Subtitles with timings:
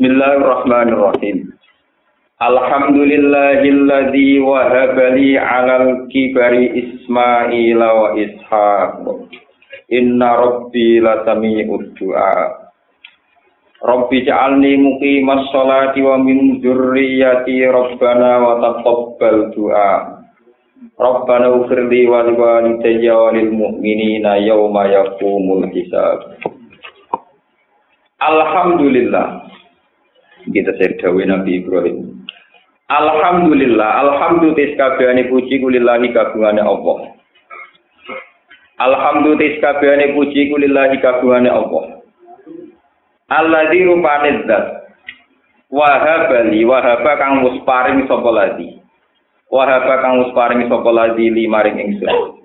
[0.00, 1.52] Bismillahirrahmanirrahim.
[2.40, 9.04] Alhamdulillahilladzi wahaba li 'alal kibari Ismaila wa Ishaq.
[9.92, 12.32] Inna rabbi lasami'ud du'a.
[13.84, 20.24] Rabbi ja'alni muqimas sholati wa min dzurriyyati rabbana wa taqabbal du'a.
[20.96, 26.40] Rabbana ufirli wa liwalidayya wa lil mu'minina yawma yaqumul hisab.
[28.16, 29.39] Alhamdulillah.
[30.48, 32.24] Kita serdawi Nabi Ibrahim.
[32.88, 37.12] Alhamdulillah, alhamdulillah kabehane puji kulillahi kagungane Allah.
[38.80, 42.00] Alhamdulillah kabehane puji kulillahi kagungane Allah.
[43.30, 44.64] Alladzi rupane zat
[45.70, 48.58] wahabali wahaba kang wis paring sapa.
[49.52, 52.42] Wahaba kang wis paring sapa ladi li ingsun.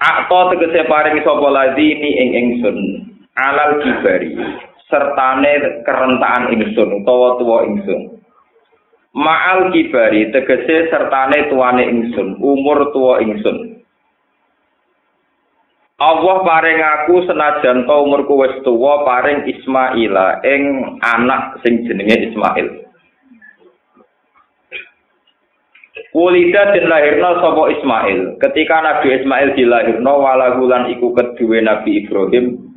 [0.00, 2.78] Akto tegese paring sapa ladi ni ing ingsun
[3.36, 4.32] alal kibari
[4.90, 8.20] sertane kerentakan ingsun utawa tuwa ingsun.
[9.10, 13.80] Ma'al kibari tegese sertane tuane ingsun, umur tuwa ingsun.
[16.00, 22.88] Allah paring aku senajan to umurku wis tuwa paring Ismaila ing anak sing jenenge Ismail.
[26.10, 28.40] Kulida den lahirna sapa Ismail.
[28.40, 32.69] Ketika Nabi Ismail dilahirno walahulan iku kedue Nabi Ibrahim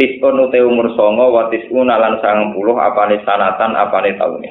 [0.00, 4.50] tisun ute umur songo wa tisun lan sangang puluh apane sanatan apane taune.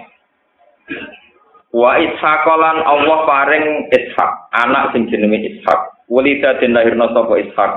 [1.73, 7.72] Wa ishakolan Allah paring ishak anak sing jenenge ishak walida den lahirna sapa ishak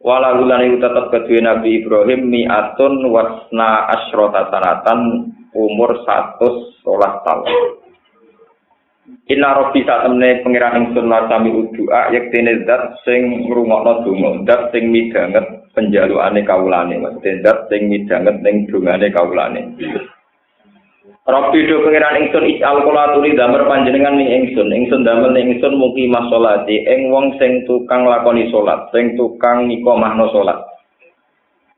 [0.00, 6.84] wala gulan iku tetep kedue Nabi Ibrahim mi'atun wasna asyrota sanatan umur 113
[7.24, 7.80] tahun.
[9.30, 14.88] Inna robbi saat temne pengiran ingsun sami udua yektene zat sing ngrungokno donga zat sing
[14.90, 19.74] midanget penjalukane kawulane maksudnya zat sing midanget ning dungane kawulane.
[21.30, 24.72] Rabbi do pengiran ingsun isal kula tuli damar panjenengan ning ingsun.
[24.72, 30.32] Ingsun damel ning ingsun mugi masolati ing wong sing tukang lakoni salat sing tukang nikomahno
[30.34, 30.58] salat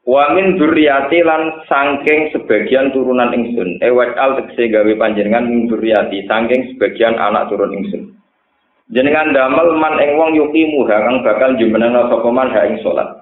[0.03, 3.79] Wa min dzurriyyati lan saking sebagian turunan ingsun.
[3.79, 8.11] Ewat al tegese gawe panjenengan min dzurriyyati saking sebagian anak turun ingsun.
[8.91, 13.22] Jenengan damel man ing wong yuki muha kang bakal jumenana sapa man ha ing salat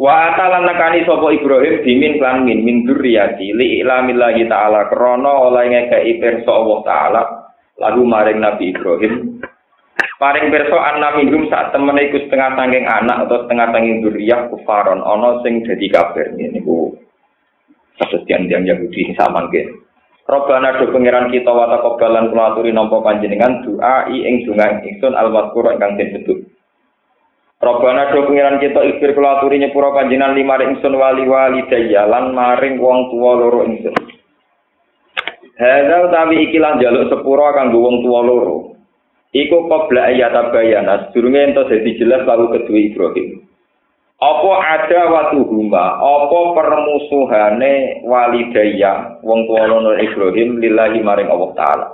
[0.00, 5.68] Wa atalan nakani sapa Ibrahim dimin lan min min dzurriyyati li ilamillahi taala krana oleh
[5.68, 7.22] ngekeki pirsa Allah taala
[7.76, 9.44] lagu maring Nabi Ibrahim.
[10.16, 15.04] Paring pirsa anna minhum sak temene iku setengah saking anak atau setengah saking dzurriyyah kufaron
[15.04, 16.96] ana sing dadi kafir niku.
[18.00, 19.68] Yang yang Yahudi sama nggih
[20.24, 25.68] Robbana do pangeran kita wa taqabbalan kula aturi nampa panjenengan doa ing donga ingsun al-mazkur
[25.68, 26.38] ingkang disebut
[27.60, 32.32] Robbana do pengiran kita ikhtir kula aturi nyepura panjenengan lima ingsun wali wali daya lan
[32.32, 33.92] maring wong tua loro ingsun.
[35.60, 38.80] Hadza utawi iki lan jaluk sepura kanggo wong tua loro.
[39.36, 43.44] Iku qabla ayat bayana sedurunge ento dadi jelas lalu kedua Ibrahim.
[44.20, 51.86] Apa ada watu huma, apa permusuhane walidaya wong tua loro Ibrahim lillahi maring Allah taala.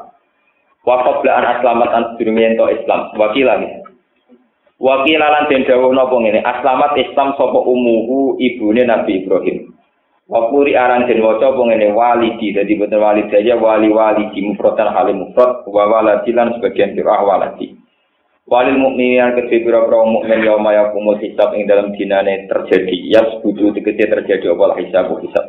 [0.86, 3.00] Wa qabla an aslamat an Islam.
[3.18, 3.85] Wakilan
[4.76, 9.72] Wakilalan den dawuh napa ngene, aslamat Islam sapa umuhu ibune Nabi Ibrahim.
[10.26, 15.22] Wakuri aran den waca apa ngene walidi dadi boten walidaya wali wali di mufradan halim
[15.22, 17.78] mufrad wa waladilan sebagian sirah waladi.
[18.46, 23.70] Walil mukminin kedhe pira-pira mukmin ya maya kumul hisab ing dalam dinane terjadi yas budu
[23.74, 25.46] tegese terjadi apa hisab hisab.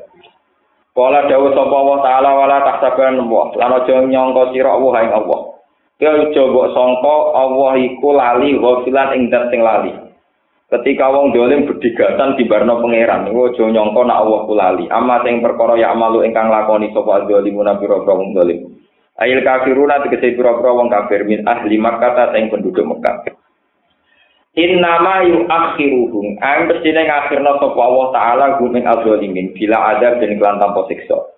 [0.93, 5.56] Kala dawuh sapa Allah taala wala tahsaban wa lan aja nyangka sira Allah ing Allah.
[5.97, 9.89] Kaya aja mbok sangka Allah iku lali ghafilan ing dat sing lali.
[10.69, 14.85] Ketika wong dolim berdigatan di barno pangeran, niku aja nyangka nek Allah ku lali.
[14.93, 18.77] Amma sing perkara ya amalu ingkang lakoni sapa zalimuna pira-pira wong dolim.
[19.17, 23.33] Ail kafiruna tegese pira-pira wong kafir min ahli Makkah sing penduduk Mekah.
[24.57, 30.85] Innama yuakhiruhum ang pesine ngakhirna sapa Allah taala gumeng adzalimin bila ada den kelan tanpa
[30.89, 31.36] siksa.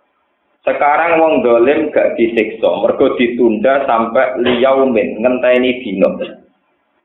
[0.68, 6.20] Sekarang wong dolim gak disiksa, mergo ditunda sampai liyaumin ngenteni dino.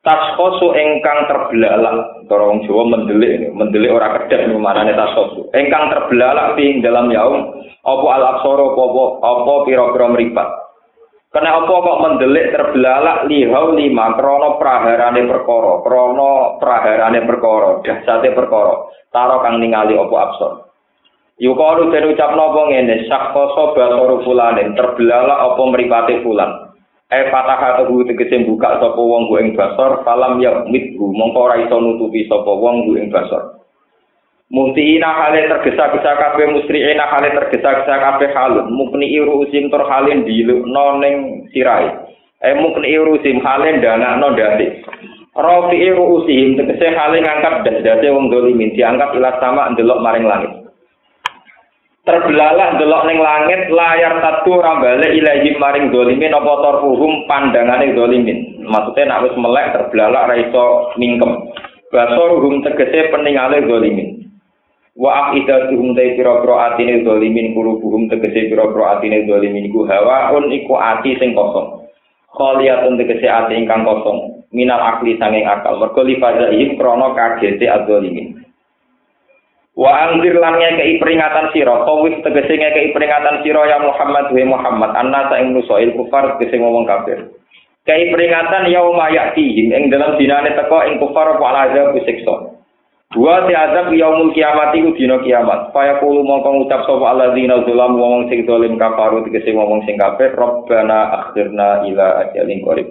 [0.04, 5.48] Taskosu engkang terbelalak, cara wong Jawa mendelik mendelik ora kedek ini manane taskosu.
[5.56, 10.48] Engkang terbelalak di dalam yaum, apa al aksoro, apa apa pira-pira meripat.
[11.32, 18.86] Kena apa kok mendelik terbelalak lihau lima krono praharane perkara, krono praharane perkara, dahsate perkara,
[19.08, 20.63] taro kang ningali apa absor.
[21.34, 26.74] Yukalu den ucapno apa ngene, sakkoso basoru fulanin, terbelalak apa mripate fulan.
[27.10, 31.78] E fatahatuhu tegese buka sapa wong ku ing basor, falam ya mithu, mongko ora iso
[31.78, 33.60] nutupi sapa wong ku ing basor.
[34.54, 41.46] Muhtiina hale tergesa-gesa kabeh musri'ina hale tergesa-gesa kabeh halun mukni usim tur halin dilukno ning
[41.50, 41.90] sirai.
[42.38, 44.86] Eh mukni usim hale ndangakno ndase.
[45.34, 50.63] Rafi usim tegese hale ngangkat dase wong dolimin diangkat ila sama ndelok maring langit.
[52.04, 58.60] Terbelalak ndelok ning langit layar satu rambale ilahi maring dolimin apa torfuhum pandangane dolimin.
[58.68, 61.48] Maksudnya nak wis melek terbelalak ra iso mingkem.
[61.88, 64.24] Basoruhum tegese peningale dolimin.
[64.94, 71.18] wa afidatuhum dai pira-pira atine zalimin kulubuhum tegese pira-pira atine zalimin iku hawaun iku ati
[71.18, 71.90] sing kosong
[72.30, 78.38] khaliyatun tegese ati ingkang kosong minal akli sanging akal mergo lifazaihim krana kagete adzalimin
[79.74, 84.90] wa anzir lan ngekei peringatan sira tawis tegese ngekei peringatan sira ya Muhammad wa Muhammad
[84.94, 87.30] anna sa ing nusail kufar tegese ngomong kafir
[87.84, 92.54] Kei peringatan yauma ya'tihim ing dalam dinane teko ing kufar apa azab siksa
[93.14, 95.70] Dua si azab yaumul kiamat iku dina kiamat.
[95.70, 100.34] Faya kulo mongko ngucap sapa alladzina zalam wong sing zalim kafaru tegese wong sing kafir,
[100.34, 102.88] Rabbana akhirna ila ajalin qarib.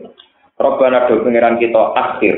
[0.56, 2.36] Rabbana do pangeran kita akhir.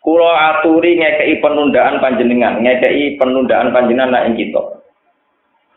[0.00, 4.80] Kulo aturi ngekei penundaan panjenengan, ngekei penundaan panjenengan nak ing kita.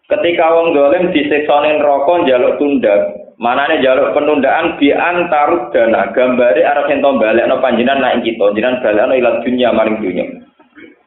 [0.07, 2.95] Ketika wong zalim disiksa ning neraka njaluk tunda,
[3.35, 8.79] manane njaluk penundaan bi antarud dana gambare arep ento balekno panjenengan nak ing kita, jenengan
[8.79, 10.25] balekno ila dunya maring dunya.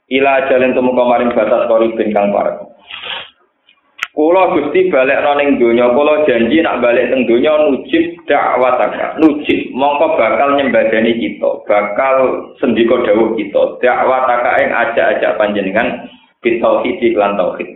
[0.07, 2.63] ila jalan temu kamaring batas kori bin kang parek.
[4.17, 9.21] Kula Gusti balik ning donya, kula janji nak balik teng donya nujib dakwataka.
[9.21, 13.77] Nujib mongko bakal nyembadani kita, bakal sendika dawuh kita.
[13.85, 16.09] Dakwataka ing aja-aja panjenengan
[16.41, 17.69] bitauhid lan tauhid.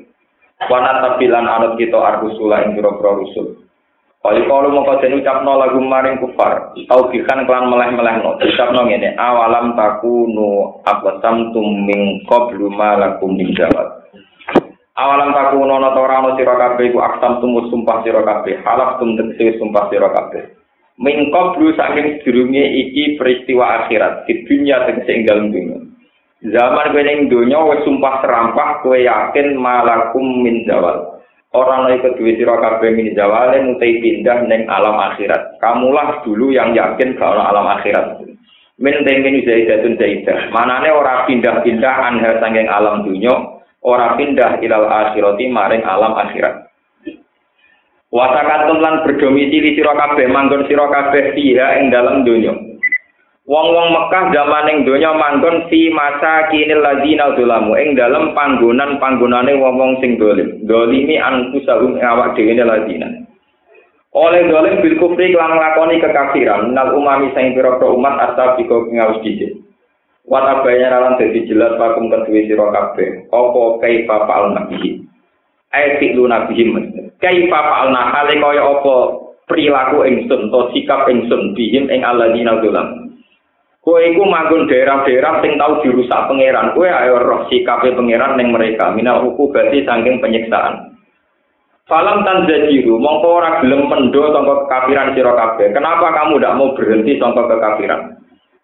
[0.72, 3.60] Wana tabilan anut kita arbusula ing pira-pira rusul.
[4.20, 8.68] Kali kalau mau kau ucap no lagu maring kufar, tau kelan meleh meleh no, ucap
[8.72, 13.99] no ngene, awalam takunu abasam tuming qablu malakum min jawab.
[14.98, 19.14] Awalam takunu no tora no siro kabe ku aksam tumus sumpah siro kabe, halak tum
[19.14, 20.58] sumpah siro kabe.
[21.00, 25.78] Min qablu saking sedurunge iki peristiwa akhirat, di dunia tegese ing dunia.
[26.40, 31.20] Zaman kowe ning donya wis sumpah serampah kowe yakin malakum min jawab.
[31.52, 35.58] Orang lain kedua siro kabeh ini jawale mutai pindah neng alam akhirat.
[35.60, 38.24] Kamulah dulu yang yakin kalau alam akhirat.
[38.80, 40.48] Min tengin zaidatun zaidah.
[40.48, 46.70] Manane ora pindah-pindah anha sanging alam dunya, ora pindah ilal akhirati maring alam akhirat.
[48.10, 52.50] Wasakatun lan berdomisili sira kabeh manggon sira kabeh fiha ing dalam dunya.
[53.46, 60.02] Wong-wong Mekah zaman ing donya manggon fi masa kinil ladina dzulamu ing dalem panggonan-panggonane wong-wong
[60.02, 60.58] sing dolim.
[60.66, 63.10] Dolimi anfusahum awak dhewe ladina.
[64.10, 69.22] Oleh dolim bil kufri lan nglakoni kekafiran nal umami sing pira-pira umat asal diko ngaus
[69.22, 69.54] dhisik.
[70.30, 73.26] Wata bayar lan dadi jelas pakum kedue sira kabeh.
[73.34, 75.02] Apa kaifa fa'al nabihi?
[75.74, 76.78] Ai fi'lu nabihim.
[77.18, 78.94] Kaifa fa'al hale kaya apa
[79.50, 83.10] perilaku ingsun to sikap ingsun bihim ing alladzina dzulamu.
[83.80, 86.78] Kowe iku manggon daerah-daerah sing tau dirusak pangeran.
[86.78, 88.94] Kowe ayo roh sikape pangeran ning mereka.
[88.94, 90.94] Minal berarti saking penyiksaan.
[91.90, 95.74] Falam tan jajiru, mongko ora gelem pendo sangka kekafiran sira kabeh.
[95.74, 98.19] Kenapa kamu tidak mau berhenti sangka kekafiran?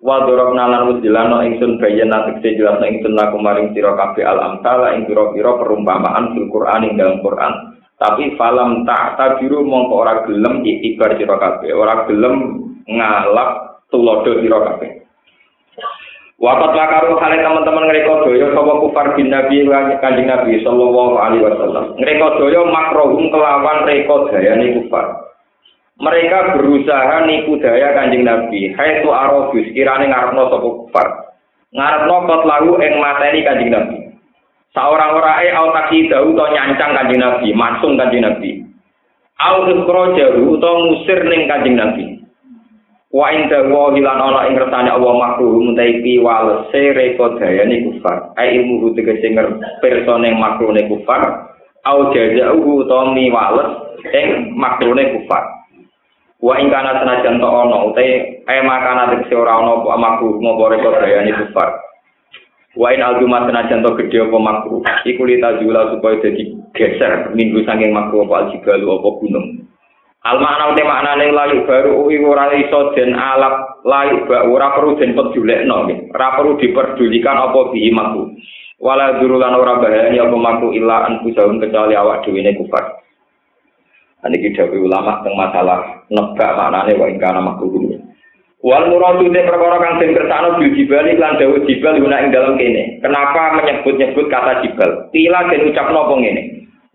[0.07, 4.95] Wa dorok nalan wujilano ingsun bayan nanti jelas ingsun laku maring sira kabeh al amsala
[4.95, 7.75] ing pira-pira perumpamaan fil Qur'an ing dalam Qur'an.
[7.99, 12.55] Tapi falam tak tabiru mongko ora gelem itibar sira kabeh, ora gelem
[12.87, 14.91] ngalap tulodo sira kabeh.
[16.39, 19.67] Wakat lakaru kalian teman-teman ngereka doyo sapa kufar bin Nabi
[19.99, 21.99] kanjeng Nabi sallallahu alaihi wasallam.
[21.99, 25.35] Ngereka doyo makrohum kelawan reko dayane kufar.
[25.97, 28.69] Mereka berusaha nipu daya kanjeng Nabi.
[28.77, 31.09] Hai tu arobus kirane ngarepno sapa kufar.
[31.73, 33.99] Ngarepno kot lagu ing mateni kanjeng Nabi.
[34.77, 38.61] Saorang orae au taksi dahu to nyancang kanjeng Nabi, masung kanjeng Nabi.
[39.41, 42.21] Au ikhrajahu utawa ngusir ning kanjeng Nabi.
[43.09, 48.37] Wa inda wa hilan ana ing ngertane Allah makruh mutai pi walese reko dayane kufar.
[48.37, 51.57] Ai ilmu tegese ngerpersone makruhne kufar.
[51.89, 53.81] Au jazauhu utawa mi wales
[54.13, 55.56] ing makruhne kufar.
[56.37, 60.69] Wa ing kana senajan to ana utai ai makana tegese ora ana apa makruh ngopo
[60.69, 61.81] reko dayane kufar.
[62.77, 64.85] Wa in aljumat senajan to gedhe apa makruh.
[65.09, 69.47] Iku lita jula supaya dadi geser minggu saking makruh apa aljibalu apa gunung.
[70.29, 75.01] Al makna uti maknane layu baru uwi ora iso den alap layu ba ora perlu
[75.01, 76.13] den pedulekno nggih.
[76.13, 78.37] Ora perlu diperdulikan apa bihi maku.
[78.77, 83.06] Wala durulan ora bahayani apa maku illa an kecuali awak dhewe ne kufar.
[84.27, 85.79] Ini kita ulama tentang masalah
[86.11, 87.71] nebak maknane wa ingkana makruh
[88.67, 92.59] Wal muradu te perkara kang den kersakno bil jibali lan dawuh jibal guna ing dalam
[92.59, 92.99] kene.
[92.99, 95.07] Kenapa menyebut-nyebut kata jibal?
[95.15, 96.43] Tila den ucapno apa ngene?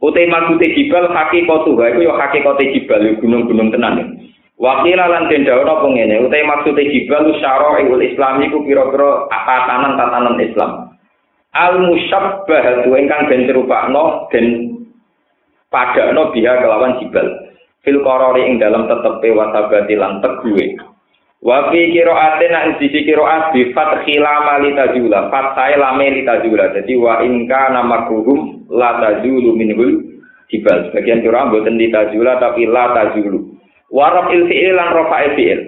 [0.03, 4.19] Utai maksude jibal hakikatu ha iku ya hakikate jibal gunung-gunung tenan.
[4.59, 6.27] Wakila lan den dawuh apa ngene?
[6.27, 10.71] Utai maksude jibal syara'ul Islam iku pira-pira tatanan-tatanan Islam.
[11.55, 14.70] Al musyabbah ingkang den serupakno den
[15.71, 17.25] padakno biha kelawan jibal.
[17.81, 20.77] Fil qarari ing dalam tetepe wasabati lan teguhe.
[21.41, 25.33] Wa fi qira'atin an sisi qira'at bi fathil amali tajula.
[25.33, 26.69] Fathai lame li tajula.
[26.77, 30.21] Jadi wa in kana makruhum la tajulu minhul
[30.53, 30.93] jibal.
[30.93, 33.57] Sebagian qira'ah boten li tajula tapi la tajulu.
[33.89, 34.93] Wa raf'il fi'il lan
[35.33, 35.59] fi'il.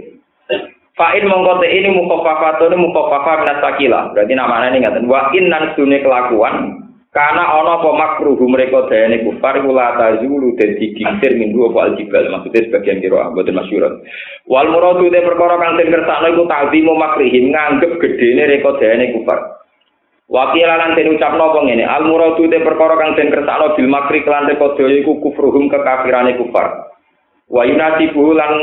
[0.93, 4.13] Fa'in mongko ini mukhafafatun mukhafafah min sakila.
[4.13, 6.82] Berarti namanya ini ngaten wa in nan kelakuan
[7.13, 12.65] Karena ana apa makruh mereka dayane kufar kula tazulu dan digingsir minggu apa aljibal maksudnya
[12.65, 14.01] sebagian kira mboten masyhur.
[14.49, 19.39] Wal muradu te perkara kang den kersakno iku ta'zimu makrihim nganggep gedene mereka dayane kufar.
[20.25, 24.25] Wakil lan den ucapno apa ngene al muradu te perkara kang den kersakno bil makri
[24.25, 26.97] kelan reka daya iku kufruhum kekafirane kufar.
[27.45, 28.53] Wa yunasibu lan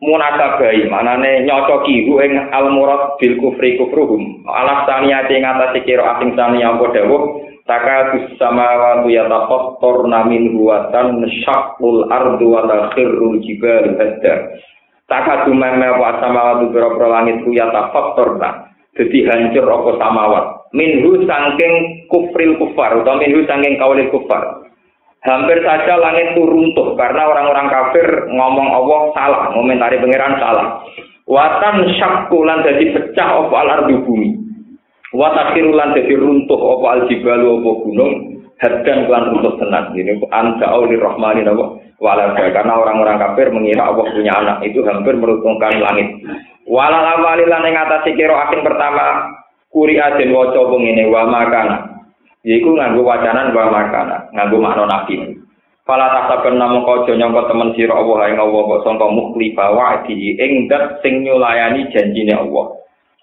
[0.00, 4.48] munasabai manane nyocoki hu ing al murad bil kufri kufruhum.
[4.48, 12.48] Alas taniyate ngatasi kira asing saniya apa dawuh Takadus samawatu yatafattarna min huwatan syaqqul ardu
[12.48, 14.56] wa takhirrul jibalu hadda.
[15.04, 18.72] Takadu meme wa samawatu biro-biro langit ku yatafattarna.
[18.96, 20.44] Jadi hancur apa samawat.
[20.72, 24.64] Minhu sangking kufril kufar atau minhu sangking kaulil kufar.
[25.28, 30.80] Hampir saja langit itu runtuh karena orang-orang kafir ngomong Allah salah, ngomentari pangeran salah.
[31.28, 34.47] Watan syakkulan jadi pecah apa al ardu bumi.
[35.16, 38.12] Wa takhirulan dadi runtuh apa aljibalu apa gunung
[38.60, 39.84] hadan kelan runtuh tenan.
[39.96, 45.82] Ini anta auli rahmani napa karena orang-orang kafir mengira Allah punya anak itu hampir meruntuhkan
[45.82, 46.08] langit.
[46.68, 49.34] Wala awali lan ing atase kira asing pertama
[49.72, 51.76] kuri aden waca ngene wa makana.
[52.46, 55.42] Yaiku nganggo wacanan wa makana, nganggo makna nabi.
[55.88, 60.68] Fala tasaben namung kaja nyangka temen sira Allah ing Allah kok sangka mukhlifa wa'di ing
[60.68, 62.77] dat sing nyulayani janjine Allah.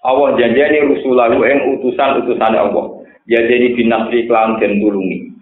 [0.06, 2.86] Allah janjani rusulahu ing utusan-utusan Allah.
[3.26, 5.34] Janjani binasri klan den tulungi.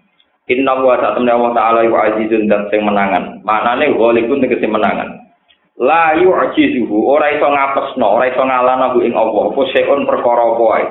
[0.49, 3.45] Inna wa ta'ala Allah ta'ala wa azizun dan sing menangan.
[3.45, 5.21] Maknane ghalibun tegese menangan.
[5.77, 9.53] La yu'jizuhu ora iso ngapesno, ora iso ngalana ing Allah.
[9.53, 10.85] Apa seun perkara apa wae.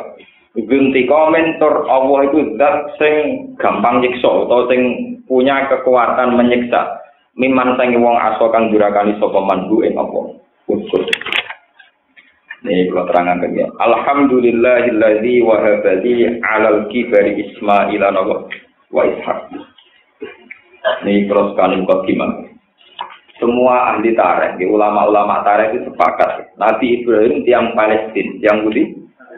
[0.55, 3.15] Gunti komentor Allah itu zat sing
[3.59, 4.81] gampang nyiksa atau sing
[5.27, 7.03] punya kekuatan menyiksa.
[7.35, 9.99] Miman sangi wong aso kang durakani sapa manhu ing.
[9.99, 11.03] Ukur.
[12.65, 13.69] Ini kalau terangkan ya.
[13.77, 18.01] Alhamdulillahilladzi wahabali alal kibari Ismail
[18.89, 19.53] wa Ishaq.
[21.05, 22.49] Ini terus kok gimana?
[23.37, 26.57] Semua ahli tarikh, ulama-ulama tarikh itu sepakat.
[26.57, 28.95] Nabi Ibrahim tiang Palestina, yang Budi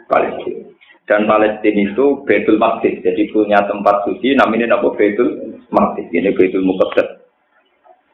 [0.07, 0.63] Palestina.
[1.07, 6.63] Dan Palestina itu Betul Maqdis, jadi punya tempat suci namanya Nabi Betul Maqdis, ini Betul
[6.63, 7.09] Muqaddas.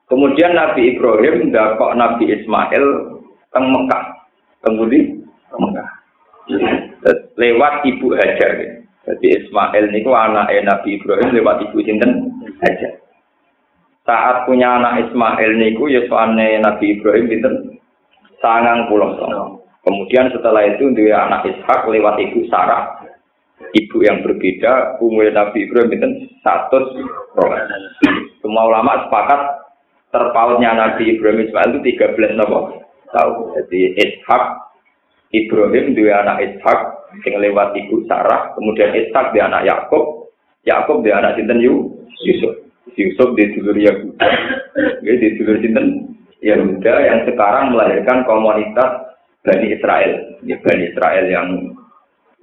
[0.08, 2.86] Kemudian Nabi Ibrahim dakok Nabi Ismail
[3.53, 4.23] ke Mekah.
[4.63, 5.20] Kemudian
[5.60, 5.89] Mekah.
[7.36, 8.51] Lewat ibu Hajar.
[9.03, 12.32] Jadi Ismail niku anak Nabi Ibrahim lewat ibu sinten
[12.63, 13.03] Hajar.
[14.08, 17.53] Saat punya anak Ismail niku ya Nabi Ibrahim pinten
[18.39, 19.15] sangang pulau
[19.84, 23.03] Kemudian setelah itu dia anak Ishak lewat ibu Sarah.
[23.63, 26.96] Ibu yang berbeda, umur Nabi Ibrahim pinten satu
[28.39, 29.41] Semua ulama sepakat
[30.12, 32.83] terpautnya Nabi Ibrahim Ismail itu 13 nopo
[33.13, 33.53] tahu.
[33.55, 34.43] Jadi Ishak
[35.29, 36.79] Ibrahim dua anak Ishak
[37.29, 40.34] yang lewat ibu Sarah, kemudian Ishak dia anak Yakub,
[40.65, 42.65] Yakub dia anak Sinten Yusuf.
[42.93, 44.27] Yusuf di dulur Yahuda,
[45.01, 50.12] ya, di dulur Sinten Yahuda yang sekarang melahirkan komunitas Bani Israel.
[50.43, 51.48] Ya, Bani Israel yang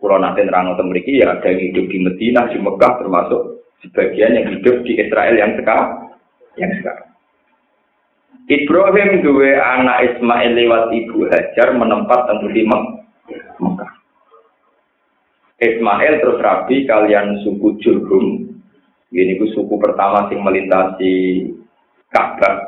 [0.00, 4.46] Pulau nanti nerang memiliki ya ada yang hidup di Medina, di Mekah termasuk sebagian yang
[4.56, 6.08] hidup di Israel yang sekarang.
[6.56, 7.09] Yang sekarang.
[8.50, 13.92] Ibrahim dua anak Ismail lewat ibu Hajar menempat temu di Mekah.
[15.62, 18.50] Ismail terus rabi kalian suku Jurhum.
[19.14, 21.46] Ini ku suku pertama yang melintasi
[22.10, 22.66] Ka'bah.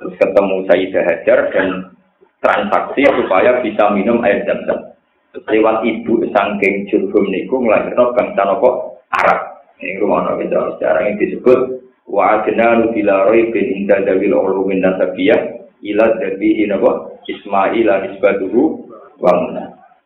[0.00, 1.92] Terus ketemu Sayyidah Hajar dan
[2.40, 4.96] transaksi supaya bisa minum air zam-zam.
[5.44, 9.60] Lewat ibu sangking Jurhum niku melahirkan bangsa nopo Arab.
[9.76, 16.04] Ini rumah nabi sejarah yang disebut wa adna bila raibin inda dawil ulumin nasabiyah ila
[16.18, 18.88] dabihi napa Ismail nisbatuhu
[19.20, 19.32] wa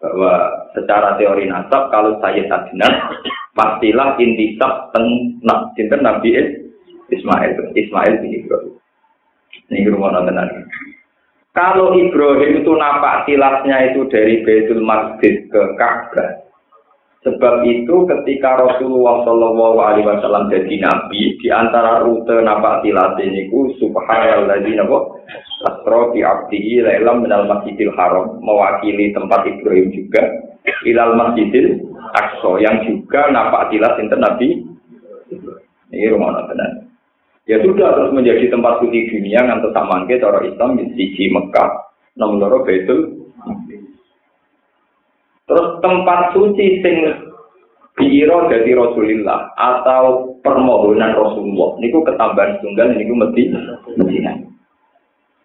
[0.03, 0.35] bahwa
[0.75, 2.91] secara teori nasab kalau saya adna
[3.55, 6.59] pastilah intisab teng nak Nabi
[7.13, 7.77] Ismail.
[7.77, 8.75] Ismail bin Ibrahim.
[9.69, 10.49] Ini rumah tenan
[11.53, 16.42] Kalau Ibrahim itu napak tilasnya itu dari Baitul Masjid ke Ka'bah.
[17.23, 23.47] Sebab itu ketika Rasulullah Shallallahu Alaihi Wasallam jadi nabi, di antara rute napak tilas ini
[23.47, 25.23] ku Subhanalladzi nabo
[25.63, 30.23] asro bi abdihi lailam minal masjidil haram mewakili tempat Ibrahim juga
[30.83, 34.67] ilal masjidil aqsa yang juga napak tilas inten nabi
[35.95, 36.91] ini rumah benar.
[37.47, 41.71] Ya sudah terus menjadi tempat suci dunia ngantos samangke cara Islam di sisi Mekah
[42.19, 43.22] nomor Baitul
[45.53, 46.97] Terus tempat suci sing
[47.93, 53.61] biro dari Rasulullah atau permohonan Rasulullah niku ketambahan tunggal niku Medina.
[54.01, 54.33] Medina.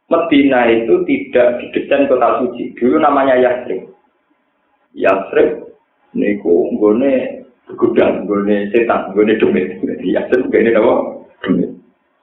[0.08, 2.72] Medina itu tidak didesain kota suci.
[2.80, 3.92] Dulu namanya Yasrib.
[4.96, 5.76] Yasrib
[6.16, 7.44] niku nggone
[7.76, 9.76] gudang, nggone setan, nggone demit.
[10.08, 10.96] Yasrib gene apa?
[11.44, 11.76] Demit.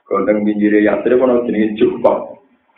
[0.09, 2.33] Konteng pinggir Yasrib ono jenenge Jufa.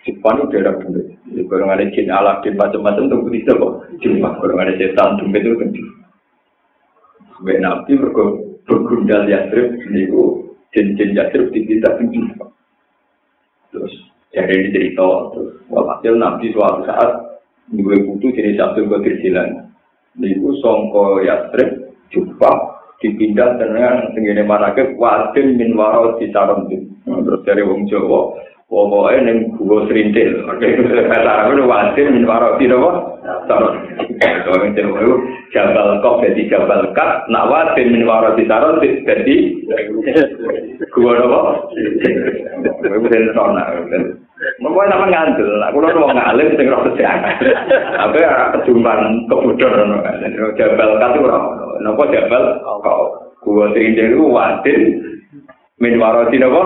[0.07, 1.19] Jepang itu daerah dumit.
[1.27, 3.73] Di barang ada jin alam, jin macam-macam, itu bisa kok.
[3.99, 5.69] Jepang, barang ada setan, dumit itu kan.
[7.35, 10.07] Sampai nanti bergundal Yathrib, ini
[10.71, 11.91] jin-jin Yathrib di kita.
[13.75, 13.95] Terus,
[14.31, 15.35] jadi ini cerita.
[15.67, 17.43] Walhasil nanti suatu saat,
[17.75, 19.75] gue butuh jenis satu gue kecilan.
[20.23, 26.65] Ini songko Yathrib, Jepang, dipindah dengan tinggi ini marake wadin min waro di sarang
[27.05, 28.33] terus dari wong jawa
[28.67, 33.15] pokoke ning guwa srintil pesarane wadhe min waro pirowo
[33.47, 33.79] taro
[34.43, 35.23] kowe ngene lho
[35.55, 39.37] jabal kok dadi jabal kat nak wadhe min waro ditaro dadi
[40.91, 41.41] guwa apa
[42.83, 43.65] kowe ben tona
[44.37, 47.19] Mbah nama ngandel, aku lho wong ngalih sing ora kerjaan.
[48.05, 50.21] Apa ora kedumpan kebodhon ngono kan.
[50.61, 51.81] Jabal kate ora ono.
[51.81, 53.01] Napa jabal kok
[53.41, 54.81] gua sing jeneng wadin
[55.81, 56.63] min waro nopo.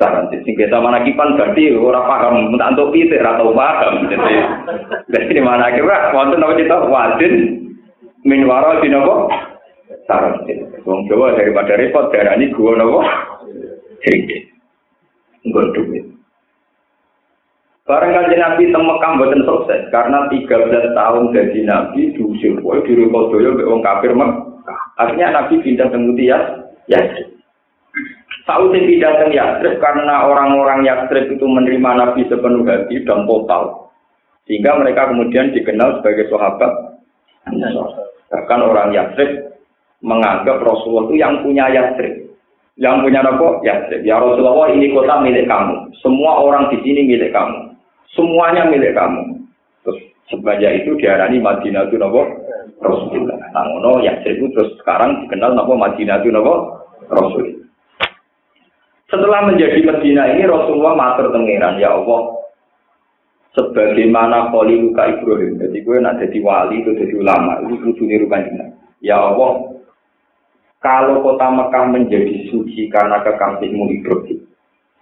[0.00, 2.48] Saran sing kita mana kipan berarti ora paham.
[2.48, 4.08] Minta untuk pitik ora tau paham.
[4.08, 4.34] Jadi
[5.12, 7.34] jadi mana kira wonten apa kita wadin
[8.24, 9.28] min waro dinopo
[10.08, 10.40] saran
[10.88, 13.04] wong Jawa daripada repot darani gua nopo
[14.00, 14.40] sedikit
[15.44, 16.04] nggon duit.
[17.84, 23.58] Barang kali Nabi temekam buatan sukses karena 13 tahun jadi Nabi diusir, wah di Rukodoyo
[23.58, 24.80] be wong kafir Mekah.
[24.94, 27.02] Akhirnya Nabi pindah ke Mutias, ya.
[28.48, 33.92] Tahu sing pindah ke Yastrib karena orang-orang Yastrib itu menerima Nabi sepenuh hati dan total.
[34.48, 36.72] Sehingga mereka kemudian dikenal sebagai sahabat.
[38.30, 39.54] Bahkan orang Yastrib
[40.00, 42.32] menganggap Rasulullah itu yang punya Yastrib.
[42.80, 43.48] Yang punya apa?
[43.60, 44.02] Yastrib.
[44.08, 45.92] Ya Rasulullah ini kota milik kamu.
[46.00, 47.76] Semua orang di sini milik kamu.
[48.16, 49.36] Semuanya milik kamu.
[49.84, 50.00] Terus
[50.32, 52.24] sebanyak itu diarani Madinah itu nopo
[52.80, 53.36] Rasulullah.
[53.52, 56.80] Nah, no, Yastrib itu terus sekarang dikenal nopo Madinah itu nopo
[57.12, 57.59] Rasulullah.
[59.10, 62.46] Setelah menjadi Medina ini Rasulullah matur tengiran, ya Allah,
[63.58, 65.58] sebagaimana koli luka Ibrahim.
[65.58, 68.30] Jadi gue nak jadi wali itu jadi ulama, itu kudu niru
[69.02, 69.82] Ya Allah,
[70.78, 74.46] kalau kota Mekah menjadi suci karena kekasihmu Ibrahim,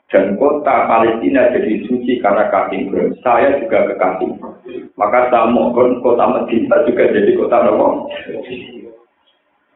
[0.09, 4.41] dan kota Palestina jadi suci karena kasih Ibrahim, saya juga kekasih.
[4.97, 8.09] Maka saya mohon kota Medina juga jadi kota Nabi.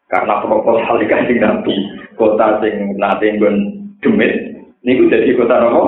[0.08, 1.76] Karena proposal dikasih Nabi,
[2.16, 3.36] kota sing nanti
[4.02, 4.32] demit
[4.82, 5.82] niku jadi kota nopo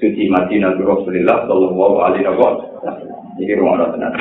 [0.00, 4.16] suci Madinah Rasulullah Shallallahu Alaihi Wasallam ini rumah tenan.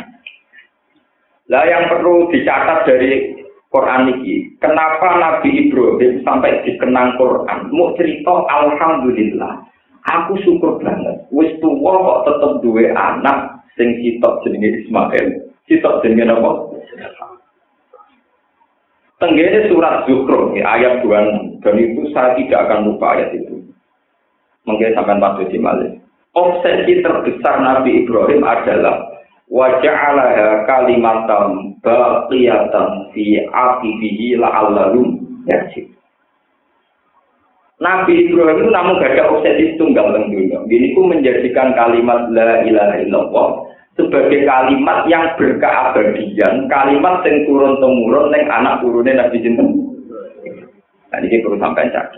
[1.50, 3.34] Lah yang perlu dicatat dari
[3.74, 7.74] Quran ini, kenapa Nabi Ibrahim sampai dikenang Quran?
[7.74, 9.66] Mau cerita Alhamdulillah,
[10.10, 11.26] aku syukur banget.
[11.34, 15.26] Wis tua kok tetep duwe anak sing sitok jenenge Ismail,
[15.66, 16.69] sitok jenenge apa?
[19.20, 21.60] Tenggene surat Zuhro, ayat 26.
[21.60, 23.68] Dan itu saya tidak akan lupa ayat itu.
[24.64, 26.00] Mungkin sampai Pak di Malik.
[26.32, 29.12] Obsesi terbesar Nabi Ibrahim adalah
[29.52, 35.20] waja'alaha kalimatam baqiyatan fi aqibihi la'allahum
[35.52, 35.90] yarjid.
[37.84, 40.64] Nabi Ibrahim itu namun gak ada obsesi tunggal teng dunia.
[40.64, 43.50] Ini menjadikan kalimat la ilaha illallah
[44.00, 49.68] sebagai kalimat yang berkeabadian, kalimat yang turun temurun neng anak turunnya Nabi Jinten.
[51.12, 52.16] Nah ini perlu sampai cak.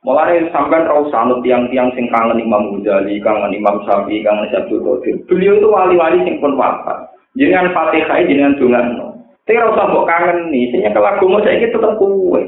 [0.00, 5.20] Mulai sampai rau sanut tiang-tiang sing kangen Imam Ghazali, kangen Imam Syafi'i, kangen Syabdul Qadir.
[5.28, 7.12] Beliau itu wali-wali sing pun wafat.
[7.36, 8.96] Jangan Fatihah dengan dungan.
[9.44, 12.42] Tapi rau sambok kangen nih, sehingga kalau mau saya tetap kue.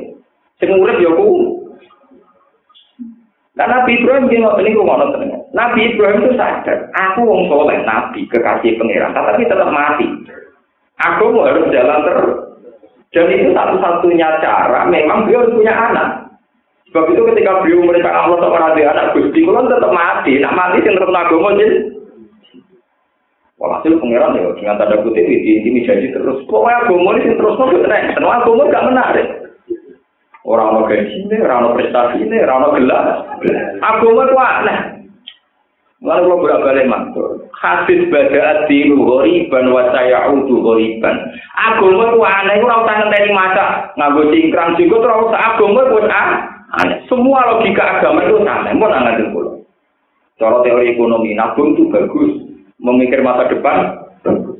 [0.56, 1.12] Sing urip ya.
[3.52, 5.12] Nah, Nabi Ibrahim dia ngotot ini ngotot
[5.52, 10.08] Nabi Ibrahim itu sadar, aku wong soleh, Nabi kekasih pangeran, tapi tetap mati.
[10.96, 12.32] Aku mau harus jalan terus.
[13.12, 16.08] Dan itu satu-satunya cara, memang beliau harus punya anak.
[16.88, 20.80] Sebab itu ketika beliau mereka Allah untuk orang anak Gusti, kalau tetap mati, nak mati
[20.80, 21.76] yang terus agama jadi
[23.62, 26.42] Walhasil pangeran ya dengan tanda kutip ini ini jadi terus.
[26.50, 28.10] Pokoknya agama ini terus mau kena.
[28.10, 29.28] Karena agama gak menarik.
[30.42, 33.04] Orang mau gaji ini, orang mau prestasi ini, orang mau gelar.
[33.78, 34.78] Agama itu aneh.
[36.02, 37.46] Lalu kalau berapa balik mantul.
[37.54, 41.14] Hadis bada adilu ghoriban wa sayaudu ghoriban.
[41.54, 42.54] Agama itu aneh.
[42.58, 43.66] Itu rasa ngenteni maca.
[43.94, 46.98] Nganggo cingkrang juga terus agama itu aneh.
[47.06, 48.72] Semua logika agama itu aneh.
[48.74, 49.62] Mau nangan dulu.
[50.42, 52.50] Cara teori ekonomi, nabung itu bagus.
[52.82, 53.94] memikir masa depan
[54.26, 54.58] bagus.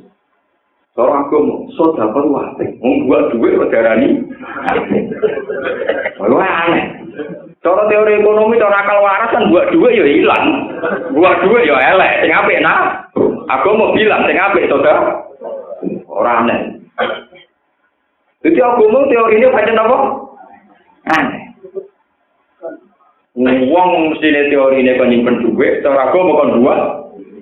[0.95, 4.23] Seorang agama, dapat wate, membuat duit berdarani.
[6.23, 6.85] Wah aneh.
[7.63, 10.67] Cara teori ekonomi, cara akal waras kan buat duit ya hilang,
[11.15, 12.27] buat duit ya elek.
[12.27, 13.07] Sing apik nah,
[13.47, 15.23] aku mau bilang sing apik saudara.
[16.11, 16.59] Orang aneh.
[18.43, 19.97] Jadi agama teorinya macam apa?
[21.15, 21.43] Aneh.
[23.71, 26.79] Wong mesti teori ini kan nyimpen duit, cara agama kan buat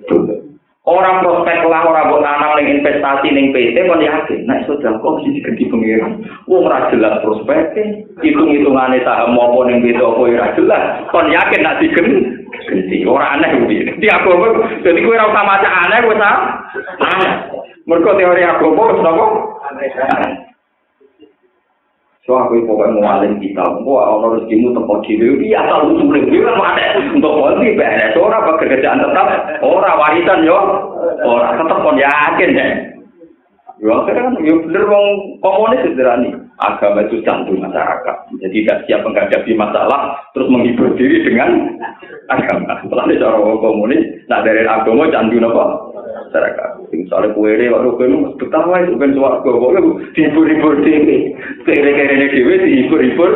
[0.06, 0.41] duit.
[0.82, 4.50] Orang prospek lah, orang buat nanam yang investasi yang PT, kan yakin.
[4.50, 6.26] Nah, sudah jangkau harus diganti pengirang.
[6.50, 8.02] Wong ora jelas prospeknya.
[8.18, 11.06] Hitung-hitungannya saham maupun yang PT apa ora jelas.
[11.14, 12.98] Kan yakin nak diganti.
[13.06, 13.94] Orang aneh begini.
[14.02, 16.40] Di agama, jadi gue rasa macam aneh, gue tahu.
[16.98, 17.32] Aneh.
[17.86, 19.34] Mereka teori agama, harus nanggung.
[19.70, 20.51] Aneh.
[22.22, 26.46] So aku pokoknya mau alim kita, mau ono rezekimu tempat diri, iya asal usulnya dia
[26.46, 29.26] kan ada untuk polisi beres, orang pekerjaan tetap,
[29.58, 30.58] orang warisan yo,
[31.26, 32.50] orang tetap pun yakin.
[33.82, 35.06] Ya kan, ya bener wong
[35.42, 36.46] komunis sederhana.
[36.62, 38.16] Agama itu candu masyarakat.
[38.38, 41.74] Jadi tidak siap menghadapi masalah, terus menghibur diri dengan
[42.30, 42.78] agama.
[42.86, 43.98] Setelah cara wong komunis,
[44.30, 45.64] nak dari agama candu apa?
[46.12, 46.68] Masyarakat.
[46.92, 49.80] Misalnya kue ini, waktu kue ini betapa itu kan suara gue, pokoknya
[50.12, 51.32] dihibur-hibur dewi.
[51.64, 53.30] Kere-kere ini dewi dihibur-hibur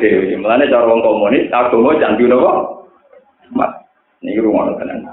[0.00, 0.34] dewi.
[0.40, 2.52] Mulanya cara orang komunis, agama candu apa?
[3.52, 3.70] Mat.
[4.24, 5.04] Ini rumah tenang.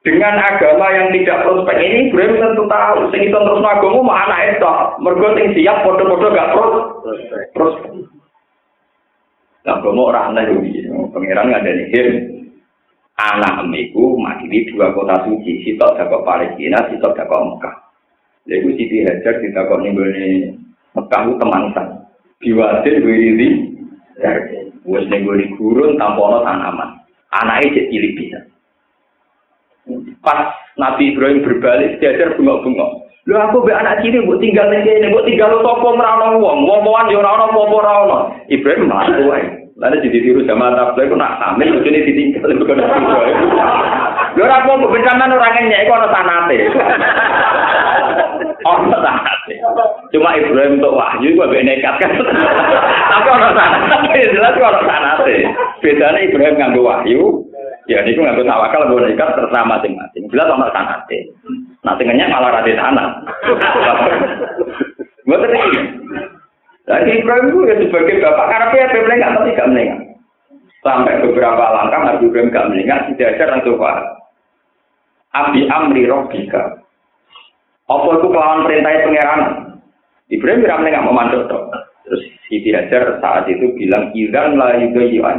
[0.00, 3.12] Dengan agama yang tidak prospek ini, Ibrahim tentu tahu.
[3.12, 4.74] Sing itu terus agama mah anak itu.
[5.04, 6.50] Mergo sing siap foto-foto gak
[7.52, 8.08] prospek.
[9.68, 10.88] Agama orang aneh ini.
[11.12, 12.39] Pengiran nggak ada nih.
[13.20, 17.76] Anak emiku makili dua kota suci sitok dakok Palestina sitok dakok Mekah.
[18.48, 20.10] Lalu Siti Hajar ditakok nih gue
[20.96, 21.92] Mekah itu teman saya
[22.40, 23.48] diwajib gue ini
[24.88, 26.96] wes nih gue gurun tampono tanaman.
[27.30, 28.40] Anaknya jadi cilik bisa.
[30.24, 33.06] Pas Nabi Ibrahim berbalik diajar bengok-bengok.
[33.28, 36.66] Lu aku be anak cilik buat tinggal ning kene, buat tinggal lo topo merana wong,
[36.66, 38.16] wong-wongan yo ora ono apa-apa
[38.48, 39.59] Ibrahim malah.
[39.80, 42.84] Lalu jadi tiru sama tablet, aku nak hamil, itu ini ditinggal, itu kan
[44.36, 46.58] Lho ora mau bencanan ora ngenyek iku ana sanate.
[48.60, 49.56] Ana sanate.
[50.12, 52.12] Cuma Ibrahim untuk wahyu iku mbek nekat kan.
[52.12, 55.36] Tapi ana sanate, jelas kok ana sanate.
[55.82, 57.42] Bedane Ibrahim nganggo wahyu,
[57.90, 60.28] ya niku nganggo tawakal nganggo nekat terserah masing-masing.
[60.30, 61.18] Jelas ana sanate.
[61.82, 63.06] Nah ngenyek malah ra tanah.
[67.10, 69.98] Lagi Ibrahim itu ya sebagai bapak karena dia melengah tapi tidak melengah.
[70.78, 74.06] Sampai beberapa langkah Nabi Ibrahim gak melengah, tidak ada langsung paham.
[75.34, 76.86] Abi amri robbika.
[77.90, 79.40] Apa itu kelawan perintah pangeran?
[80.30, 81.42] Ibrahim tidak melengah memantau
[82.06, 85.34] Terus Siti Hajar saat itu bilang, Iran lah juga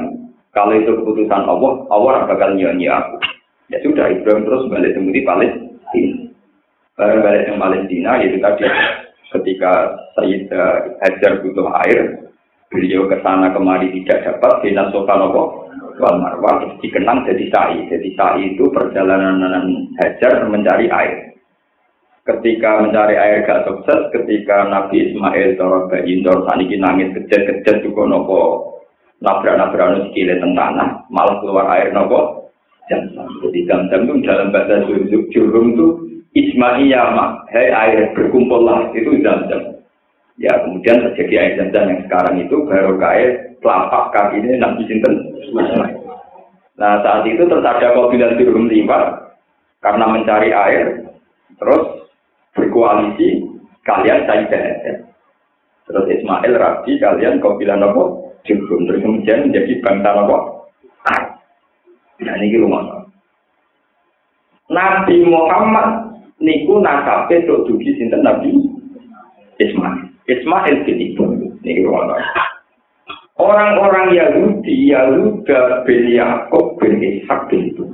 [0.52, 3.16] Kalau itu keputusan Allah, Allah bakal nyanyi aku.
[3.72, 6.28] Ya sudah, Ibrahim terus balik ke Palestina.
[7.00, 8.68] Baru balik ke Palestina, yaitu tadi
[9.32, 10.52] ketika Sayyid
[11.00, 12.28] Hajar butuh air,
[12.72, 15.68] beliau ke sana kemari tidak dapat, Bina Sofanopo,
[16.00, 17.80] Wal Marwah, dikenang jadi sa'i.
[17.92, 19.44] Jadi sa'i itu perjalanan
[20.00, 21.32] Hajar mencari air.
[22.22, 28.06] Ketika mencari air gak sukses, ketika Nabi Ismail Toro Bayi Toro Saniki nangis kejat-kejat juga
[28.06, 28.42] nopo
[29.26, 32.42] nabrak-nabrak nu sikile tanah, malah keluar air nopo
[32.90, 33.10] jam
[33.42, 34.86] Jadi jam-jam itu dalam bahasa
[35.34, 35.88] jurung itu
[36.32, 39.84] Ismaiyah, hei air berkumpullah, itu jam-jam.
[40.40, 45.14] Ya, kemudian terjadi air jam-jam yang sekarang itu baru kaya telapak kaki ini Nabi Sinten.
[46.80, 49.28] Nah, saat itu terus ada kabinet turun lima.
[49.82, 51.10] Karena mencari air,
[51.58, 52.06] terus
[52.54, 53.50] berkoalisi,
[53.82, 54.46] kalian saya
[55.90, 60.38] Terus Ismail Rabi, kalian kabinet nopo Jurhum, terus kemudian menjadi bangsa nopo
[62.22, 63.02] Nah, ini rumah.
[64.70, 66.11] Nabi Muhammad
[66.42, 68.50] niku nasabe tok dugi sinten Nabi
[69.62, 70.10] Ismail.
[70.26, 71.54] Ismail bin Ibrahim.
[71.62, 71.86] Niki
[73.42, 77.86] Orang-orang Yahudi, Yahuda bin Yakob bin Ishak bin itu.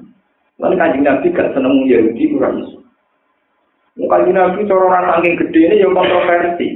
[0.59, 2.77] Lalu kanjeng Nabi gak seneng Yahudi kurang isu.
[4.11, 6.67] Kanjeng Nabi cara orang saking gede ini yang kontroversi.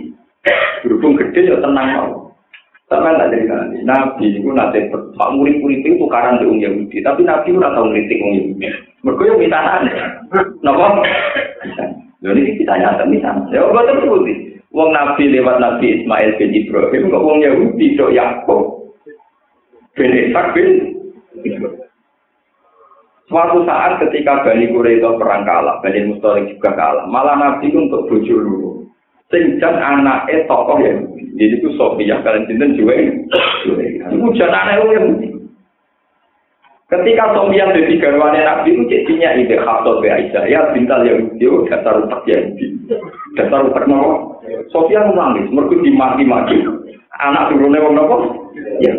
[0.86, 2.10] Berhubung gede ya tenang mau.
[2.92, 3.78] Sama tak jadi nabi.
[3.88, 8.04] Nabi itu nanti pak murid-murid itu tukaran dengan Yahudi, tapi Nabi itu nggak tahu orang
[8.04, 8.68] Yahudi.
[9.02, 9.96] Mereka yang minta aneh.
[10.60, 11.00] Nopo?
[12.22, 13.50] Ini kita nyata misalnya.
[13.50, 14.54] Ya Allah terbukti.
[14.72, 18.88] Wong Nabi lewat Nabi Ismail bin Ibrahim, kok wong Yahudi dok Yakub
[20.00, 20.96] bin Ishak bin
[23.28, 27.08] Suatu saat ketika Bani Quraidah perang kalah, Bani Mustalik juga kalah.
[27.08, 28.84] Malah Nabi untuk bojo dulu.
[29.32, 31.00] Sing jan anake tokoh ya.
[31.40, 33.00] Jadi itu Sofia kalian sinten juga.
[33.00, 35.41] Itu jan anake Yahudi.
[36.92, 41.64] Ketika Sofia jadi garwane Nabi itu jadinya ide Hafsah be Aisyah ya bintal Yahudi oh,
[41.72, 42.68] dasar utak Yahudi.
[43.40, 44.44] Dasar utak nopo.
[44.76, 46.60] Sofia nangis mergo dimaki-maki.
[47.16, 48.16] Anak turune wong nopo?
[48.84, 48.92] Ya.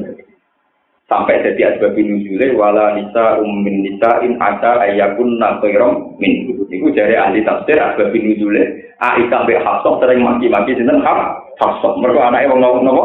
[1.04, 6.48] Sampai jadi asbab nuzule wala nisa ummin nisa in ada ayakun khairam min.
[6.72, 11.92] Iku jare ahli tafsir asbab nuzule Aisyah be Hafsah sering maki-maki sinten Hafsah.
[12.00, 13.04] Mergo anake wong nopo?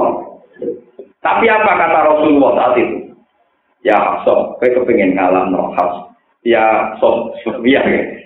[1.20, 3.07] Tapi apa kata Rasulullah saat itu?
[3.86, 6.10] Ya Hafsah, kowe kepengin ngalahno Hafsah.
[6.42, 6.96] Ya
[7.44, 7.82] Sofia,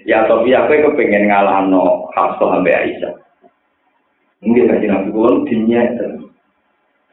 [0.08, 3.14] ya Sofia, kowe kepengin ngalahno Hafsah ambek Aisyah.
[4.42, 6.08] Mungkin kaji nabi kulon dunia itu.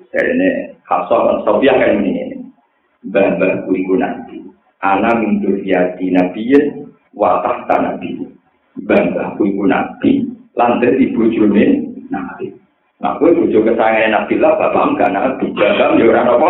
[0.08, 0.48] Jadi ini
[0.88, 1.04] kan
[1.44, 2.40] Sofia kan ini.
[3.04, 4.40] Mbah-mbah kuriku nanti.
[4.80, 8.16] Ana min duriyati nabiyin wa tahta nabi.
[8.80, 10.24] Mbah-mbah kuriku nabi.
[10.56, 12.50] Lantai ibu june nabi.
[12.98, 15.46] Nah, gue bujuk kesayangan Nabi lah, bapak enggak nabi.
[15.54, 16.48] Bapak ya orang apa?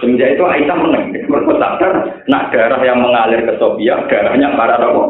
[0.00, 1.14] Semenjak itu Aisyah menang.
[1.14, 1.52] Mereka
[2.26, 5.04] nak darah yang mengalir ke Sofia, darahnya para apa?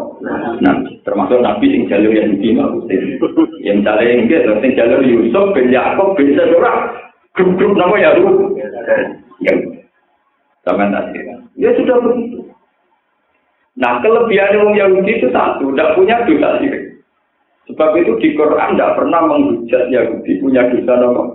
[0.61, 0.75] Nah,
[1.07, 2.69] termasuk Nabi sing jalur yang diterima.
[3.63, 6.93] Yang misalnya yang gitu, sing jalur Yusuf bin Yaakub bin Sedora,
[7.33, 8.57] grup-grup nama ya lu.
[9.43, 9.55] Ya,
[10.63, 11.19] Jangan tadi.
[11.59, 12.39] Ya sudah begitu.
[13.73, 16.93] Nah, kelebihan orang Yahudi itu satu, tidak punya dosa sirik.
[17.73, 21.27] Sebab itu di Quran tidak pernah menghujat Yahudi punya dosa nomor.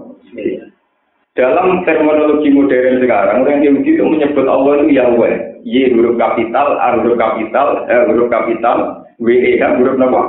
[1.37, 5.61] Dalam terminologi modern sekarang, orang Yahudi itu menyebut Allah itu Yahweh.
[5.61, 10.21] Y huruf kapital, A huruf kapital, H huruf kapital, W E H huruf apa?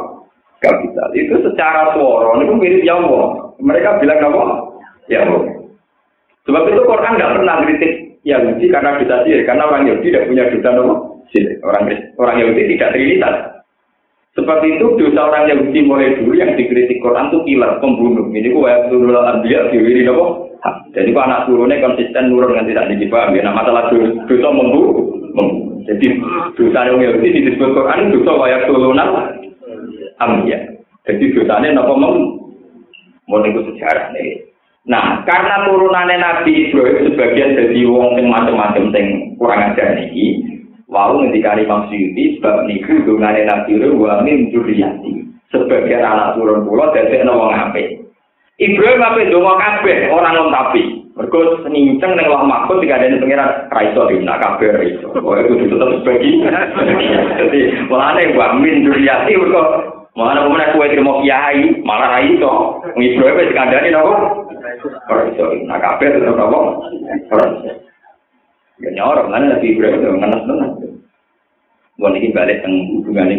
[0.61, 1.09] Kapital.
[1.16, 3.57] Itu secara suara, itu mirip Yahweh.
[3.57, 4.44] Mereka bilang apa?
[5.09, 5.49] Yahweh.
[6.44, 7.92] Sebab itu Quran tidak pernah kritik
[8.29, 10.92] Yahudi karena dosa sirik, karena orang Yahudi tidak punya dosa
[11.33, 11.57] sirik.
[11.64, 11.88] Orang
[12.21, 13.37] orang Yahudi tidak trinitas.
[14.37, 18.29] Sebab itu dosa orang Yahudi mulai dulu yang dikritik Quran itu killer, pembunuh.
[18.29, 20.48] Ini ku ayat turun anbiya diwiri nopo.
[20.90, 23.37] Jadi ku anak turunnya konsisten nurun dengan tidak dipaham.
[23.37, 25.07] Ya, nah masalah dosa membunuh.
[25.87, 26.21] Jadi
[26.59, 28.99] dosa yang Yahudi disebut Quran dosa ayat turun
[30.18, 30.59] anbiya.
[31.07, 32.14] Jadi dosanya nopo mem.
[33.29, 34.49] Mau sejarah nih.
[34.88, 40.40] Nah, karena turunannya Nabi Ibrahim sebagian dari wong sing macam-macam sing kurang ajar niki,
[40.88, 44.49] wau ngendika Imam Suyuti sebab niku dungane Nabi Ibrahim wa min.
[45.53, 48.08] Sebagian anak turun kula dadekno wong apik.
[48.59, 50.83] Ibrahim ape donga kabeh orang wong tapi.
[51.14, 55.14] Mergo ninceng ning Allah Mahfud dikandani pengiran ra iso dina kabeh ra iso.
[55.14, 56.55] Oh itu tetep sebagian.
[57.38, 59.62] Jadi, mulane wa min dzurriyyati mergo
[60.18, 62.51] Mana pemenang kue terima kiai, malah rai itu.
[62.99, 64.14] Ibrahim wis kandhani napa?
[65.07, 66.59] Orang iso, nah kafir itu apa?
[67.31, 67.71] Orang iso.
[68.83, 70.71] Ya nyorok, mana Nabi Ibrahim itu ngenes tenan.
[71.99, 73.31] Gue ini balik tentang hubungan.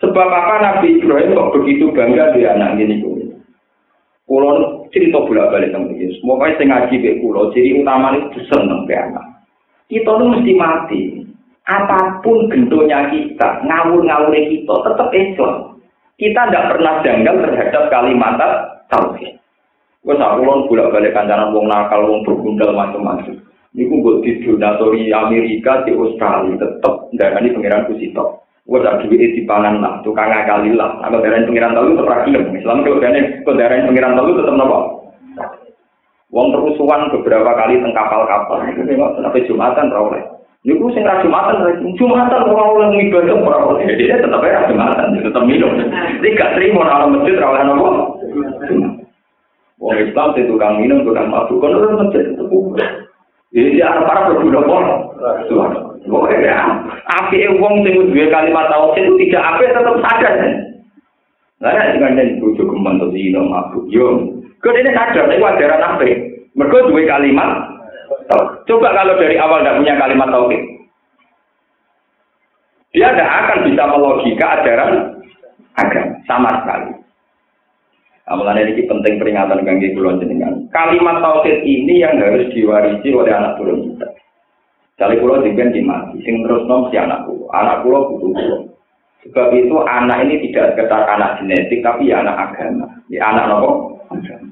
[0.00, 3.04] Sebab apa Nabi Ibrahim kok begitu bangga di anak ini
[4.30, 4.46] kulo?
[4.54, 6.14] Kulo cerita bolak balik tentang ini.
[6.22, 9.26] Semoga saya ngaji ke kulo, jadi utama itu seneng anak.
[9.90, 11.00] Kita itu mesti mati.
[11.66, 15.54] Apa pun bentuknya kita, ngawur-ngawur kita, tetap Islam.
[16.14, 18.38] Kita tidak pernah janggal terhadap kalimat
[18.90, 19.34] tauhid.
[20.00, 23.36] Gue sakulon bolak balik kancanan wong nakal, wong bergundal macam-macam.
[23.76, 28.42] Niku gue di donatori Amerika di Australia tetep darani pangeran Kusito.
[28.70, 30.94] Gue tak duit di pangan lah, tukang ngakali lah.
[31.02, 32.54] Aku darani pangeran telu tetep rakyat.
[32.54, 34.78] Islam kalau darani darani pangeran telu tetep nopo.
[36.30, 38.62] Wong terusuhan beberapa kali teng kapal-kapal.
[38.70, 40.22] Itu memang sampai Jumatan rawleh.
[40.62, 43.90] Niku sing ra Jumatan, Jumatan ora oleh ngibadah ora oleh.
[43.90, 45.74] Jadi tetep ra Jumatan, tetep minum.
[46.22, 47.88] Jadi gak terima ora masjid ra oleh nopo.
[49.82, 52.46] Wong Islam itu tukang minum, tukang mabuk, kan orang masjid itu.
[53.50, 54.30] Jadi dia para
[56.08, 56.58] ya,
[57.20, 60.34] api wong sing dua kalimat tauhid itu tidak api tetap sadar.
[61.60, 64.38] Lah nek ngandel bojo geman to dino mabuk yo.
[64.64, 66.10] Ini sadar nek ajaran api.
[66.56, 67.50] Mergo dua kalimat
[68.66, 70.62] Coba kalau dari awal tidak punya kalimat tauhid.
[72.90, 74.92] Dia tidak akan bisa melogika ajaran
[75.78, 76.90] agama sama sekali.
[78.30, 80.54] Amalan ini penting peringatan kangge kulon jenengan.
[80.70, 83.79] Kalimat tauhid ini yang harus diwarisi oleh anak turun
[85.00, 85.08] kita.
[85.08, 87.48] Kali kulon jenengan dimati, sing terus nom si anak kulo.
[87.56, 88.56] Anak kulo butuh kulo.
[89.24, 92.88] Sebab itu anak ini tidak sekedar anak genetik, tapi ya anak agama.
[93.08, 94.00] Ya anak nopo?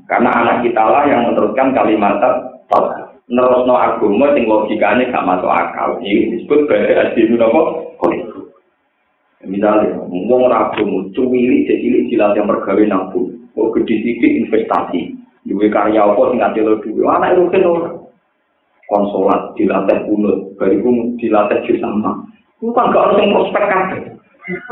[0.08, 2.20] Karena anak kita lah yang meneruskan kalimat
[2.68, 3.08] tauhid.
[3.28, 6.00] Nerus no agama, sing logikanya gak masuk akal.
[6.00, 7.60] Ini disebut berarti adinu nopo?
[9.48, 13.32] Misalnya, ngomong rabu, cuwili, jadi jilat yang pergawe nabung.
[13.56, 13.96] Oh, gede
[14.44, 15.14] investasi.
[15.48, 17.08] Dua karya apa sih ngasih lo dulu?
[17.08, 17.64] Anak itu kan
[18.88, 22.24] konsolat dilatih kunut, bariku dilatih jus sama.
[22.58, 23.82] Itu kan gak harus prospek kan?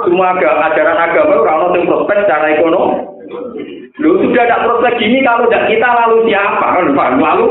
[0.02, 2.96] Semua agak ajaran agama kalau yang prospek secara ekonomi.
[4.00, 6.86] Lu sudah ada prospek gini kalau tidak kita lalu siapa kan?
[7.20, 7.46] Lalu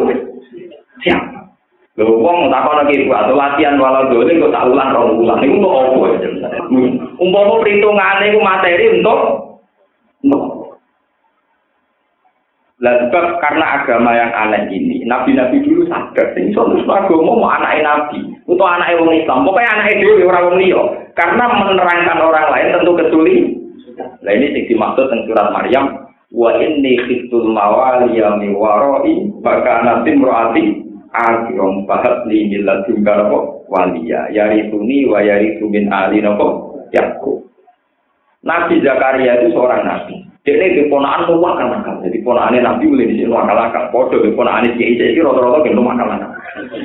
[1.06, 1.36] siapa?
[1.95, 5.75] Lho wong takon lagi atau latihan walau dole kok tak ulang rong ulang iku kok
[5.80, 5.99] opo
[7.23, 9.19] Umpama perhitungane iku materi untuk
[12.86, 17.50] Lah sebab karena agama yang aneh ini, nabi-nabi dulu sadar, sing iso terus agama mau
[17.50, 20.82] anaknya nabi, atau anaknya wong Islam, pokoknya anaknya dhewe ora wong liya.
[21.17, 23.38] Karena menerangkan orang lain tentu ketuli.
[24.21, 28.54] Nah ini sing dimaksud teng surat Maryam, wa inni khiftul mawaliya mi
[29.41, 30.63] maka nanti murati
[31.10, 37.50] akirom bahat li miladun karabo waliya, yarituni wa yaritu min ali nopo yakub.
[38.45, 40.35] Nabi Zakaria itu seorang nabi.
[40.46, 42.06] Jadi di ponaan luar kan akal.
[42.06, 43.84] Jadi ponaannya Nabi boleh di sini akal akal.
[43.90, 46.30] Podo di ponaannya kiai kiai rata-rata gitu akal akal.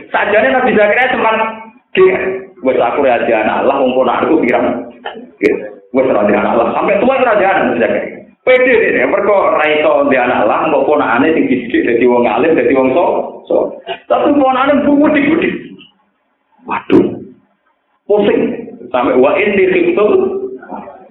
[0.08, 1.30] Sajane Nabi Zakaria cuma
[1.90, 2.16] dia,
[2.56, 4.88] gue aku raja anak Allah, mau ponaanku pikiran.
[5.92, 6.68] Gue raja anak Allah.
[6.72, 8.20] Sampai tua raja anak Nabi Zakaria.
[8.40, 12.72] Pede deh, mereka raito di anak Allah, mau ponaannya tinggi sedikit dari wong alim, dari
[12.72, 13.04] wong so.
[13.44, 13.56] So,
[14.08, 15.54] tapi ponaannya budik budik.
[16.64, 17.04] Waduh,
[18.08, 18.40] pusing.
[18.88, 20.12] Sampai wa ini khiftul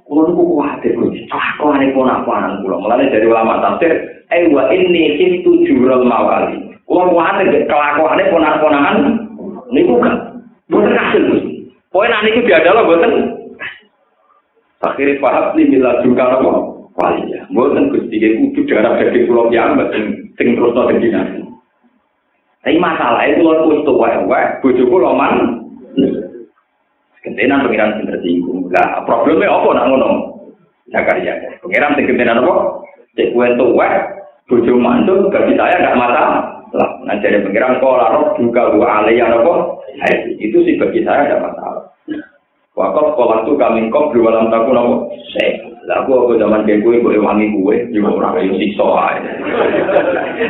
[0.10, 1.30] Kulo niku kuwatir Gusti.
[1.30, 2.82] Kelakuane ponak-ponakan kula.
[2.82, 3.94] Mulane dari ulama tafsir,
[4.34, 6.58] "Eh wa inni khiftu jurul mawali."
[6.90, 8.98] Kulo kuwatir kelakuane ponak-ponakan
[9.70, 10.42] niku kan.
[10.66, 11.24] Boten kasil.
[11.94, 13.14] Pokoke nek niku diadalo boten.
[14.82, 16.50] Akhirnya paham nih mila juga apa?
[16.98, 17.46] Walinya.
[17.54, 21.38] Boten Gusti iki kudu darah dadi kula piyambak sing sing terus dadi nabi.
[22.66, 25.62] Tapi masalah itu lho kudu wae-wae bojoku loman
[27.20, 28.72] Kentenan pengiran sing tersinggung.
[28.72, 30.10] Lah problemnya apa nak ngono?
[30.90, 31.36] Zakaria.
[31.60, 32.84] Pengiran sing kentenan apa?
[33.20, 33.94] Cek kue tuwek,
[34.48, 36.42] bojo mantu, bagi saya nggak masalah.
[36.70, 39.54] Lah, nah jadi pengiran kok larok juga gua aliyah apa?
[40.38, 41.84] Itu sih bagi saya ada masalah.
[42.78, 44.96] Wakaf sekolah tuh kami kok dua dalam takun apa?
[45.36, 49.32] Saya, lah aku aku zaman kayak gue, gue wangi gue, juga orang kayak sikso aja.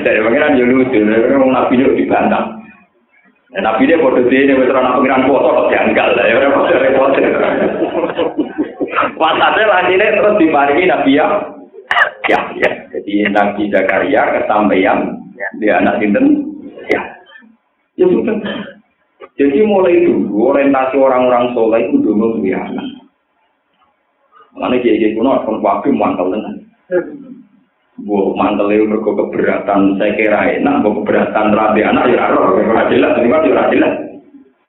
[0.03, 2.58] Dari pengiran ya lucu, nabi itu dibantah.
[3.49, 6.69] Dan nabi dia bodoh dia, dia betul anak pengiran foto, kok janggal lah, ya repot
[6.69, 7.11] repot.
[9.17, 11.25] Wasatnya lagi ini terus diparingi nabi ya,
[12.29, 12.69] ya, ya.
[12.93, 15.17] Jadi nabi Zakaria kesampaian
[15.57, 16.45] dia anak sinten,
[16.93, 17.01] ya,
[17.97, 18.37] ya sudah.
[19.33, 22.85] Jadi mulai dulu orientasi orang-orang soleh itu dulu punya anak.
[24.53, 26.53] Mana jadi kuno kon wakil mangkal dengan.
[28.07, 33.19] Mantel itu mereka keberatan saya kira enak, bu keberatan rabi anak ya roh, ya jelas,
[33.19, 33.93] ini kan ya jelas.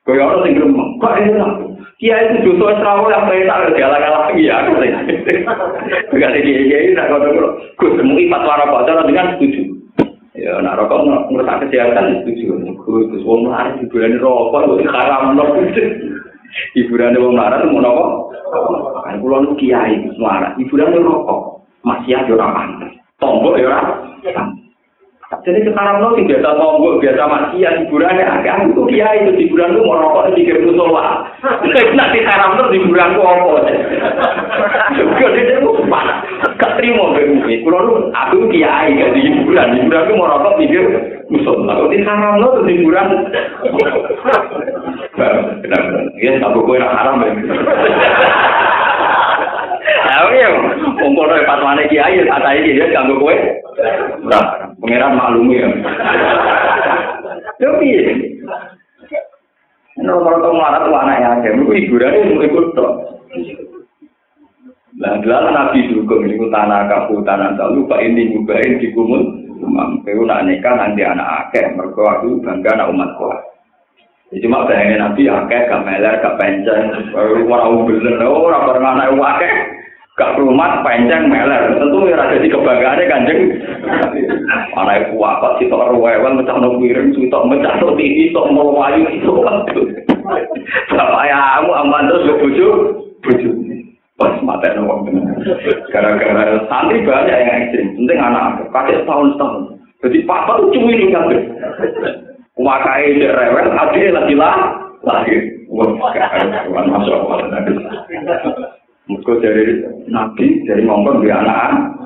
[0.02, 0.66] Kau yang orang tinggal
[0.98, 1.52] kok enak.
[2.00, 4.64] Kia itu justru esrawa yang saya tak galak-galak lagi ya.
[6.16, 7.44] Gak ada dia tak kau tahu.
[7.76, 9.62] Gus mungkin fatwa rokok cara dengan setuju.
[10.32, 12.56] Ya, nak rokok ngerusak kesehatan setuju.
[12.88, 15.52] Gus, wong lain hiburan rokok, gus haram loh.
[16.74, 18.04] Hiburan wong lain mau nopo?
[19.04, 20.56] Kan pulau kiai semua.
[20.56, 22.89] Hiburan rokok masih ada orang.
[23.20, 23.78] Tombol ya.
[25.30, 30.02] Jadi sekarang lo biasa tombol, biasa maksiat hiburannya agak itu dia itu hiburan lu mau
[30.02, 31.22] rokok di kiri musola.
[31.94, 33.62] Nanti sekarang lo hiburan lu apa?
[34.90, 36.26] Gak dia itu mana?
[36.58, 37.62] Gak terima begini.
[37.62, 40.66] Kalau lu aku kiai gak di hiburan, hiburan lu mau rokok di
[41.30, 41.78] musola.
[41.78, 43.06] Kalau di sekarang lo hiburan.
[45.14, 45.82] Benar-benar.
[46.18, 47.30] Ya, tak gue haram ya.
[49.90, 50.48] Ayo ya,
[51.00, 53.36] dari fatwane kiai, kata ini dia ganggu kue.
[54.26, 55.68] Nah, pangeran maklumi ya.
[57.60, 57.88] Tapi
[60.00, 62.92] ini orang-orang melarat tuh anak yang ada, itu hiburan itu ikut toh.
[65.00, 69.22] Nah, gelar Nabi dukung ini tanah kafu tanah tahu pak ini juga ini dikumul.
[69.60, 73.38] Mampu nak nikah nanti anak akeh, mereka aku bangga anak umat kuat.
[74.40, 79.52] Cuma bayangin Nabi akeh, gak meler, orang bener, orang bareng anak akeh.
[80.20, 83.40] Gak rumah panjang meler tentu ya ada di kebanggaannya kanjeng
[84.76, 88.68] anak ibu apa sih tok rewel mecah no piring tok mecah no tinggi tok mau
[88.68, 89.32] wayu itu
[90.92, 92.68] bapak ya kamu aman terus ke buju
[93.24, 93.48] buju
[94.20, 95.08] pas mata no
[95.88, 99.56] gara-gara santri banyak yang ekstrim penting anak kakek setahun setahun
[100.04, 101.32] jadi papa tuh cuma ini kan
[102.60, 104.56] wakai rewel adiknya lagi lah
[105.00, 105.40] lahir
[105.72, 105.88] wah
[106.84, 108.76] masuk Allah
[109.10, 109.64] Mereka dari
[110.06, 111.98] Nabi, dari ngomong di anak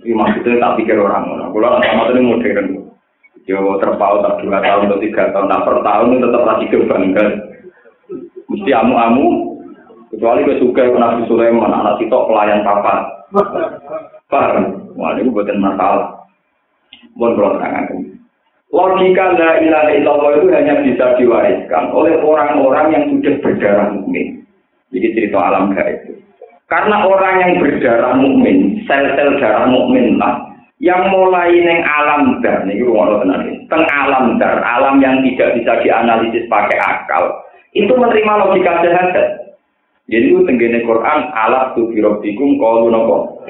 [0.00, 1.28] Ini maksudnya tak pikir orang.
[1.54, 2.66] Kalau sama itu modern.
[3.46, 7.30] Yo terpaut tak dua tahun atau tiga tahun, nah per tahun tetap lagi kebanggaan.
[8.50, 9.50] Mesti amu-amu,
[10.10, 13.06] Kecuali ke suka Nabi Sulaiman, anak sitok pelayan papa.
[14.26, 14.90] Paham?
[14.98, 16.26] Wah, ini bukan masalah.
[17.14, 17.98] Mohon kalau terangkan.
[18.70, 24.39] Logika la ilaha illallah itu hanya bisa diwariskan oleh orang-orang yang sudah berdarah mukmin.
[24.90, 26.18] Jadi cerita alam gaib.
[26.70, 32.78] Karena orang yang berdarah mukmin, sel-sel darah mukmin lah, yang mulai neng alam dar, nih
[32.78, 37.42] tenang, teng alam dar, alam yang tidak bisa dianalisis pakai akal,
[37.74, 39.14] itu menerima logika sehat.
[40.10, 43.46] Jadi itu tenggene Quran alat tu birobikum kalau nopo.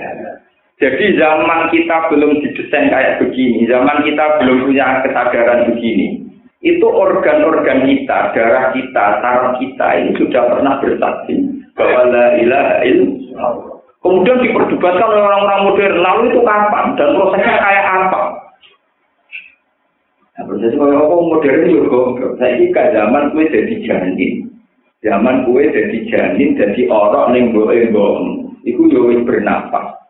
[0.80, 6.24] Jadi zaman kita belum didesain kayak begini, zaman kita belum punya kesadaran begini,
[6.60, 11.34] itu organ-organ kita, darah kita, saraf kita ini sudah pernah bersaksi
[11.72, 13.80] bahwa la ilaha illallah.
[14.00, 18.22] Kemudian diperdebatkan oleh orang-orang modern, lalu itu kapan dan prosesnya kayak apa?
[20.36, 22.00] Nah, proses kayak apa modern juga,
[22.40, 24.32] saya ini ke zaman kue jadi janin,
[25.04, 27.52] zaman kue jadi janin, jadi orang yang
[27.92, 30.00] bohong, itu juga bernafas.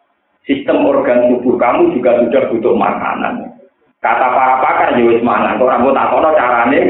[0.47, 3.60] Sistem organ tubuh kamu juga sudah butuh makanan.
[4.01, 6.81] Kata para pakar ya wis mangan, ora mbok takono carane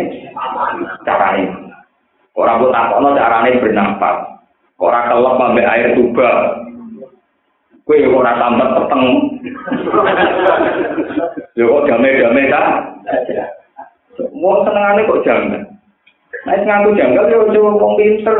[1.03, 1.43] carane.
[2.39, 4.17] Ora mbok takono carane bernafas.
[4.79, 6.31] Ora kelep ambek air tuba.
[7.83, 9.05] Kowe ora tambah peteng.
[11.59, 12.63] Yo kok jame-jame ta?
[14.31, 15.67] Wong senengane kok jangan.
[16.47, 18.39] Nek ngaku janggal yo coba wong pinter.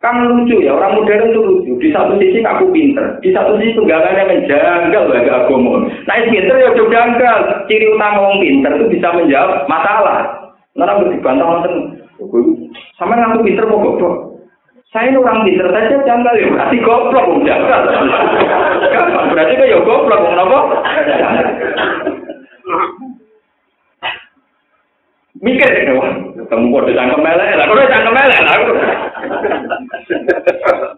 [0.00, 1.72] Kan lucu ya, orang modern itu lucu.
[1.76, 5.84] Di satu sisi aku pinter, di satu sisi tunggakannya menjanggal bagi agama.
[6.08, 7.38] Nah, pinter ya coba janggal.
[7.68, 10.48] Ciri utama orang pinter itu bisa menjawab masalah.
[10.72, 11.74] Nara bantah nonton,
[12.96, 14.40] sama aku pinter mau goblok.
[14.88, 17.80] Saya ini orang pinter saja janggal ya, berarti goblok mau janggal.
[18.96, 20.60] Gampang, berarti kan ya goblok mau apa?
[25.40, 25.96] Mikir ya,
[26.36, 28.60] ketemu kode cangkem melek lah, kode cangkem melek lah.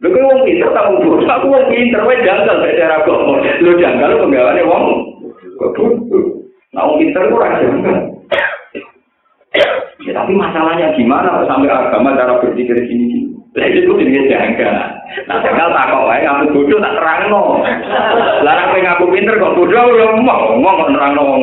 [0.03, 3.39] Lu kan wong pinter bodoh, aku wong pinter, wae janggal nek cara agama.
[3.63, 4.85] Lu janggal penggawane wong.
[6.75, 7.97] Nah wong pinter ku ora janggal.
[10.03, 13.31] Ya, tapi masalahnya gimana sampai agama cara berpikir gini gini.
[13.55, 14.75] Lah itu jadi janggal.
[15.31, 17.63] Nah janggal tak kok wae aku bodoh tak terangno.
[18.43, 19.87] Larang pengen aku pinter kok bodoh
[20.19, 21.43] mau ngomong kok nerangno wong.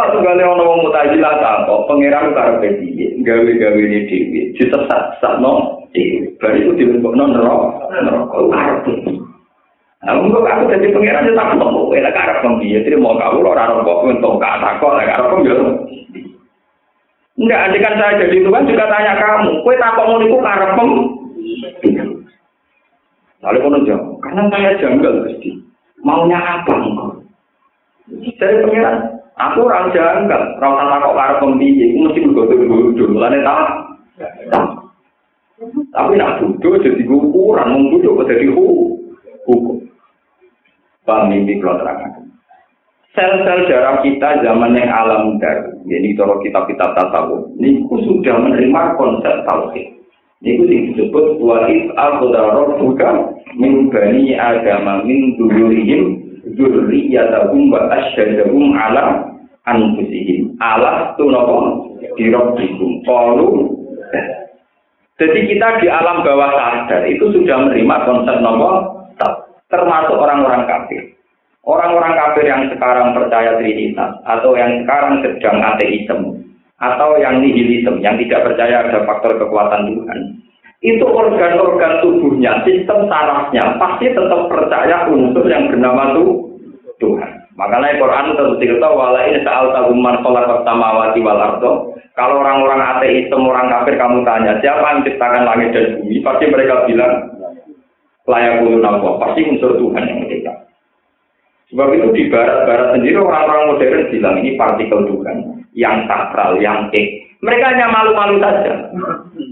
[0.00, 1.44] Cuma tunggalnya orang orang muda aja
[1.84, 5.84] pangeran karepe pedi, gawe gawe ini dewi, cita sak sak no,
[6.40, 8.48] dari itu dibentuk non rok, rok kau
[10.00, 13.12] Namun kok aku jadi pangeran ya tak mau, ya tak karo pun dia, jadi mau
[13.20, 15.40] kau lo raro kok untuk kata kok, tak karo pun.
[17.36, 20.66] Enggak, nanti kan saya jadi itu kan juga tanya kamu, kue tak mau niku karo
[20.80, 20.90] pun.
[23.44, 25.60] Lalu kau nunjuk, karena saya janggal pasti,
[26.00, 27.20] maunya apa engkau?
[28.40, 33.40] Saya pangeran, Aku orang janggal, orang sama kok karo pembiye, aku mesti bergodo bodoh, mulane
[33.40, 33.68] tak.
[35.96, 39.80] Tapi nak bodoh jadi ukuran, mau bodoh kok jadi hukum.
[41.08, 42.28] Paham ini kalau terangkan.
[43.16, 49.34] Sel-sel darah kita zaman yang alam dar, jadi kalau kitab-kitab tasawuf, ini sudah menerima konsep
[49.48, 49.88] tauhid.
[50.40, 56.16] Ini disebut wa'id al-qudarot bukan min bani agama min dulurihim
[56.56, 59.29] dzurriyyatahum wa asyhadahum ala
[59.68, 60.56] anfusihim.
[60.60, 63.48] Alas tu nopo dirobbikum qalu.
[65.20, 68.68] Jadi kita di alam bawah sadar itu sudah menerima konsep nopo
[69.68, 71.12] termasuk orang-orang kafir.
[71.60, 76.40] Orang-orang kafir yang sekarang percaya trinitas atau yang sekarang sedang ateisme
[76.80, 80.40] atau yang nihilisme yang tidak percaya ada faktor kekuatan Tuhan
[80.80, 86.16] itu organ-organ tubuhnya, sistem sarafnya pasti tetap percaya unsur yang bernama
[86.96, 87.39] Tuhan.
[87.60, 91.92] Makanya Quran tentu cerita wala ini saal tahuman kolak samawati wal ardo.
[92.16, 96.88] Kalau orang-orang ateis, orang kafir kamu tanya siapa yang menciptakan langit dan bumi, pasti mereka
[96.88, 97.14] bilang
[98.24, 100.52] layak Allah, pasti unsur Tuhan yang mencipta.
[101.70, 105.36] Sebab itu di barat-barat sendiri orang-orang modern bilang ini partikel Tuhan
[105.76, 107.29] yang sakral, yang ek.
[107.40, 108.92] Mereka hanya malu-malu saja.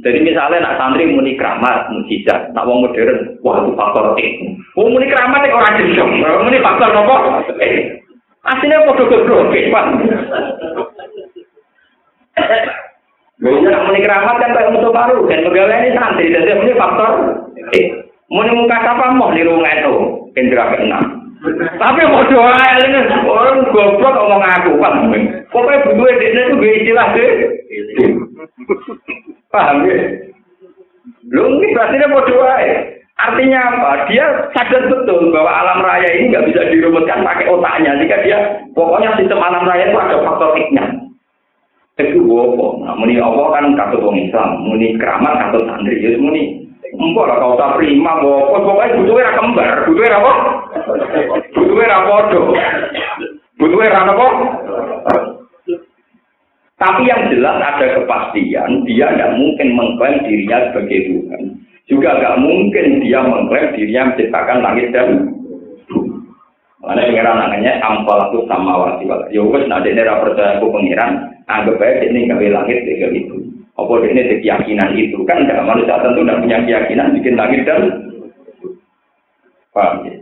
[0.05, 4.45] Jadi misalnya nak santri muni keramat, mujizat, nak wong modern, wah itu faktor ek.
[4.76, 7.16] Wong muni keramat itu orang gendong, muni faktor apa?
[8.45, 9.84] Aslinya podo goblok, Pak.
[13.41, 17.11] Bisa muni keramat kan kayak musuh baru, dan pegawai ini santri, jadi muni faktor.
[17.72, 17.86] Eh,
[18.28, 19.95] muni muka siapa mau di rumah itu,
[20.36, 21.18] kendera keenam.
[21.78, 24.95] Tapi mau doa ini orang goblok ngomong aku kan.
[25.55, 27.30] Pokoknya butuh dia itu gue istilah deh.
[29.49, 29.97] Paham ya?
[31.30, 32.57] Lu ini berarti mau doa
[33.18, 34.07] Artinya apa?
[34.07, 37.99] Dia sadar betul bahwa alam raya ini nggak bisa dirumuskan pakai otaknya.
[37.99, 38.39] Jika dia
[38.78, 40.86] pokoknya sistem alam raya itu ada faktor X-nya.
[41.99, 42.86] Itu wopo.
[42.86, 46.62] Nah, muni Allah kan katut wong Islam, muni keramat katut santri, ya muni.
[46.95, 48.22] Empok lah kau tak prima.
[48.22, 50.32] Pokoknya butuhnya kembar, butuhnya apa?
[51.55, 52.43] Butuhnya ra podo.
[53.61, 54.26] Butuhnya ra apa?
[56.78, 61.43] Tapi yang jelas ada kepastian, dia tidak mungkin mengklaim dirinya sebagai Tuhan.
[61.91, 65.34] Juga nggak mungkin dia mengklaim dirinya menciptakan langit dan
[66.78, 69.26] Mana pengiran namanya ampal aku sama wasi wala.
[69.34, 73.34] Ya wes nanti ini percaya aku pengiran, anggap aja ini nggak langit tiga itu.
[73.74, 77.82] Apa ini keyakinan itu kan tidak manusia tentu tidak punya keyakinan bikin langit dan
[79.74, 80.14] paham ya?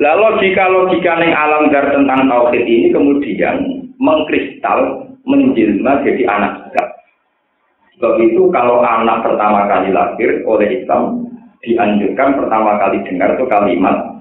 [0.00, 3.56] Lalu jika logika neng alam dar tentang tauhid ini kemudian
[4.00, 6.84] mengkristal menjelma jadi anak kita.
[7.96, 11.28] Sebab itu kalau anak pertama kali lahir oleh Islam
[11.60, 14.12] dianjurkan pertama kali dengar itu kalimat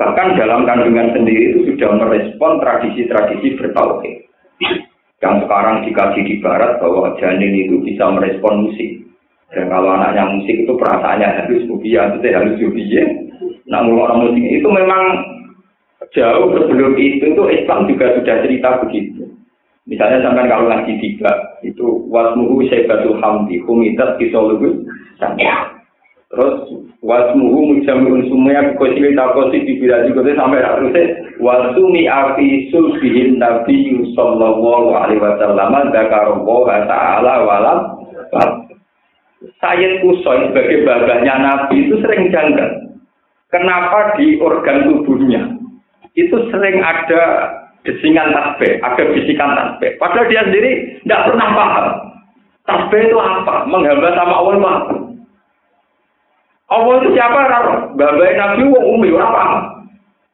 [0.00, 4.24] Bahkan dalam kandungan sendiri itu sudah merespon tradisi-tradisi bertauhid.
[5.20, 9.04] Yang sekarang dikaji di barat bahwa janin itu bisa merespon musik.
[9.52, 13.04] Dan kalau anaknya musik itu perasaannya harus mubiya, itu harus mubiya.
[13.70, 15.02] Nah, orang musik itu memang
[16.10, 19.30] jauh sebelum itu, itu Islam juga sudah cerita begitu.
[19.86, 24.74] Misalnya sampai kalau ngaji tiga, itu wasmuhu syaibatul hamdi, humidat kisolugus,
[26.30, 26.54] Terus
[27.02, 31.10] wasmuhu mujamiun sumaya kosi ta kosi di bila juga sampai terus
[31.42, 37.78] wasumi afi sulbihin nabi sallallahu alaihi wasallam dzakarallaha ta'ala walam
[39.58, 42.89] Sayyid Kusoi sebagai babahnya Nabi itu sering janggal.
[43.50, 45.42] Kenapa di organ tubuhnya
[46.14, 47.22] itu sering ada
[47.82, 49.98] desingan tasbih, ada bisikan tasbih.
[49.98, 51.86] Padahal dia sendiri tidak pernah paham.
[52.62, 53.66] Tasbih itu apa?
[53.66, 54.94] Menghamba sama Allah itu apa?
[56.70, 57.40] Allah itu siapa?
[57.98, 59.62] Babai Nabi wong umi ora paham.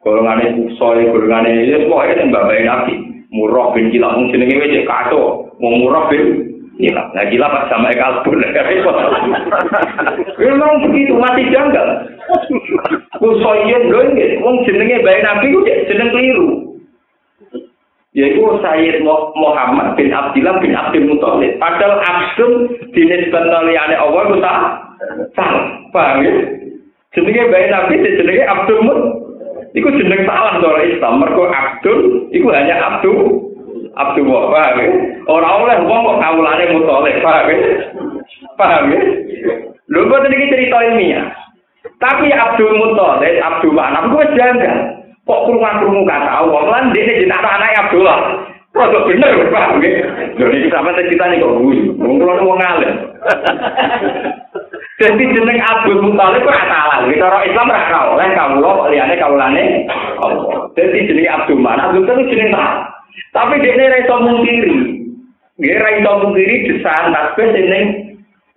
[0.05, 2.95] Golongane kusoi, golongane ya semua itu babai Nabi.
[3.33, 6.47] Murah bin kila mung jenenge wis kato, wong murah bin
[6.77, 7.11] kila.
[7.17, 8.97] Nah pas sama kalbun repot.
[10.41, 12.16] Memang begitu mati janggal.
[13.19, 14.01] Kusoi yen lho
[14.43, 16.67] wong jenenge babai Nabi ku jeneng keliru.
[18.17, 19.05] yaitu Sayyid
[19.37, 21.61] Muhammad bin Abdullah bin Abdul Muthalib.
[21.61, 24.59] Padahal Abdul dinisbatkan oleh Allah itu tak
[25.37, 25.65] salah.
[25.93, 26.33] Paham ya?
[27.13, 29.13] Jenenge bayi Nabi jenenge Abdul Muthalib.
[29.77, 31.21] Iku jeneng salah cara Islam.
[31.21, 33.53] Mergo Abdul iku hanya Abdul
[34.01, 34.89] Abdul paham ya?
[35.29, 37.57] Ora oleh wong kok kawulane Muthalib, paham ya?
[38.57, 39.01] Paham ya?
[39.93, 41.46] Lho iki cerita ilmiah.
[41.97, 44.97] Tapi Abdul Muthalib, Abdul Manaf kuwi janggal.
[45.27, 48.47] Kok kurungan-kurungan kata wong lan dene jeneng anak Abdullah.
[48.71, 49.95] Kok bener paham nggih.
[50.39, 51.91] Lho iki cerita nih kok guyu.
[51.99, 52.95] Wong kula wong alim.
[55.03, 56.99] Jadi jeneng Abdul Muthalib ora salah.
[57.11, 59.65] Iki cara Islam ora kau oleh kawula kok liyane kawulane
[60.23, 60.71] Allah.
[60.79, 62.71] Jadi jeneng Abdul Mana Abdul itu jeneng tak.
[63.35, 64.79] Tapi dene ra iso mungkiri.
[65.59, 67.85] Nggih ra iso mungkiri desahan tasbih jeneng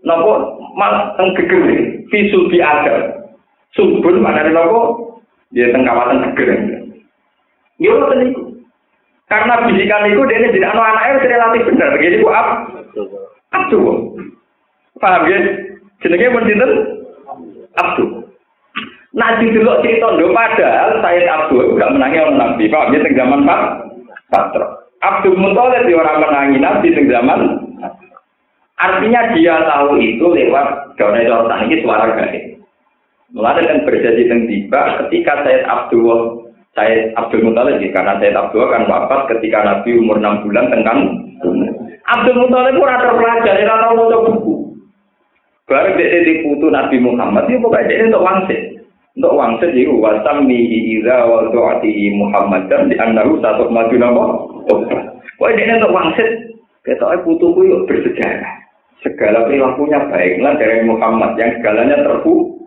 [0.06, 2.06] napa mal teng gegere.
[2.14, 3.19] Visul bi ada.
[3.78, 4.82] Subun mana napa
[5.54, 6.50] dia teng kawasan geger.
[7.78, 8.42] Ya ngoten niku.
[9.30, 11.94] Karena bisikan itu dia jadi anak anak itu relatif benar.
[12.02, 12.54] Jadi ku apa?
[13.54, 13.78] Abdu.
[14.98, 15.38] Paham ya?
[16.02, 16.72] Jenenge pun sinten?
[17.78, 18.04] Abdu.
[19.14, 22.64] Nah didelok cerita ndo padahal saya Abdu enggak menangi orang Nabi.
[22.74, 23.62] Paham ya teng zaman Pak
[24.34, 24.66] Patro.
[25.00, 27.42] Abdul Muthalib di orang menangi Nabi teng zaman
[28.80, 32.49] Artinya dia tahu itu lewat daunnya orang ini suara gaib.
[33.30, 38.90] Mulai kan berjadi teng tiba ketika Said Abdul Said Abdul Muthalib karena Said Abdul kan
[38.90, 40.98] wafat ketika Nabi umur enam bulan tengkan
[42.10, 44.54] Abdul Muthalib pun ada pelajar, dia tahu mau buku.
[45.70, 48.62] Baru dia di putu Nabi Muhammad, dia pokoknya dia untuk wangsit.
[49.14, 51.46] Untuk wangsit itu wasam mihi iza wa
[52.18, 54.24] Muhammad dan di anahu satu maju nama.
[55.38, 56.30] Pokoknya dia untuk wangsit.
[56.82, 58.66] Kita putuku yuk bersejarah.
[59.06, 62.59] Segala perilakunya baiklah dari Muhammad yang segalanya terbuka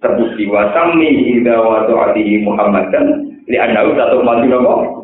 [0.00, 3.06] terbukti wasami ida wa ta'ati Muhammadan.
[3.46, 5.00] Li annahu satu mati nopo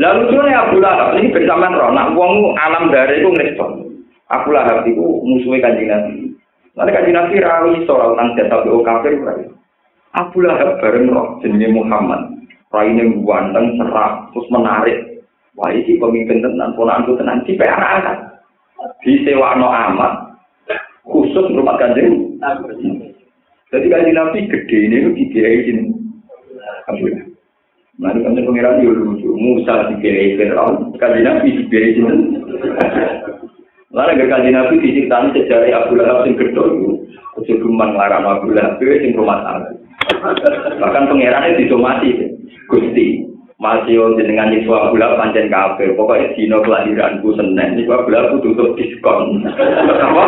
[0.00, 1.90] lalu lucunya Abu Lahab ini bersamaan roh.
[1.92, 3.70] Nak wong alam dari itu ngerespon
[4.32, 6.14] Abu Lahab itu musuhnya kanji Nabi.
[6.72, 9.20] Nanti kanji Nabi rawi soal tentang jasa BO kafir
[10.16, 12.32] Abu Lahab bareng roh jenenge Muhammad.
[12.72, 14.98] Raine ganteng serak terus menarik.
[15.52, 17.44] Wah ini pemimpin tenan ponakku tenan.
[17.44, 18.00] Di PRA
[19.04, 20.32] di sewa no amat
[21.04, 22.40] khusus rumah kanjeng
[23.72, 25.82] jadi kalau nabi gede ini itu dibiayai sini.
[26.84, 27.24] Alhamdulillah.
[27.96, 29.28] Mari kami pengiran di lucu.
[29.32, 30.92] Musa dibiayai Fir'aun.
[31.00, 32.12] Kaji nabi dibiayai sini.
[33.96, 36.90] Lalu ke kaji nabi diceritakan sejarah Abu Lahab yang gede itu.
[37.32, 39.72] Kecukupan larang Abu Lahab itu yang rumah tangga.
[40.76, 42.28] Bahkan pengirannya disomasi.
[42.68, 43.24] Gusti.
[43.56, 45.94] Masih jenengan nyiswa gula pancen kafir.
[45.94, 49.46] Pokoknya dino kelahiranku Senin, nyiswa gula aku tutup diskon.
[50.02, 50.24] Apa?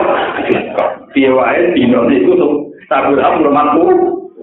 [0.47, 0.91] Diskon.
[1.11, 2.39] Piye wae dino niku
[2.89, 3.85] sabul aku rumahku.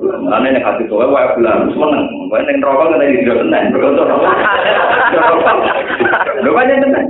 [0.01, 2.05] Mana yang kasih tua, wah bulan seneng.
[2.31, 3.69] Yang rokok Senin.
[3.69, 4.33] Berkotor rokok.
[6.41, 7.05] Lu banyak Senin.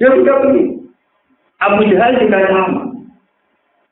[0.00, 0.62] Ya sudah pergi.
[1.60, 2.88] Abu Jahal juga sama.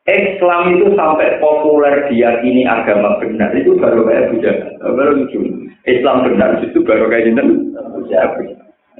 [0.09, 4.72] Islam itu sampai populer diyakini agama benar itu baru kayak Abu Jahal.
[4.80, 5.38] Baru lucu.
[5.84, 7.76] Islam benar itu baru kayak Jinten.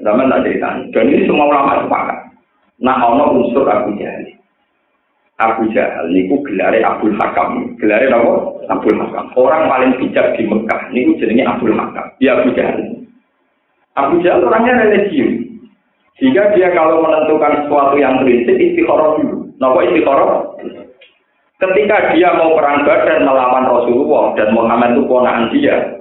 [0.05, 0.68] Sama tak cerita.
[0.92, 2.18] Dan ini semua ulama sepakat.
[2.78, 4.38] Nah, ono unsur Abu Jahal.
[5.39, 7.78] Abu Jahal niku gelare Abdul Hakam.
[7.78, 8.34] Gelare apa?
[8.74, 9.30] Abdul Hakam.
[9.39, 12.07] Orang paling bijak di Mekah niku jenenge Abdul Hakam.
[12.18, 12.82] Ya Abu Jahal.
[13.95, 15.47] Abu Jahal orangnya religius.
[16.18, 19.47] Jika dia kalau menentukan sesuatu yang prinsip istikharah dulu.
[19.62, 20.59] Napa istikharah?
[21.59, 25.99] Ketika dia mau perang Badar melawan Rasulullah dan Muhammad itu ponakan dia,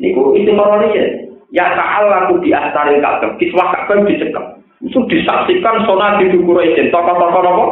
[0.00, 1.04] Niku itu dia.
[1.52, 4.56] Ya ta'ala aku di astaril Ka'bah, kiswah Ka'bah dicekap.
[4.80, 7.66] Itu disaksikan sonat di Quraisy, tokoh-tokoh apa?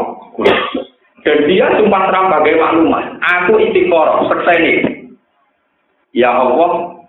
[1.29, 3.21] Dan dia sumpah terang bagai maklumat.
[3.21, 5.05] Aku istiqoroh, sekseni.
[6.17, 7.05] Ya Allah,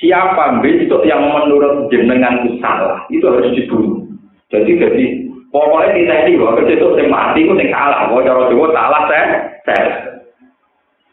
[0.00, 4.08] siapa besok yang menurut jenenganku salah, itu harus dibunuh.
[4.48, 5.04] Jadi jadi
[5.52, 8.08] pokoknya kita ini bahwa besok saya mati, itu salah.
[8.08, 9.24] Bahwa cara Jawa salah saya,
[9.68, 9.88] saya.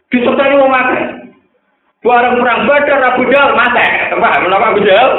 [0.08, 1.04] Disertai orang makan.
[2.00, 3.86] Barang perang badar Abu Jahal mate.
[4.16, 5.12] Paham menapa Abu Jahal?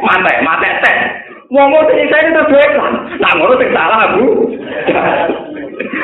[0.00, 0.96] Mate, mate teh.
[1.48, 2.66] Ngono sing saya itu duwe
[3.24, 4.24] Nah ngono sing salah Abu.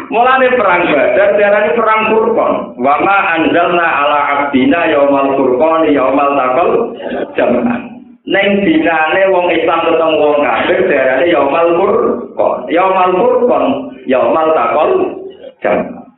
[0.09, 2.53] Mulane perang badar diarani perang Furqan.
[2.81, 6.71] Wa ma anzalna ala abdina yaumal furqan yaumal taqal
[7.37, 7.93] jam'an.
[8.25, 12.59] Neng dinane wong Islam ketemu wong kafir diarani yaumal furqan.
[12.73, 13.65] Yaumal furqan
[14.09, 14.91] yaumal taqal
[15.61, 16.09] jam'an.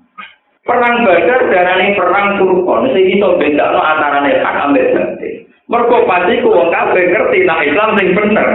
[0.66, 5.35] Perang Badar darani perang Furqan sing iso bedakno antarane hak ambek batil.
[5.66, 8.51] Mergo pasti wong kabeh ngerti nek Islam sing bener.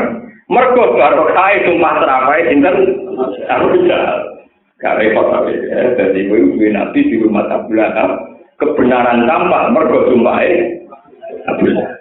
[0.51, 2.75] Mergo barokah sumpah terapai sinten
[3.47, 4.19] Abu Jahal.
[4.83, 8.19] Gak repot tapi ya, jadi ibu ibu nabi di rumah tabulata
[8.59, 10.43] kebenaran tampak mergo sumpah
[11.55, 11.95] Abu Jahal.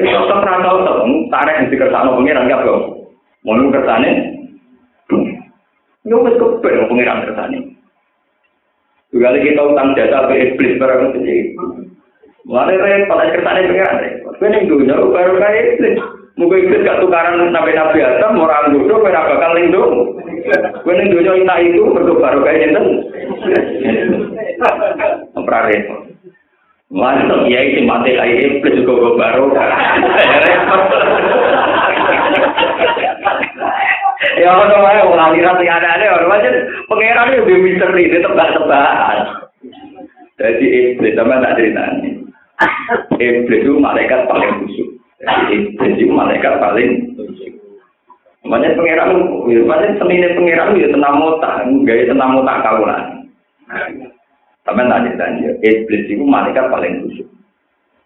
[0.00, 0.98] Kita tetap rantau tetap
[1.28, 2.76] tarik di kersane pengiran gak bro.
[3.44, 4.10] Mau kersane?
[6.08, 7.58] Yo wis kepen pengiran kersane.
[9.12, 11.92] Juga kita utang jasa ke iblis barang itu.
[12.48, 14.32] Mulai repot, kesannya pengiran repot.
[14.40, 16.16] Kau yang dunia baru kayak iblis.
[16.38, 20.14] Mungkin iblis gak tukaran nabi-nabi Adam, orang bodoh, kau bakal lindung.
[20.86, 22.82] Kau yang dunia itu itu, berdua baru kayak itu.
[25.34, 26.00] Repot.
[26.88, 29.52] Mulai ya itu mati kayak iblis juga baru.
[34.38, 36.48] Ya ono wae wong aliran sing ada-ade ora wae
[36.88, 39.18] pangeran yo misteri tebak-tebakan.
[40.38, 42.10] Jadi iblis sama tak ceritanya.
[43.18, 44.97] Iblis itu malaikat paling khusyuk.
[45.18, 46.90] Jadi malaikat paling.
[48.46, 49.10] Makanya pangeran,
[49.66, 53.02] makanya senine pangeran ya tenang motak, gaya tenang motak kaulan.
[54.62, 57.28] Sama tak ceritanya, iblis itu malaikat paling khusyuk.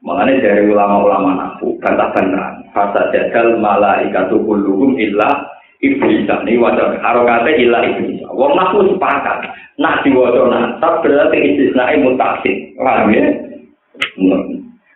[0.02, 2.64] Makanya dari ulama-ulama naku, bantah-bantahan.
[2.74, 5.46] Fasa jadal malaikatu kulluhum illa
[5.82, 8.22] iblis ini wajar harokatnya ilah iblis.
[8.30, 9.46] Wong naku sepakat.
[9.78, 12.56] Nah diwajah nasab berarti istisnai mutasil.
[12.78, 13.26] Paham ya?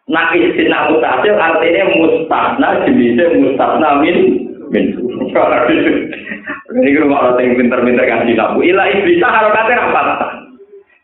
[0.06, 4.18] Nah istisna mutasil artinya mustasna jenisnya mustasna min
[4.70, 4.86] min.
[6.76, 8.62] Ini rumah orang yang pinter-pinter kan nabu.
[8.62, 10.02] Ilah iblis harokatnya apa?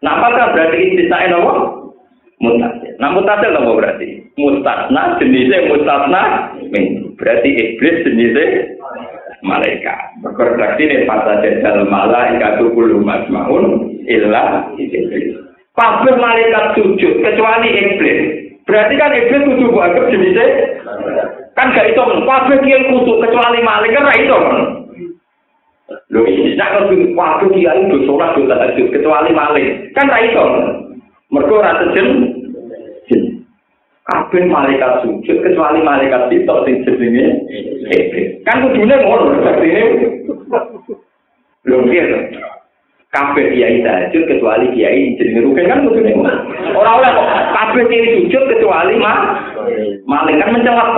[0.07, 1.53] Nah apakah berarti istisna apa?
[2.39, 2.93] Mutasil.
[3.03, 4.09] Nah mutasil apa berarti?
[4.39, 6.23] Mustasna jenisnya mustasna
[6.71, 7.19] min.
[7.19, 8.79] Berarti iblis jenisnya
[9.43, 9.99] malaikat.
[10.23, 15.35] Berkoreksi ini pada jadal malaikat kullu masmaun illa iblis.
[15.75, 18.52] Kabeh malaikat sujud kecuali iblis.
[18.63, 20.47] Berarti kan iblis kudu anggap jenisnya
[21.59, 22.03] kan gak itu.
[22.03, 24.39] Kabeh kiai kudu kecuali malaikat ra itu.
[26.15, 29.77] Lho iki nek kudu kabeh kiai do salat do tahajud kecuali malaikat.
[29.99, 30.45] Kan ra itu.
[31.33, 32.09] Mergo ora sejen
[34.03, 37.27] kabeh malaikat sujud kecuali malaikat itu sing jenenge
[38.43, 39.83] kan kudune ngono artine
[41.63, 42.19] lho piye to
[43.13, 46.33] kabeh kiai sujud kecuali kiai jenenge rugen kan kudune ngono
[46.73, 47.29] ora oleh kok.
[47.53, 49.17] Kabeh kiai sujud kecuali mah
[50.09, 50.89] malaikat mencelat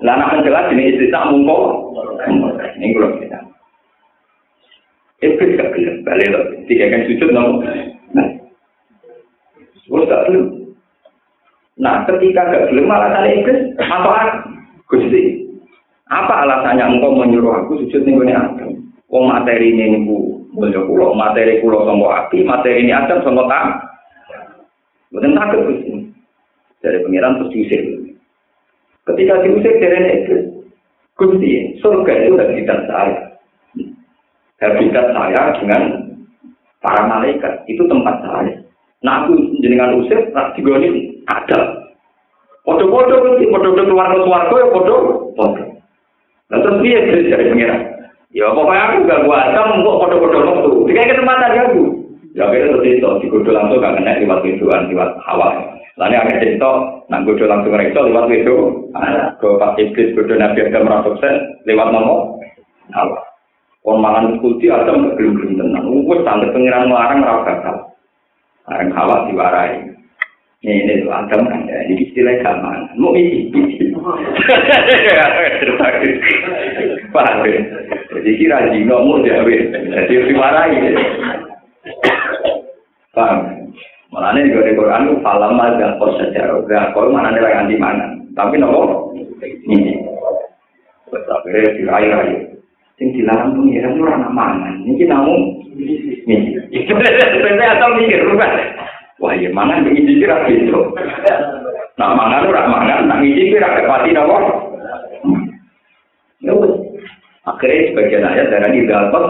[0.00, 1.92] lah anak mencelat jenis istri tak mungko.
[2.80, 3.38] Ini kalau kita
[5.20, 6.44] Iblis gak gelap, balik loh.
[6.64, 7.60] Tiga kan sujud dong.
[8.16, 8.28] Nah,
[10.08, 10.48] gak gelap.
[11.76, 14.48] Nah, ketika gak gelem alasan iblis, apa
[14.88, 15.44] Gusti?
[16.08, 18.32] Apa alasannya engkau menyuruh aku sujud ning gone?
[19.12, 23.64] Wong materi ini niku mulya kula, materi kula sangka api, materi ini Adam sangka tak.
[25.10, 25.66] Mboten takut.
[26.80, 27.82] Dari pengiran terus diusir.
[29.04, 30.44] Ketika diusir dari iblis,
[31.18, 33.16] Gusti, surga itu habitat saya.
[34.64, 35.82] Habitat saya dengan
[36.80, 38.56] para malaikat, itu tempat saya.
[39.04, 41.84] Nah aku jenengan usir, tak digoni ada.
[42.64, 44.96] Podo-podo podo-podo keluar ke suarga ya podo,
[45.36, 45.64] podo.
[46.48, 46.98] Lah terus piye
[47.28, 47.99] dari pengiran?
[48.30, 50.70] Ya pokoknya aku gak gua asam kok podo-podo waktu.
[50.86, 51.82] Dikai kesempatan ya aku.
[52.30, 55.50] Ya terus itu, digodo langsung gak kena lewat widuan, lewat hawa.
[55.98, 56.72] Lalu akhirnya cerita,
[57.10, 58.86] nang godo langsung rekso lewat widu.
[59.42, 62.38] Ke pas iblis godo nabi Adam sukses lewat nomor
[62.94, 63.18] hawa.
[63.82, 66.06] Kon mangan kulti Adam gelem-gelem tenan.
[66.06, 67.76] Wes sampe pengiran melarang ora bakal.
[68.70, 69.90] Areng hawa diwarai.
[70.60, 72.92] Ini ini Adam kan ya, ini istilah zaman.
[73.00, 73.48] Mau isi,
[77.10, 77.60] Paham ya?
[78.10, 80.76] Jadi kira jino mau jawe, jadi dimarahi.
[83.14, 83.38] Paham?
[84.10, 86.66] Malah ini juga di Quran itu falam dan kos sejarah.
[86.66, 88.10] Gak kau mana nih lagi mana?
[88.34, 89.14] Tapi nopo
[89.70, 90.02] ini.
[91.06, 92.34] Terus akhirnya dirai-rai.
[92.98, 94.74] Yang dilarang pengiran itu orang mangan.
[94.82, 95.38] Ini namun
[96.26, 96.36] ini.
[96.74, 98.52] Itu sebenarnya atau mikir, bukan?
[99.22, 100.92] Wah, ya mangan ngisi kira gitu.
[101.96, 104.36] Nah, mangan ora mangan, nak ngisi kira kepati napa?
[106.40, 106.52] Ya
[107.50, 109.24] Akhirnya sebagian ayat darah di dapat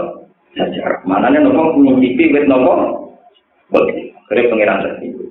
[0.53, 1.01] sajar.
[1.09, 2.73] Mananya nopo ngicipi wit nopo?
[3.73, 4.13] Boleh.
[4.27, 5.27] Akhirnya pengiran tersebut.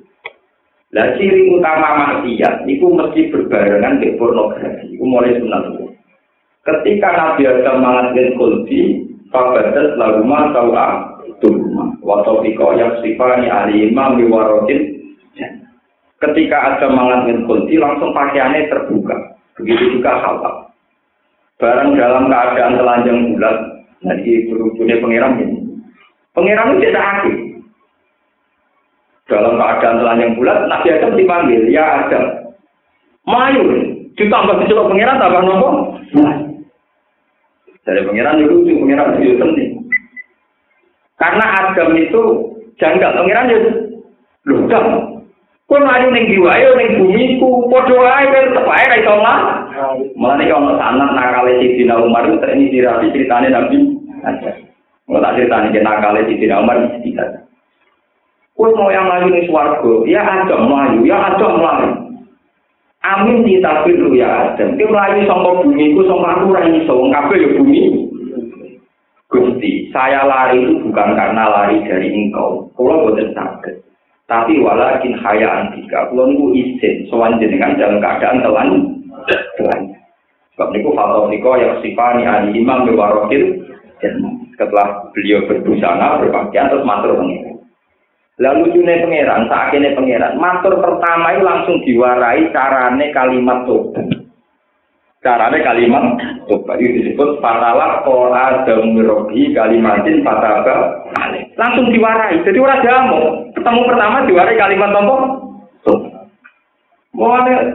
[0.91, 4.91] Lah ciri utama maksiat itu mesti berbarengan dengan pornografi.
[4.91, 5.64] Itu mulai sunat
[6.61, 10.86] Ketika Nabi Adam mengatakan kulti, fabadat lagu ma tawa
[11.41, 12.20] tuhma wa
[12.76, 15.01] yang sifani alimah miwarotin
[16.20, 19.16] ketika ada mangan kunci langsung pakaiannya terbuka
[19.57, 20.70] begitu juga halal
[21.61, 23.57] barang dalam keadaan telanjang bulat
[24.01, 25.57] jadi berujungnya pengiram ini.
[26.33, 27.37] Pengiram itu tidak aktif.
[29.29, 32.25] Dalam keadaan telanjang bulat Nabi Adam dipanggil ya Adam
[33.29, 33.63] mayu
[34.17, 35.69] ditambah dicelok pengiram tambah nopo?
[37.85, 39.71] Dari pengiram itu lucu pengiram itu penting
[41.21, 42.23] karena Adam itu
[42.81, 43.13] janggal.
[43.13, 43.59] Pengiran ya
[44.49, 44.65] lho
[45.71, 45.79] dam.
[45.79, 49.39] Kowe mlayu ning jiwa yo ning bumi ku padha wae tetep ae ra iso lah.
[50.18, 53.79] Mulane yo ana sanad nakale Sidina Umar itu ini dirapi ceritane Nabi.
[55.07, 57.47] Mau tak ceritane ke nakale Sidina Umar tidak.
[58.59, 61.91] Kowe mau yang mlayu ning swarga, ya Adam mlayu, ya Adam mlayu.
[63.01, 64.75] Amin ditafiru ya Adam.
[64.75, 68.11] Ki mlayu saka bumi ku saka aku ra iso wong kabeh yo bumi.
[69.31, 72.66] Gusti, saya lari itu bukan karena lari dari engkau.
[72.75, 73.89] Kalau bukan sakit.
[74.31, 76.07] Tapi walakin haya antika.
[76.07, 77.11] Kalau niku izin.
[77.11, 78.68] Soan jenengan dalam keadaan telan.
[79.59, 79.81] Telan.
[80.55, 83.59] Sebab niku fatau niko yang sifani ali imam bewarokil.
[84.55, 87.61] Setelah beliau berbusana, berpakaian, terus matur pengiran.
[88.41, 94.20] Lalu june pangeran, saat ini pangeran, matur pertama itu langsung diwarai carane kalimat tobat.
[95.21, 96.16] Caranya kalimat
[96.49, 101.05] coba itu disebut fatalah ko adam mirobi kalimatin fataba
[101.61, 102.41] langsung diwarai.
[102.41, 103.21] Jadi orang jamu
[103.53, 104.97] ketemu pertama diwarai kalimat?
[107.12, 107.68] Mau ada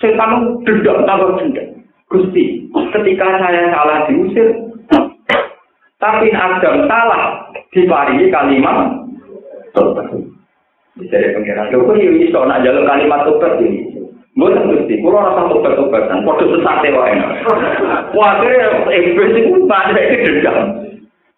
[0.00, 1.84] setan dendam tambah dendam.
[2.08, 4.56] Gusti, ketika saya salah diusir,
[6.00, 8.94] tapi Adam salah diparingi kalimat
[9.76, 10.16] tobat.
[10.96, 11.68] Bisa ada pengiran.
[11.92, 13.95] Ini so nak jalur kalimat tobat ini.
[14.36, 17.16] Mboten Gusti, kula rasa tobat-tobatan, padha sesate wae.
[18.12, 18.52] Kuwatir
[18.92, 20.56] iblis iku padha iki dendam.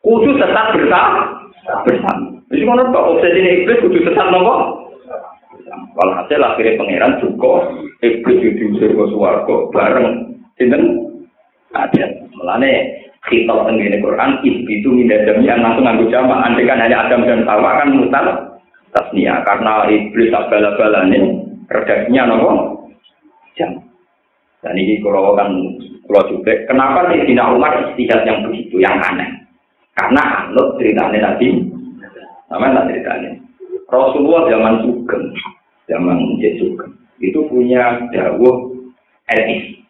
[0.03, 1.47] Kudu tetap bersama.
[1.87, 2.27] Bersama.
[2.51, 4.83] Wis ngono tok obsesi iblis kudu tetap nopo?
[5.69, 7.71] Kalau hasil akhirnya pangeran juga
[8.03, 10.83] iblis itu diusir ke suarga bareng sinten
[11.71, 12.99] ada melane
[13.31, 17.95] kitab tenggine Quran itu minda yang langsung nganggo jamaah andekan hanya Adam dan Hawa kan
[17.95, 18.27] mutar
[18.95, 21.19] tasnia karena iblis abala-balane
[21.67, 22.78] redaksinya nopo
[23.59, 23.83] jam.
[24.63, 25.51] Dan ini kalau kan
[26.09, 29.29] kalau juga, kenapa sih Sina Umar istihad yang begitu, yang aneh?
[29.93, 31.61] Karena anut ceritanya tadi,
[32.49, 33.37] namanya ceritanya.
[33.93, 35.25] Rasulullah zaman Sugeng,
[35.85, 38.73] zaman Sugeng, itu punya dawuh
[39.29, 39.85] etis.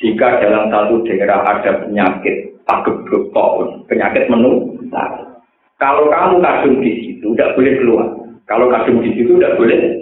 [0.00, 5.32] Jika dalam satu daerah ada penyakit pagebluk tahun, penyakit menular,
[5.76, 8.08] kalau kamu kadung di situ, tidak boleh keluar.
[8.46, 10.01] Kalau kadung di situ, tidak boleh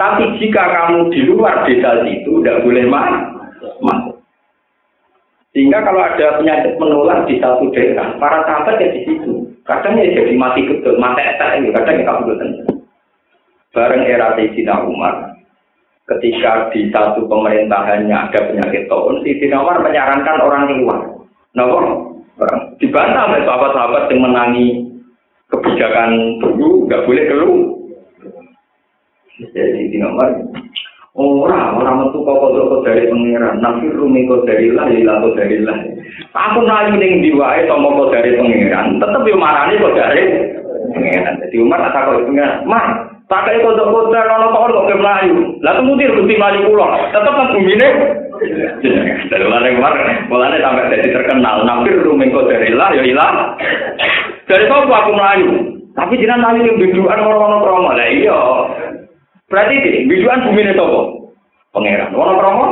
[0.00, 4.16] tapi jika kamu di luar desa itu tidak boleh masuk.
[5.52, 9.44] Sehingga kalau ada penyakit menular di satu daerah, para sahabat ya di situ.
[9.68, 12.48] Kadang ya jadi mati betul, mati etak ini, kadang ya kabupaten.
[13.76, 15.36] Bareng era Sayyidina Umar,
[16.08, 20.98] ketika di satu pemerintahannya ada penyakit tahun, Sayyidina Umar menyarankan orang keluar.
[21.50, 21.94] Nah, orang
[22.80, 24.66] dibantah oleh sahabat-sahabat yang menangi
[25.50, 27.79] kebijakan dulu, nggak boleh keluar.
[29.48, 30.28] Jadi di nomor
[31.18, 33.58] Ora, ora metu kok kok dari pangeran.
[33.58, 35.74] Nabi rumi kok dari lah, ya kok dari lah.
[36.38, 40.22] Aku mlayu ning ndi wae tombo kok dari pangeran, tetep yo marani kok dari
[40.94, 41.42] pangeran.
[41.42, 42.86] Jadi Umar tak kok pangeran, "Mas,
[43.26, 45.36] pakai kodok kodok ono kok kok ke mlayu."
[45.66, 47.88] Lah kemudian Gusti mlayu kula, tetep nang bumine.
[49.34, 49.94] Dari mana Umar,
[50.30, 51.66] mulane sampai jadi terkenal.
[51.66, 53.58] Nabi rumi kok dari lah, ya ilah.
[54.46, 55.50] Dari kok aku mlayu.
[55.98, 57.90] Tapi jenengan mlayu ning biduan ono-ono promo.
[57.98, 58.40] Lah iya.
[59.50, 61.00] Berarti ini, biduan bumi ini apa?
[61.74, 62.14] Pangeran.
[62.14, 62.66] Orang kromo?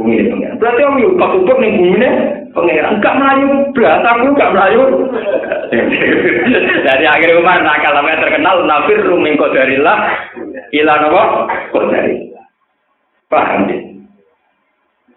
[0.00, 0.56] Bumi ini pangeran.
[0.56, 2.08] Berarti om yuk, pas nih bumi ini
[2.56, 2.96] pangeran.
[2.96, 4.82] Enggak melayu, berasa aku enggak melayu.
[6.88, 10.08] Dari akhir umar, nakal namanya terkenal, nafir ruming kodarillah,
[10.72, 11.22] ilan apa?
[11.68, 12.44] Kodarillah.
[13.28, 13.78] Paham ya?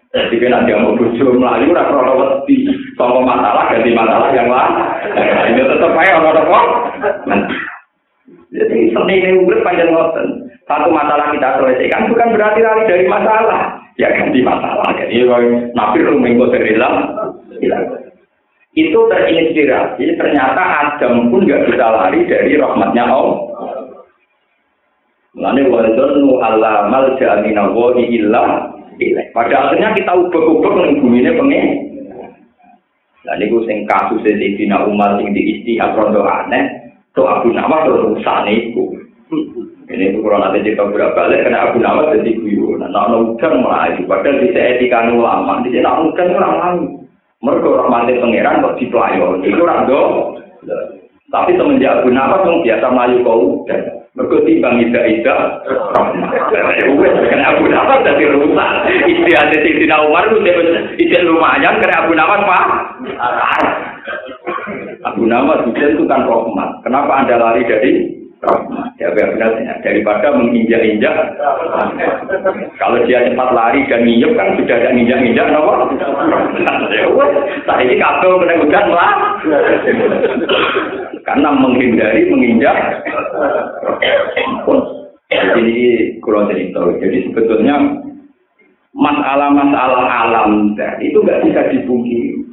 [0.08, 2.68] Jadi kan ada mau bujuk melayu, ora krono wedi.
[2.96, 4.72] Sama masalah ganti masalah yang lain.
[5.52, 6.60] Ini tetap aja orang apa?
[8.58, 10.50] Jadi seni ini urip panjang ngoten.
[10.68, 13.80] satu masalah kita selesaikan bukan berarti lari dari masalah.
[13.96, 14.92] Ya ganti masalah.
[15.00, 15.24] Jadi
[15.72, 17.08] nabi rumengko serilam.
[18.76, 20.20] Itu terinspirasi.
[20.20, 23.38] Ternyata Adam pun nggak bisa lari dari rahmatnya Allah.
[25.38, 28.44] Mulane nu Allah wa illa
[29.30, 31.66] Pada akhirnya kita ubah-ubah ning bumine pengen.
[33.22, 36.87] Lah niku sing kasus Sayyidina Umar sing diisti akrondo aneh,
[37.18, 38.94] to Abu Nawas terus usane iku.
[39.88, 42.78] Ini itu kurang nanti cerita berapa balik karena Abu Nawas jadi guyu.
[42.78, 44.06] Nah, nah, udah melayu.
[44.06, 46.78] Padahal di etika ulama, di sana udah orang lain.
[47.38, 49.38] Mereka rahmatin pangeran kok dipelayo.
[49.42, 50.02] Itu orang do.
[51.28, 53.80] Tapi semenjak Abu Nawas yang biasa melayu kau udah.
[54.14, 55.36] Mereka timbang ida ida.
[56.52, 58.70] Karena Abu Nawas jadi rusak.
[59.08, 62.64] Istri ada di Sina Umar itu lumayan karena Abu Nawas pak.
[65.06, 66.82] Abu Nawas itu kan rahmat.
[66.82, 68.18] Kenapa anda lari dari
[68.98, 69.50] Ya benar
[69.82, 71.14] daripada menginjak-injak.
[72.78, 75.90] Kalau dia cepat lari dan nginjak kan sudah ada nginjak-injak, nopo.
[77.66, 78.38] Saya ini kabel
[78.94, 79.42] lah.
[81.26, 82.78] Karena menghindari menginjak.
[85.34, 85.78] Jadi
[86.22, 86.78] kurang cerita.
[87.02, 87.74] Jadi sebetulnya
[88.94, 92.47] masalah-masalah alam itu nggak bisa dipungkiri.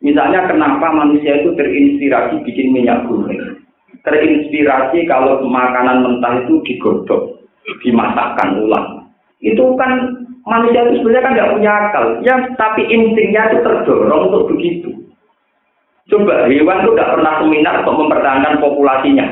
[0.00, 3.60] Misalnya kenapa manusia itu terinspirasi bikin minyak goreng
[4.04, 7.44] terinspirasi kalau makanan mentah itu digodok,
[7.84, 9.12] dimasakkan ulang.
[9.40, 14.56] Itu kan manusia itu sebenarnya kan nggak punya akal, ya tapi instingnya itu terdorong untuk
[14.56, 14.90] begitu.
[16.10, 19.26] Coba hewan itu nggak pernah seminar untuk mempertahankan populasinya,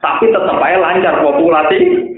[0.00, 2.08] tapi tetap aja lancar populasi.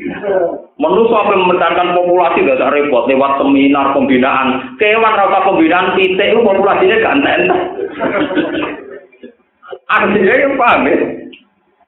[0.78, 4.78] Menurut apa mempertahankan populasi gak ada repot lewat seminar pembinaan.
[4.78, 7.36] Kewan rasa pembinaan titik itu populasinya entah.
[9.92, 10.96] Artinya ya paham ya?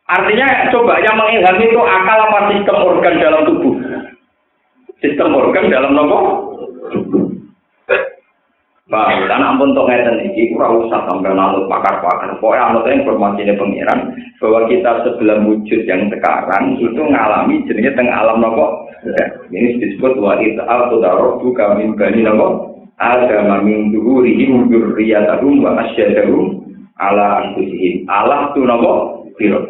[0.04, 3.74] Artinya coba yang mengilhami itu akal apa sistem organ dalam tubuh?
[5.00, 6.18] Sistem organ dalam nopo?
[8.84, 12.36] Pak, dan ampun untuk ngeten ini, kurang usah sampai nalut pakar-pakar.
[12.36, 18.12] Pokoknya anut informasi ini pengiran bahwa kita sebelum wujud yang sekarang itu mengalami jenisnya tengah
[18.12, 18.84] alam nopo.
[19.48, 22.76] Ini disebut wa ita'al tudaroh buka min bani nopo.
[23.00, 26.68] Ada mamin duhurihim durriyatahum wa asyadahum
[27.00, 28.04] ala anfusihim.
[28.12, 29.64] Allah tu nopo biro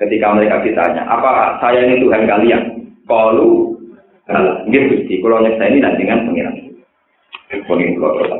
[0.00, 2.88] Ketika mereka ditanya, apa saya ini Tuhan kalian?
[3.04, 3.76] Kalau
[4.64, 6.69] Nggih Gusti, kula nyeksa ini nanti dengan pengiran.
[7.50, 8.30] Pengin kula terus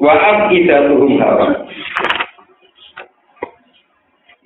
[0.00, 1.68] Wa afidatuhum hawa.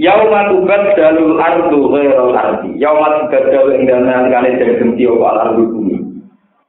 [0.02, 2.74] Yauma tubaddalu ardu ghairal ardi.
[2.82, 5.96] Yauma tubaddalu ing dalem nalikane den genti apa ardu bumi.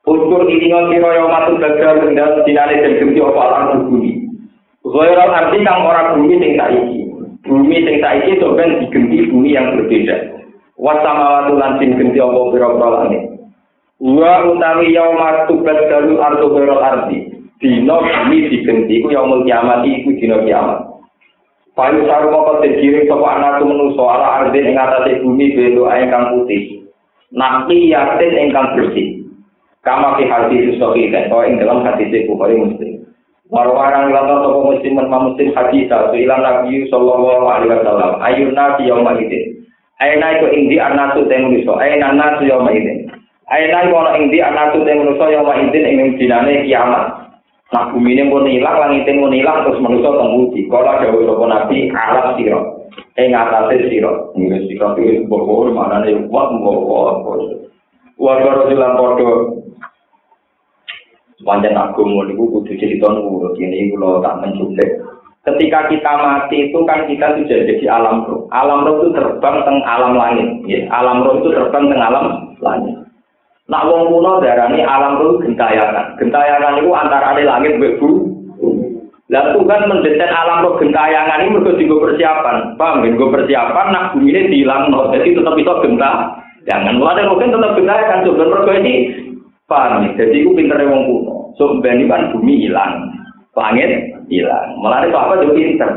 [0.06, 4.12] Ukur ini ngira yauma tubaddalu ing dalem dinane den genti apa ardu bumi.
[4.86, 7.00] Ghairal ardi kang ora bumi sing saiki.
[7.50, 10.38] bumi sing saiki ben digenti bumi yang berbeda.
[10.78, 13.33] Wasamawatu lan sing genti apa pira-pira langit.
[14.02, 17.18] Wa utawi yauma tubat dalu ardu ghairu ardi.
[17.62, 20.94] Dino bumi digenti ku yaumul kiamat iku dino kiamat.
[21.74, 26.30] Pai saru apa tegiri sapa anakku menungso ala ardi ing atase bumi bendo ae kang
[26.34, 26.86] putih.
[27.34, 29.26] Nakli yatin ingkang bersih.
[29.84, 33.04] Kama fi hati susoki kan kau ing dalam hati si bukhari muslim.
[33.52, 38.16] Warwarang lantar toko muslim dan mamusim hati satu ilan nabi sallallahu alaihi wasallam.
[38.24, 39.60] Ayun nabi yaumah itin.
[40.00, 41.76] Aina iku indi anak tu tengu niso.
[41.76, 43.03] Aina nabi yaumah itin.
[43.52, 47.36] Aina orang indi anatu teng nuso yang mahidin ingin dinane kiamat.
[47.74, 50.70] Nah bumi ini pun hilang, langit ini pun hilang, terus manusia tembuti.
[50.70, 52.86] Kalau jauh sopo nabi, alat siro.
[53.18, 54.30] Eh ngatasi siro.
[54.38, 57.66] Ini siro itu bohong, mana nih, buat bohong.
[58.14, 59.30] Warga Rasulullah Kodo,
[61.44, 64.90] Panjang agama itu kudu cerita nurut ini kalau tak menculik.
[65.44, 68.48] Ketika kita mati itu kan kita sudah jadi alam roh.
[68.56, 70.48] Alam roh itu terbang teng alam langit.
[70.64, 70.88] Ya.
[70.88, 72.26] Alam roh itu terbang teng alam
[72.64, 73.03] langit.
[73.74, 76.14] Nak wong kuno darani alam itu gentayangan.
[76.22, 77.98] Gentayangan itu antara langit mbek
[79.34, 82.78] Lah Tuhan mendesain alam roh gentayangan ini mergo digo persiapan.
[82.78, 83.02] Paham?
[83.02, 85.10] Digo persiapan nak bumi ini dilangno.
[85.10, 86.12] Jadi tetap bisa genta.
[86.70, 88.94] Jangan mulai mungkin tetap gentayangan coba mergo ini
[89.66, 90.06] paham?
[90.14, 91.50] Jadi itu pinter wong kuno.
[91.58, 93.10] So ben kan bumi hilang.
[93.58, 93.90] Langit
[94.30, 94.78] hilang.
[94.78, 95.92] Mulai itu apa juga pinter.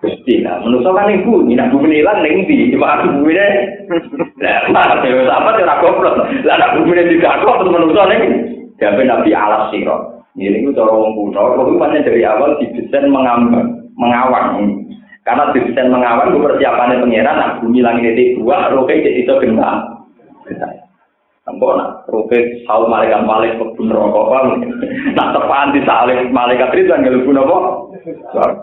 [0.00, 3.36] Gusti lah, menusuk kan ibu, nak bumi hilang neng di, cuma aku bumi
[3.90, 4.86] Lah,
[5.42, 6.14] apa cara goblok?
[6.46, 8.22] Lah, nak bumi tidak kok, terus menusuk neng.
[8.78, 10.22] Jadi nabi alas sirot.
[10.38, 13.66] Ini itu cara wong kuno, itu dari awal didesain mengambang,
[13.98, 14.62] mengawang.
[15.26, 19.90] Karena didesain mengawang itu persiapannya pengiran, nah bumi langit itu dua, roke jadi itu gentar.
[21.50, 24.54] Ampun, nak roke sahur malaikat malik kebun rokok,
[25.18, 27.58] nak tepaan di salib malaikat itu kan gak apa?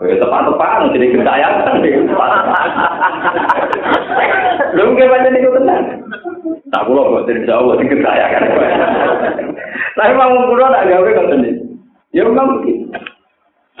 [0.02, 1.52] Tepat-tepat, jadi gentayan.
[4.76, 5.84] Lu nggak baca itu tenang.
[6.68, 8.44] Tak pulau buat dari Jawa, ini gentayan.
[9.96, 11.64] Tapi mau kulo tak gawe ngoten iki.
[12.12, 12.92] Ya memang begitu.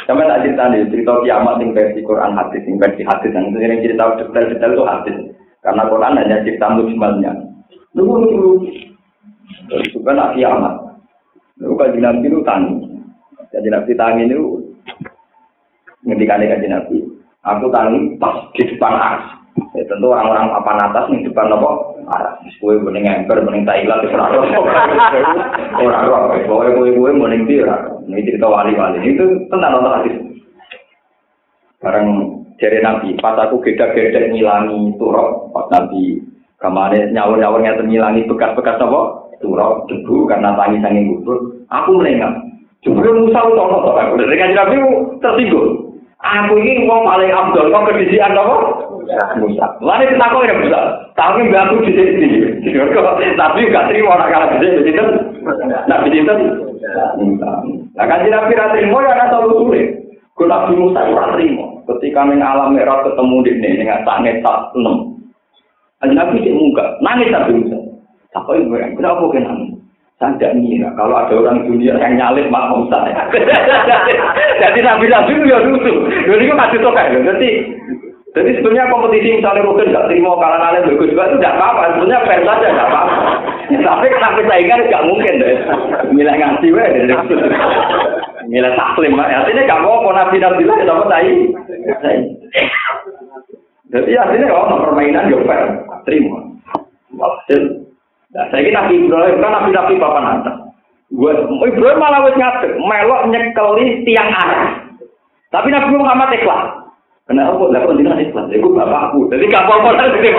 [0.08, 3.84] Sama tak cerita nih, cerita kiamat yang versi Quran hadis, yang versi hadis, yang ini
[3.84, 5.16] cerita detail-detail itu hadis.
[5.60, 7.32] Karena Quran hanya cerita mujmalnya.
[7.92, 8.52] Nunggu nunggu.
[9.84, 10.74] Itu kan kiamat.
[11.60, 12.72] Nunggu kaji nabi itu tani.
[13.52, 14.64] Kaji nabi tani itu
[16.08, 16.96] ngendikan kaji nabi.
[17.44, 19.37] Aku tani pas di depan ars.
[19.74, 21.98] Ya, tentu orang-orang papan atas di depan apa?
[22.08, 22.34] marah.
[22.58, 24.32] Kue mending ember, mending Thailand, orang
[25.84, 26.42] orang.
[26.48, 27.76] Pokoknya kue kue mending dia.
[28.08, 30.16] Ini cerita wali-wali itu tentang nonton hadis.
[31.78, 32.08] Bareng
[32.58, 36.18] dari Nabi, pas aku geda-geda ngilangi turok, pas Nabi
[36.58, 39.30] kemarin nyawur-nyawur nyata ngilangi bekas-bekas apa?
[39.38, 41.62] Turok, debu karena tangi sanging gugur.
[41.70, 42.42] Aku melengah.
[42.82, 44.18] Jumlah Musa itu orang-orang.
[44.18, 44.76] Dari Nabi
[45.22, 45.70] tersinggung.
[46.18, 48.77] Aku ini mau paling abdul, kok kedisian apa?
[49.40, 49.66] Musa.
[49.80, 50.80] Lalu kita kok ya Musa.
[51.16, 52.26] Tapi nggak aku di sini.
[53.34, 54.90] Tapi nggak terima orang kalah di sini.
[54.92, 55.04] Itu
[55.88, 56.34] nabi itu.
[57.96, 59.88] Nah kan tidak kira terima ya ada selalu sulit.
[60.36, 61.66] Kalau nabi Musa orang terima.
[61.88, 64.96] Ketika neng alam merah ketemu di sini dengan tak enam.
[66.04, 67.78] Aja nabi sih muka nangis nabi Musa.
[68.36, 68.80] Apa yang gue?
[69.00, 69.78] Kenapa nangis?
[70.18, 73.06] Saya tidak ngira kalau ada orang dunia yang nyalip Mak Musa.
[74.62, 75.94] Jadi nabi-nabi itu ya lucu.
[76.26, 77.14] Jadi itu masih tokai.
[77.22, 77.50] Jadi
[78.36, 81.82] jadi sebenarnya kompetisi misalnya mungkin nggak terima kalah kalah bagus juga itu tidak apa-apa.
[81.96, 83.14] Sebenarnya fair saja tidak apa-apa.
[83.68, 85.56] Tapi kenapa saingan nggak mungkin deh.
[86.12, 86.88] Milih ngasih weh.
[88.52, 89.12] Milih taklim.
[89.16, 91.32] Artinya nggak mau pun nabi nabi lah dapat tai.
[93.88, 95.68] Jadi artinya kalau permainan ya fair.
[96.04, 96.38] Terima.
[97.16, 97.62] Walhasil.
[98.36, 100.52] Nah, saya kira nabi Ibrahim kan nabi nabi bapak nanti.
[101.16, 101.32] Gue
[101.64, 104.84] Ibrahim malah wes ngatur melok nyekeli tiang arah.
[105.48, 106.87] Tapi Nabi Muhammad ikhlas.
[107.28, 107.60] Kenapa?
[107.68, 108.48] Lah kok jenengan Islam?
[108.48, 109.28] Iku bapakku.
[109.28, 110.32] Jadi gak apa-apa lah jadi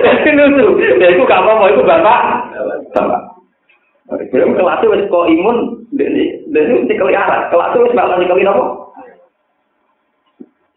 [0.00, 0.66] Jadi lucu.
[0.96, 2.20] Ya iku gak apa-apa, iku bapak.
[2.96, 3.20] Bapak.
[4.32, 7.52] Belum kelas wis kok imun, dari dari mesti kelihatan.
[7.52, 8.64] Kelas wis bakal dikali apa?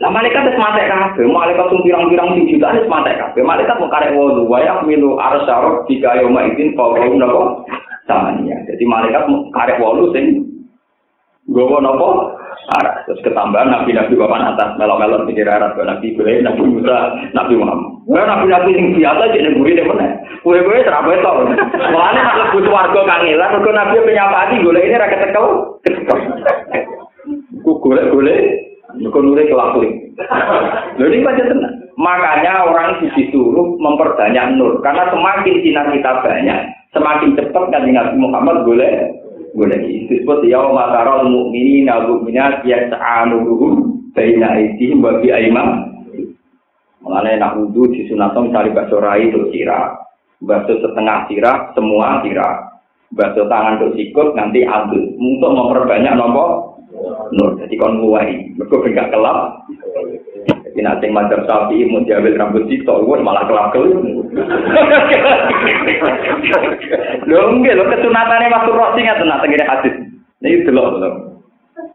[0.03, 3.39] Lah malaikat wis mate kabeh, malaikat sing pirang-pirang sing jutaan wis mate kabeh.
[3.39, 7.63] Malaikat mau karek wudu, wa milu arsarok jika yoma idin fawqahum napa?
[8.03, 8.59] Samania.
[8.67, 10.43] Jadi malaikat mau karek wudu sing
[11.47, 12.35] gowo napa?
[12.69, 12.95] Arab.
[13.09, 16.97] Terus ketambahan nabi-nabi papan atas melok-melok pikir Arab, nabi Ibrahim, nabi Musa,
[17.33, 17.91] nabi Muhammad.
[18.05, 20.07] Wah nabi-nabi yang biasa jadi negeri deh mana?
[20.45, 21.45] Kue-kue terapi tau.
[21.93, 25.45] Mulanya nak butuh warga kangelan, mereka nabi penyapati golek ini rakyat tekel.
[27.61, 28.41] Ku golek-golek,
[28.97, 29.93] mereka nuri kelakling.
[30.97, 31.75] Jadi baca tenang.
[32.01, 36.59] Makanya orang disuruh memperbanyak nur, karena semakin sinar kita banyak,
[36.95, 39.20] semakin cepat kan Nabi Muhammad boleh
[39.51, 45.91] boleh disebut ya makaral mukmini nabu minat ya ta'anuruhum baina aidihim wa bi aiman
[47.01, 49.97] mengenai nak wudhu di sunatom cari bakso rai untuk sirah.
[50.41, 52.79] Bakso setengah sirah semua sirah.
[53.11, 56.79] Bakso tangan untuk sikut nanti adul untuk memperbanyak nomor
[57.35, 57.59] nur.
[57.59, 59.67] Jadi kon nguai mereka kelap
[60.71, 63.91] jadi nanti macam sapi mau diambil rambut sitok malah kelap kelap
[67.27, 69.95] Lho enggak, lho kesunatannya masuk roh sing ngaten nak tengene hadis.
[70.39, 71.09] Ini delok lho.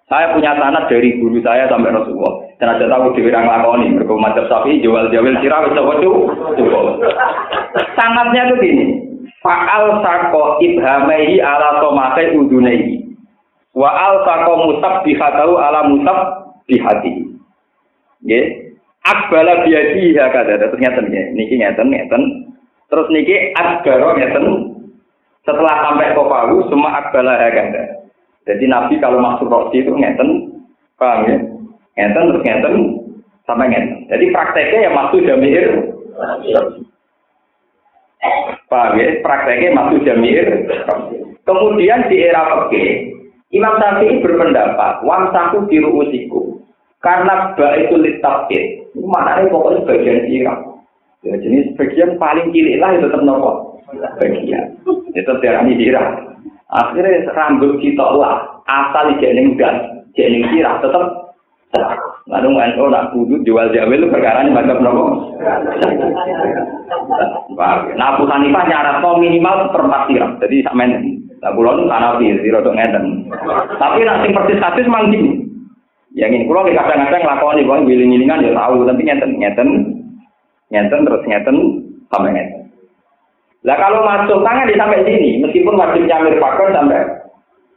[0.07, 2.45] Saya punya sanad dari guru saya sampai Rasulullah.
[2.61, 7.05] Dan ada tahu di bidang lakoni, mereka macam sapi, jual-jual sirah, waduh, cukup.
[7.99, 9.03] Sanadnya tuh gini,
[9.45, 13.15] Fa'al sako ibhamaihi ala somate udunaihi.
[13.77, 16.19] Wa'al sako musab bihatahu ala musab
[16.71, 17.31] bihati.
[18.27, 18.66] Ya,
[19.07, 22.23] akbala ya kata ternyata nih, niki ngeten ngeten
[22.87, 24.47] Terus niki akbaro ngeten
[25.43, 27.83] setelah sampai ke Palu semua akbala aganda.
[28.47, 30.63] Jadi Nabi kalau masuk roksi itu ngeten,
[30.95, 31.37] paham ya?
[31.99, 32.75] Ngeten terus ngeten
[33.43, 34.07] sampai ngeten.
[34.07, 35.67] Jadi prakteknya ya masuk jamir.
[38.71, 39.07] Paham ya?
[39.23, 40.47] Prakteknya maksud jamir.
[41.47, 43.15] Kemudian di era peke,
[43.55, 46.59] Imam Syafi'i berpendapat, wamsaku biru usiku.
[46.99, 48.86] Karena ba itu litabit.
[48.97, 50.59] Mana ini pokoknya bagian sirah.
[51.25, 53.83] Ya, jenis bagian paling cilik lah itu tetap nopo.
[54.17, 54.65] Bagian.
[55.13, 56.17] Itu tiarani sirah.
[56.73, 58.65] Akhirnya rambut kita lah.
[58.67, 61.27] Asal jening dan jening sirah tetap
[62.27, 65.05] Lalu NU nak kudu jual jawil itu perkara ini macam nopo.
[67.55, 70.31] Nah, Abu Hanifah nyarat minimal perempat sirah.
[70.41, 73.29] Jadi sampean Lah kula nu anapi sira tok ngeten.
[73.77, 75.45] Tapi sing persis hadis mang gini.
[76.17, 79.69] Yang ini kula kadang-kadang nglakoni wong wiling-wilingan ya tahu, tapi ngeten ngeten
[80.73, 81.57] ngeten terus ngeten
[82.09, 82.73] sampai ngeten.
[83.69, 87.05] Lah kalau masuk tangan di sampai sini, meskipun wajib nyamir pakon sampai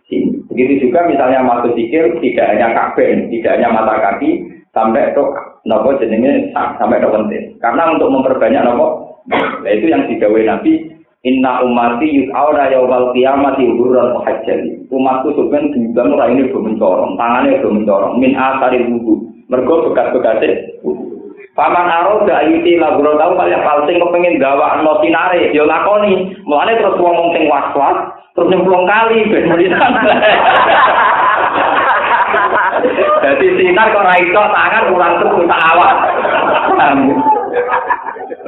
[0.07, 0.39] sini.
[0.47, 4.39] Begitu juga misalnya masuk sikil tidak hanya kabel, tidak hanya mata kaki,
[4.71, 5.23] sampai itu
[5.67, 7.43] nopo jenenge sampai ke penting.
[7.59, 14.15] Karena untuk memperbanyak nopo, nah itu yang digawe Nabi Inna umati yus'auna yawmal qiyamati hurran
[14.15, 14.87] muhajjali.
[14.87, 18.13] Umatku sebenarnya dibilang orang ini belum mencorong, tangannya belum mencorong.
[18.23, 19.27] Min asari wudu.
[19.51, 20.79] Mergo bekas-bekasnya
[21.59, 26.31] Paman aro da ayuti laburo tau kaya palsing kepengin gawa no sinare yo lakoni.
[26.47, 29.51] Mulane terus wong sing was-was terus nyemplung kali ben
[33.19, 35.95] Jadi sinar kok ra iso tangan kurang terus tak awak.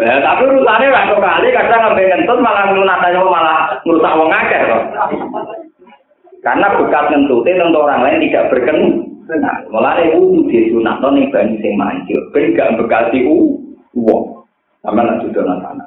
[0.01, 4.83] Ya, tapi urusannya waktu kali kadang ngambil ngentut malah ngunatanya malah ngerusak wong akeh kok.
[6.41, 9.05] Karena bekas ngentutnya tentu orang lain tidak berkenan.
[9.31, 13.23] Nah, malah itu di sunat non yang banyak yang mancur, ben gak bekasi
[13.95, 14.43] uang.
[14.81, 15.85] Sama nak sudah sana.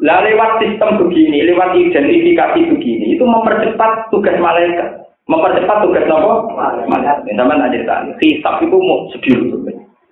[0.00, 5.04] Lah lewat sistem begini, lewat identifikasi begini, itu mempercepat tugas malaikat.
[5.28, 6.48] Mempercepat tugas nopo?
[6.56, 7.28] Malaikat.
[7.28, 9.52] Sama nak cerita, hisap itu mau sedih.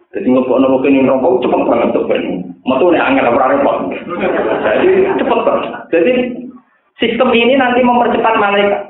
[0.08, 2.22] Jadi boleh nunggu ini rokok cepet banget tuh kan.
[2.64, 3.76] Metu nih angin apa repot.
[4.64, 4.88] Jadi
[5.20, 5.72] cepet banget.
[5.92, 6.12] Jadi
[6.96, 8.88] sistem ini nanti mempercepat malaikat.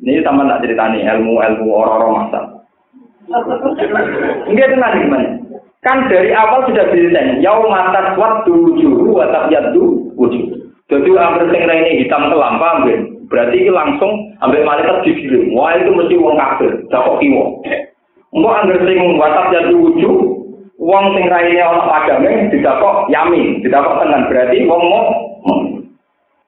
[0.00, 2.40] Ini sama tak ceritani ilmu ilmu orang-orang masa.
[4.46, 5.28] Enggak tenang gimana?
[5.82, 7.42] Kan dari awal sudah didesain.
[7.42, 10.70] Yau mata kuat dulu juru, watak yadu wujud.
[10.86, 12.88] Jadi ambil sing ini hitam kelam, paham
[13.30, 15.54] Berarti ini langsung ambil malaikat digiring.
[15.54, 17.62] Wah itu mesti uang kafir, dakok kiwo.
[18.34, 20.39] Enggak ambil sing watak yadu wujud,
[20.80, 25.04] Wong sing raine ana padame didakok yamin, didakok tenan berarti wong mau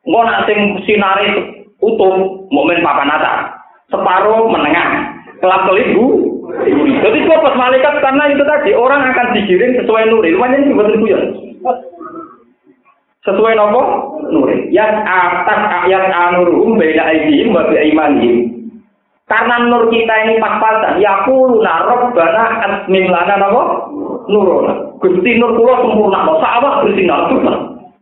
[0.03, 3.55] Engko nak sing sinare utuh mukmin papan atas,
[3.93, 5.95] separuh menengah, kelap kelip.
[7.03, 10.35] Jadi pas malaikat karena itu tadi orang akan digiring sesuai nuri.
[10.35, 11.20] Lumayan sih betul ya.
[13.22, 13.83] Sesuai nopo
[14.33, 14.72] nuri.
[14.74, 18.62] Yang atas yang anurum beda aidihim wa bi imanihim.
[19.31, 23.62] Karena nur kita ini pas-pasan, ya kulu narok bana asmim lana nopo
[24.27, 24.93] nurona.
[24.99, 27.31] Gusti nur kula sempurna, no sawah bersinar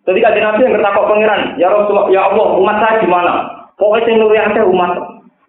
[0.09, 3.33] Jadi kajian nabi yang ketakok pangeran, ya Rasulullah, ya Allah, umat saya gimana?
[3.77, 4.93] Pokoknya nur yang umat.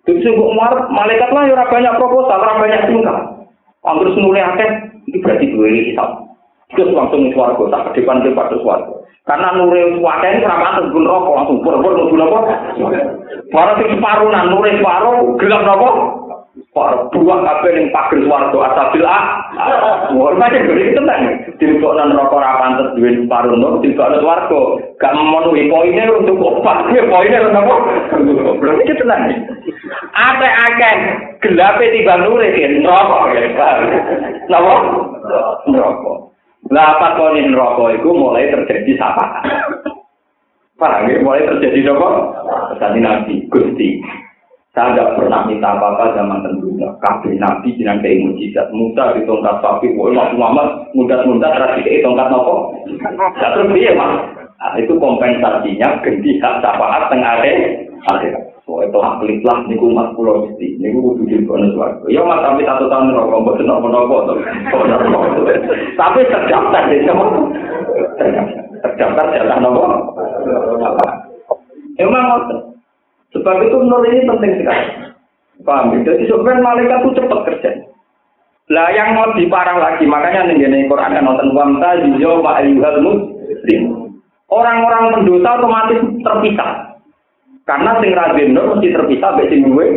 [0.06, 3.18] Jadi sing umar, malaikat lah ya banyak proposal, ora banyak tingkah.
[3.82, 4.70] Anggur senuri akeh,
[5.10, 6.30] itu berarti dua ini hitam.
[6.78, 9.01] Terus langsung suaraku, tak ke depan ke pada suaraku.
[9.22, 12.42] Karena nure suaka ini kurang gun rokok langsung pur-pur nunggu nopo.
[13.54, 15.90] Para sing separuh nah nure separuh gelap nopo.
[16.74, 19.24] Para buah kabeh ning pager swarga asabil ah.
[20.18, 21.22] Wah, macam gede tenang.
[21.62, 24.62] Dilebok nang rokok ora pantes duwe separuh nur dilebok nang swarga.
[24.98, 26.90] Gak memenuhi poinnya untuk opat.
[26.90, 27.76] Ya poinnya nopo.
[28.58, 29.22] Berarti kita tenang.
[30.18, 30.96] Ate akeh
[31.46, 32.68] gelape tiba rokok ya.
[34.50, 34.74] Napa?
[35.70, 36.31] Rokok.
[36.72, 39.44] Lah apa konin rokok itu mulai terjadi sapa?
[40.80, 41.20] Paham ya?
[41.20, 42.10] Mulai terjadi apa?
[42.80, 44.00] Tadi Nabi, Gusti.
[44.72, 46.88] Saya tidak pernah minta apa-apa zaman tentunya.
[47.04, 48.72] Kabeh Nabi jangan kayak mujizat.
[48.72, 49.92] Musa di tongkat sapi.
[50.00, 52.72] Wah, Mas Muhammad mudah-mudah terakhir di tongkat nopo.
[53.36, 53.68] Ya terus
[54.00, 54.12] mah.
[54.62, 57.44] Nah, itu kompensasinya ganti hak syafaat tengah
[58.08, 58.51] akhir.
[58.72, 62.08] Soalnya telah pelit lah niku umat pulau mesti niku kudu di kono suwargo.
[62.08, 64.34] Ya mas tapi satu tahun rokok mbok senok to.
[66.00, 67.52] Tapi terdaftar di sama.
[68.80, 69.84] Terdaftar jatah nopo?
[72.00, 72.58] Emang ngoten.
[73.36, 74.86] Sebab itu menurut ini penting sekali.
[75.68, 75.92] Paham?
[75.92, 76.16] Ya?
[76.16, 77.72] Jadi sebenarnya malaikat itu cepat kerja.
[78.72, 84.16] Lah yang lebih parah lagi, makanya nih Quran kan nonton wamta yujo wa ayyuhal muslim.
[84.48, 86.91] Orang-orang pendosa otomatis terpisah.
[87.72, 89.88] Karena sing rajin nur mesti terpisah dari sing gue.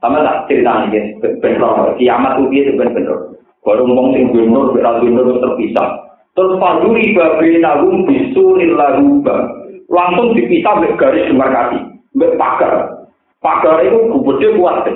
[0.00, 1.92] Sama tak cerita nih, benar.
[2.00, 3.14] Kiamat itu dia sebenarnya
[3.60, 6.08] Baru ngomong sing gue nur, rajin nur terpisah.
[6.32, 9.60] Terus babi nagum bisuril laguba.
[9.92, 11.78] Langsung dipisah dari garis demarkasi,
[12.16, 13.04] dari pagar.
[13.44, 14.88] Pagar itu gede kuat.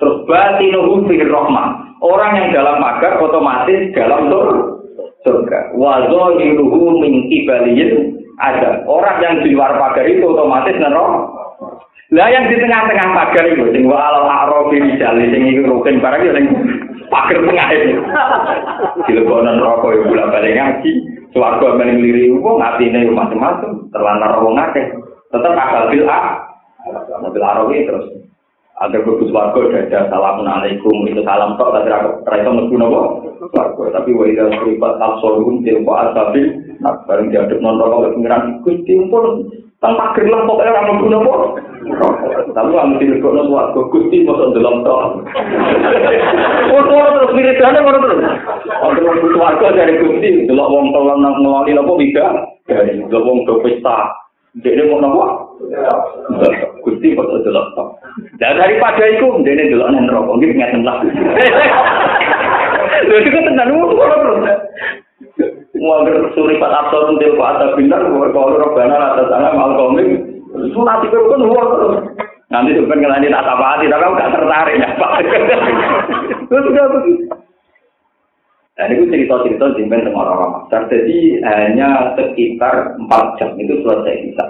[0.00, 1.92] Terus batinuhu fir rohmah.
[2.00, 4.32] Orang yang dalam pagar otomatis dalam
[5.28, 5.76] surga.
[5.76, 11.12] Wazo yuruhu min kibaliyin Ada orang yang di luar pagar itu otomatis nerok.
[12.10, 16.24] Lah yang di tengah-tengah pagar itu sing wa al arabi rijali sing iku rukin barang
[16.24, 16.46] yo sing
[17.12, 18.00] pagar tengah itu.
[19.06, 20.90] Dilebonan rokok yo bulan balik ngaji.
[21.30, 24.86] Suwarga men ngliri wong atine macam-macam, terlantar wong akeh.
[25.30, 26.42] Tetep akal bil a.
[27.20, 28.19] Mobil arabi terus
[28.80, 33.00] ada bagus warga ada salamun alaikum itu salam tok tapi ra iso mlebu napa
[33.52, 33.84] warga.
[33.92, 36.48] Tapi wa ida suribat absorum til wa asabil
[36.80, 39.52] nah bareng diaduk non rokok pengiran Gusti pun
[39.84, 41.34] tanpa gerlah pokoknya ora mlebu napa
[42.56, 45.00] tapi kamu nang warga Gusti mosok ndelok tok.
[46.72, 48.20] Ora terus wiridane ngono terus.
[48.80, 52.26] Ono mlebu warga dari Gusti delok wong tolong nang ngeloni napa wiga
[52.64, 54.08] dari delok wong do pesta
[54.58, 55.22] Jadi mau nopo?
[56.82, 57.88] Gusti kok delok tok.
[58.42, 60.98] Dan daripada itu, dene delok nang neraka, nggih ngeten lah.
[63.06, 64.38] Lha iku tenan ngono terus.
[65.80, 66.02] Mau
[66.34, 70.08] suri pat absorun del pak ada bintang, kalau robbana atas alam al komik,
[70.74, 71.96] sunati kan luar terus.
[72.50, 75.22] Nanti tuh pengen tak apa hati, tapi gak tertarik ya Pak.
[76.50, 77.30] Terus sudah begitu.
[78.78, 80.86] Dan itu cerita-cerita simpen sama orang Masar.
[80.88, 84.44] Jadi hanya sekitar 4 jam itu selesai bisa.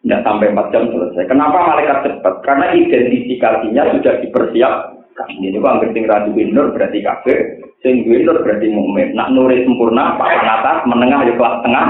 [0.00, 1.28] Tidak sampai 4 jam selesai.
[1.28, 2.34] Kenapa malaikat cepat?
[2.46, 5.28] Karena identifikasinya sudah dipersiapkan.
[5.36, 6.08] Ini kok anggere sing
[6.56, 9.12] nur berarti kafir, sing nur berarti mukmin.
[9.12, 11.86] Nak nuri sempurna, papan atas, menengah ya kelas tengah.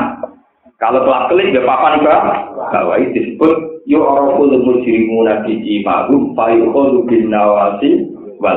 [0.83, 2.39] Kalau kelas kelik ya papan bawah.
[2.75, 8.10] Bawah itu disebut yu'raful mujrimuna bi imahum fa yuqulu bin nawasi
[8.41, 8.57] wal.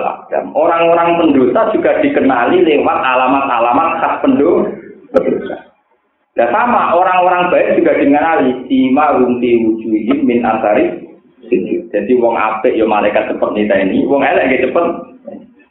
[0.56, 5.56] Orang-orang pendosa juga dikenali lewat alamat-alamat khas pendosa.
[6.34, 11.06] Dan sama orang-orang baik juga dikenali sima rumti wujuhim min asari
[11.94, 14.86] Jadi wong apik ya malaikat seperti kita ini, wong elek ya cepet.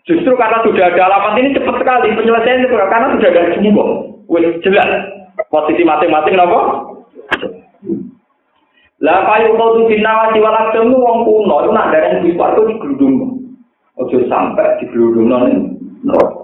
[0.07, 3.85] Justru karena sudah ada alamat ini cepat sekali penyelesaian itu karena sudah ada semua.
[4.31, 4.87] Wih, jelas
[5.51, 6.61] posisi masing-masing nopo.
[9.03, 13.32] Lah payu kau tuh binawati walak temu wong kuno itu nak dari suatu di gerudung.
[14.03, 15.79] Ojo sampai di geludung non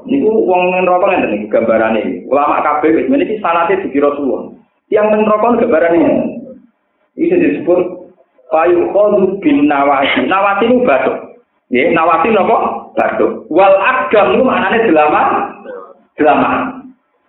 [0.06, 2.02] Niku wong neraka ngene iki gambarane.
[2.30, 4.54] Ulama kabeh wis meniki sanate dikira suwun.
[4.94, 6.00] Yang neraka gambarane.
[7.18, 7.80] Iki disebut
[8.54, 10.30] payu khadu bin nawasi.
[10.30, 11.16] Nawasi itu batuk.
[11.74, 12.86] Ya, nawasi napa?
[12.94, 13.50] Batuk.
[13.50, 15.22] Wal agam itu maknane delama.
[16.14, 16.50] Delama.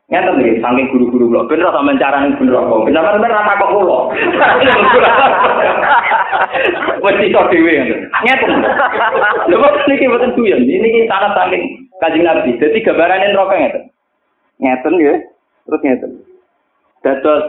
[0.09, 1.45] Ngeten iki saking guru-guru kula.
[1.45, 2.81] Ben ora sampean carane bener kok.
[2.89, 3.99] Kenapa sampean rata kok kula?
[7.05, 7.73] Wes iso dhewe.
[8.25, 8.51] Ngeten.
[9.53, 10.65] Lha kok niki mboten duyan.
[10.65, 12.57] Niki sangat saking Kanjeng Nabi.
[12.57, 13.83] Dadi gambarane neraka ngeten.
[14.57, 15.19] Ngeten nggih.
[15.69, 16.11] Terus ngeten.
[17.05, 17.43] Dados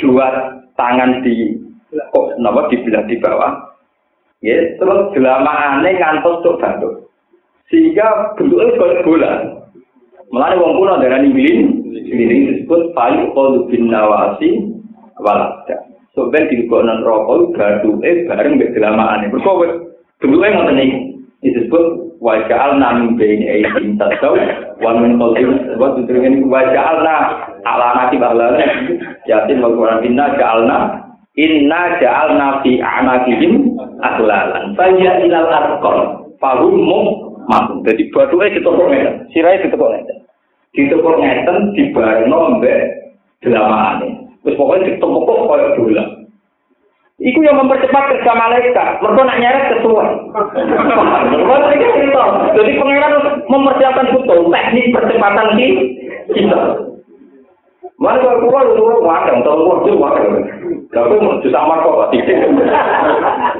[0.00, 1.52] dua tangan di
[1.92, 3.76] kok napa dibelah di bawah.
[4.40, 7.12] Ya, terus gelamaane ngantos tok batuk.
[7.68, 9.59] Sehingga bentuknya bola.
[10.30, 14.70] Mulane wong kuno darani glin, ini disebut payu kolu bin nawasi
[15.18, 15.82] walada.
[16.14, 19.26] So ben dilebokno neraka gaduhe bareng mbek gelamaane.
[19.30, 19.62] Mergo
[20.22, 20.98] bentuke ngoten niku.
[21.40, 24.36] Disebut wa ja'alna min baini aydin tasaw
[24.84, 27.16] wa min khalfihim wa tudringin wa ja'alna
[27.64, 28.60] ala nati bahlana
[29.24, 30.76] yasin wa qur'an inna ja'alna
[31.40, 33.72] inna ja'alna fi a'naqihim
[34.04, 35.98] aghlalan fa ya ilal arqal
[36.36, 36.76] fahum
[37.50, 40.18] mum Jadi batuke ditokok ngeten, sirahe ditokok ngeten.
[40.74, 42.82] ditekuk ngeten dibarno mbek
[43.42, 44.08] delamane.
[44.46, 46.04] Wis pokoke ditepuk kaya bola.
[47.20, 48.88] Iku yang mempercepat kerja malaikat.
[49.04, 50.10] Mereka nak nyeret sesuai.
[52.56, 55.68] Jadi pengiran mempersiapkan betul teknik percepatan di
[56.32, 56.88] kita.
[58.00, 60.32] Mana kalau keluar itu wadang, kalau keluar itu wadang.
[60.88, 62.24] Tapi mau juta marco pasti.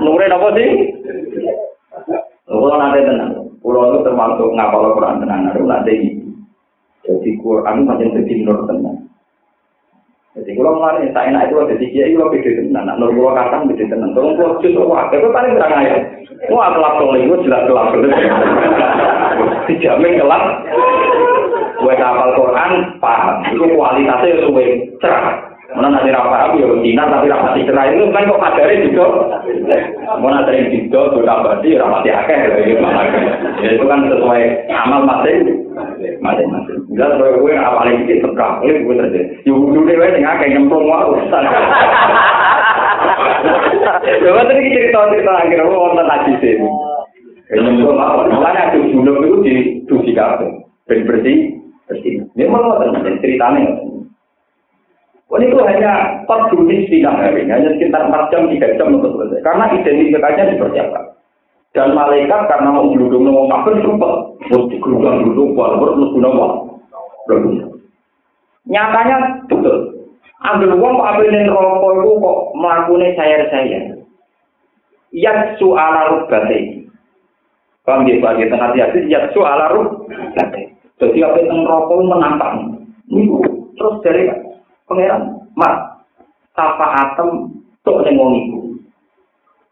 [0.00, 0.70] Nure apa sih?
[2.48, 5.40] Kalau nanti tenang, pulau itu termasuk ngapal Quran tenang.
[5.48, 5.94] Nanti
[7.00, 8.96] Jadi Quran macam jadi nur tenang.
[10.30, 12.84] Jadi kalau mulai tak enak itu jadi kiai kalau beda tenang.
[12.86, 14.10] Nak nur pulau kata beda tenang.
[14.14, 15.96] Tolong pulau justru wah, itu paling terang aja.
[16.52, 17.92] Wah kelap tolong itu jelas kelap
[19.68, 20.42] Dijamin kelap.
[21.80, 23.36] Gue kapal Quran paham.
[23.48, 24.64] Itu kualitasnya suwe
[25.00, 25.49] cerah.
[25.70, 29.06] Mana nanti rapat aku ya Cina tapi rapati cerai itu kan kok kadari juga.
[30.18, 32.38] Mana sering juga sudah berarti rapati akeh.
[33.62, 35.70] Ya itu kan sesuai amal masing
[36.18, 36.78] masing-masing.
[36.90, 39.46] Jelas kalau gue apa lagi sih seberang, ini gue terjadi.
[39.46, 41.44] Ya udah deh, gue tinggal kayak nyemplung wah urusan.
[44.20, 46.54] Coba tadi cerita cerita akhirnya gue nonton lagi sih.
[47.54, 48.26] Nyemplung apa?
[48.26, 49.54] Makanya aku dulu itu di
[49.86, 50.50] tujuh kafe,
[50.90, 51.54] bersih
[51.86, 52.26] bersih.
[52.50, 53.89] Mau nonton ceritanya.
[55.30, 59.46] Oh, itu hanya 4 menit sidang hari, hanya sekitar 4 jam, 3 jam untuk selesai.
[59.46, 61.04] Karena identifikasinya dipersiapkan.
[61.70, 64.14] Dan malaikat karena mau geludung mau kafir cepat.
[64.50, 66.46] Mesti geludung geludung walaupun mesti nama.
[68.66, 69.16] Nyatanya
[69.46, 69.76] betul.
[70.40, 73.84] Ambil uang kok ambil rokok itu kok melakukan sayar-sayar.
[75.14, 76.90] Yatsu ala rubbate.
[77.86, 78.18] Paham ya,
[78.50, 80.74] tengah hati, yatsu ala rubbate.
[80.98, 82.82] Jadi apa yang rokok menantang.
[83.06, 83.30] Ini
[83.78, 84.26] terus dari
[84.90, 85.22] pangeran,
[85.54, 86.02] mak,
[86.58, 87.54] tapa atem,
[87.86, 88.58] tok sing wong iku.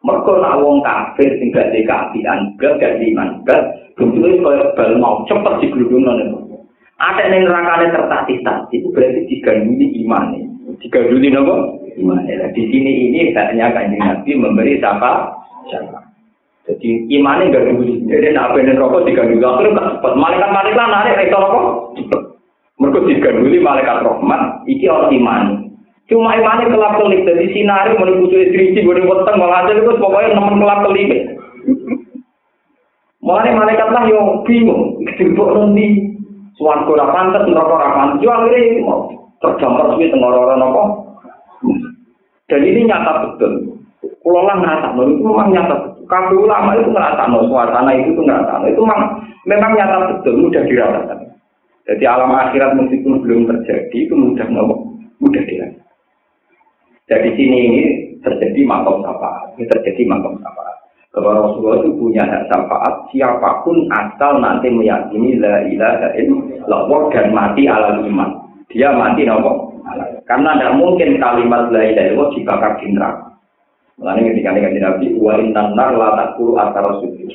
[0.06, 3.66] Mergo nak wong kafir sing gak dikapian, gak gak iman, gak.
[3.98, 6.38] Bentuke kaya bal mau cepet digludungno niku.
[7.02, 13.72] Ada yang nerakane tertatih-tatih, itu berarti diganduli iman diganduli nopo iman di sini ini hanya
[13.72, 15.32] kanjeng nabi memberi siapa
[15.72, 15.98] siapa
[16.68, 21.24] jadi imannya gak dulu jadi nak bener rokok diganduli akhirnya gak cepat malaikat malaikat narik
[21.24, 21.64] itu rokok
[21.96, 22.20] cepet
[22.78, 25.44] mereka diganduli malaikat rahmat iki orang iman
[26.08, 30.62] cuma imannya kelap kelip jadi sinari menunggu sulit istri boleh weteng malah itu pokoknya nemen
[30.62, 31.10] kelap kelip
[33.18, 36.16] Mulai malaikat lah yang bingung, dijemput nanti,
[36.56, 38.88] suan kurang pantas, neraka pantas, yo akhirnya
[39.44, 40.82] tergambar suwi tenggororan apa?
[42.48, 43.52] Dan ini nyata betul.
[44.00, 46.08] Kalau lah ngerasa, itu memang nyata betul.
[46.08, 48.64] Kabeh ulama itu ngerasa, suasana itu tuh ngerasa.
[48.64, 49.02] Itu memang,
[49.44, 51.27] memang nyata betul, mudah dirasakan.
[51.88, 54.44] Jadi alam akhirat meskipun belum terjadi, itu mudah
[55.18, 55.88] mudah dirasakan.
[57.08, 57.82] Jadi sini ini
[58.20, 59.56] terjadi makom syafaat.
[59.56, 60.76] Ini terjadi makom syafaat.
[61.08, 67.32] Kalau Rasulullah itu punya hak syafaat, siapa pun asal nanti meyakini la ilaha illallah dan
[67.32, 68.30] mati ala iman
[68.68, 69.80] dia mati nopo.
[70.28, 73.28] Karena tidak mungkin kalimat la ilaha illallah dibakar di neraka.
[73.98, 77.34] Mulanya ketika ini Nabi, wa intan nar la takulu antara sujud.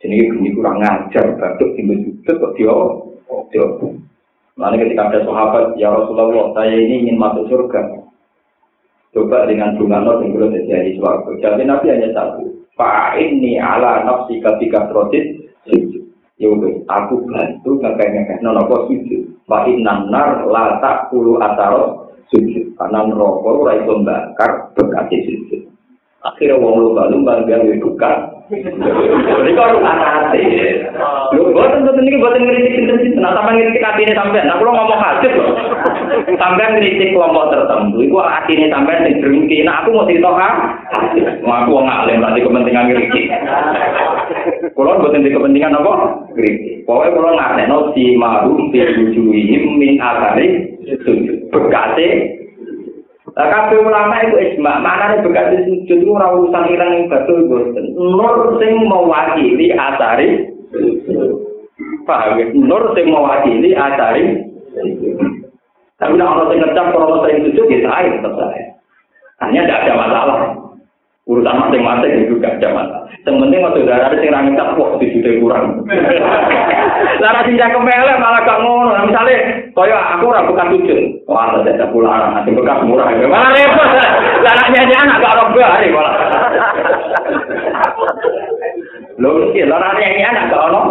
[0.00, 2.72] Jadi ini kurang ngajar, batuk tinggal sujud kok dia,
[3.50, 3.66] dia.
[4.58, 7.80] Mulanya ketika ada sahabat, ya Rasulullah, saya ini ingin masuk surga.
[9.10, 11.34] Coba dengan bunga not yang belum terjadi suatu.
[11.42, 12.46] Jadi Nabi hanya satu.
[12.78, 14.86] Fa'inni ala nafsi ketika
[15.66, 16.04] sujud.
[16.40, 16.48] Ya
[16.88, 19.22] aku bantu ngekeh-ngekeh nono sujud.
[19.50, 22.78] Wa innan nar la takulu ataro sujud.
[22.78, 25.69] Karena neraka ora iso bakar bekas sujud.
[26.20, 28.12] akhirnya wong lupa lupa biar lebih duka.
[28.50, 30.42] Jadi kalau hati,
[31.38, 33.10] lu buat tentu ini buat ngeritik tentang sih.
[33.14, 35.54] Nah sampai ngeritik hati ini sampai, nah kalau ngomong hati loh,
[36.34, 39.62] sampai ngeritik kelompok tertentu, itu hati ini sampai di drinki.
[39.62, 40.54] Nah aku mau cerita kan,
[41.46, 43.26] mau aku ngalem di kepentingan ngeritik.
[44.74, 45.92] Kalau buat di kepentingan apa?
[46.34, 46.82] Ngeritik.
[46.90, 50.74] Pokoknya kalau ngalem, no si maru, si bujuihim, min asari,
[51.54, 52.12] bekasih,
[53.38, 57.94] Lah kabeh ulama itu ijma, maknane bekas sujud itu ora urusan irang yang betul boten.
[57.94, 60.50] Nur sing mewakili asari
[62.08, 62.46] paham ya?
[62.54, 64.24] Nur sing mewakili asari
[66.00, 68.64] Tapi nek ana sing ngecap kalau sing sujud ya saya tetap saya.
[69.46, 70.38] Hanya tidak ada masalah.
[71.30, 73.06] Urusan masing-masing itu gak ada masalah.
[73.22, 75.64] Yang penting waktu darah sing ra ngecap kok sujudnya kurang.
[77.22, 79.06] Lara sing kemele malah gak ngono.
[79.06, 79.34] Misale
[79.70, 80.98] kaya aku ora bukan sujud.
[81.30, 83.14] Wah, ada jasa pulang, nanti bekas murah.
[83.14, 83.88] Malah repot.
[84.42, 86.14] Lara nyanyi anak gak roba hari malah.
[89.22, 90.82] Lho iki lara nyanyi anak gak ono.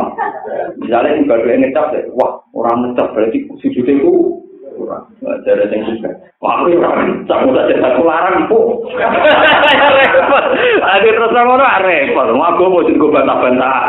[0.79, 4.39] Misale sing badhe ngecap, wah, orang ngecap berarti sujudnya ku
[4.79, 5.03] kurang.
[5.43, 6.11] Jadi yang juga.
[6.39, 8.87] Wah, aku orang tak udah cerita larang bu.
[8.95, 10.45] Repot.
[10.79, 12.27] Aduh terus ngono repot.
[12.31, 13.79] Mau aku mau jadi bantah-bantah.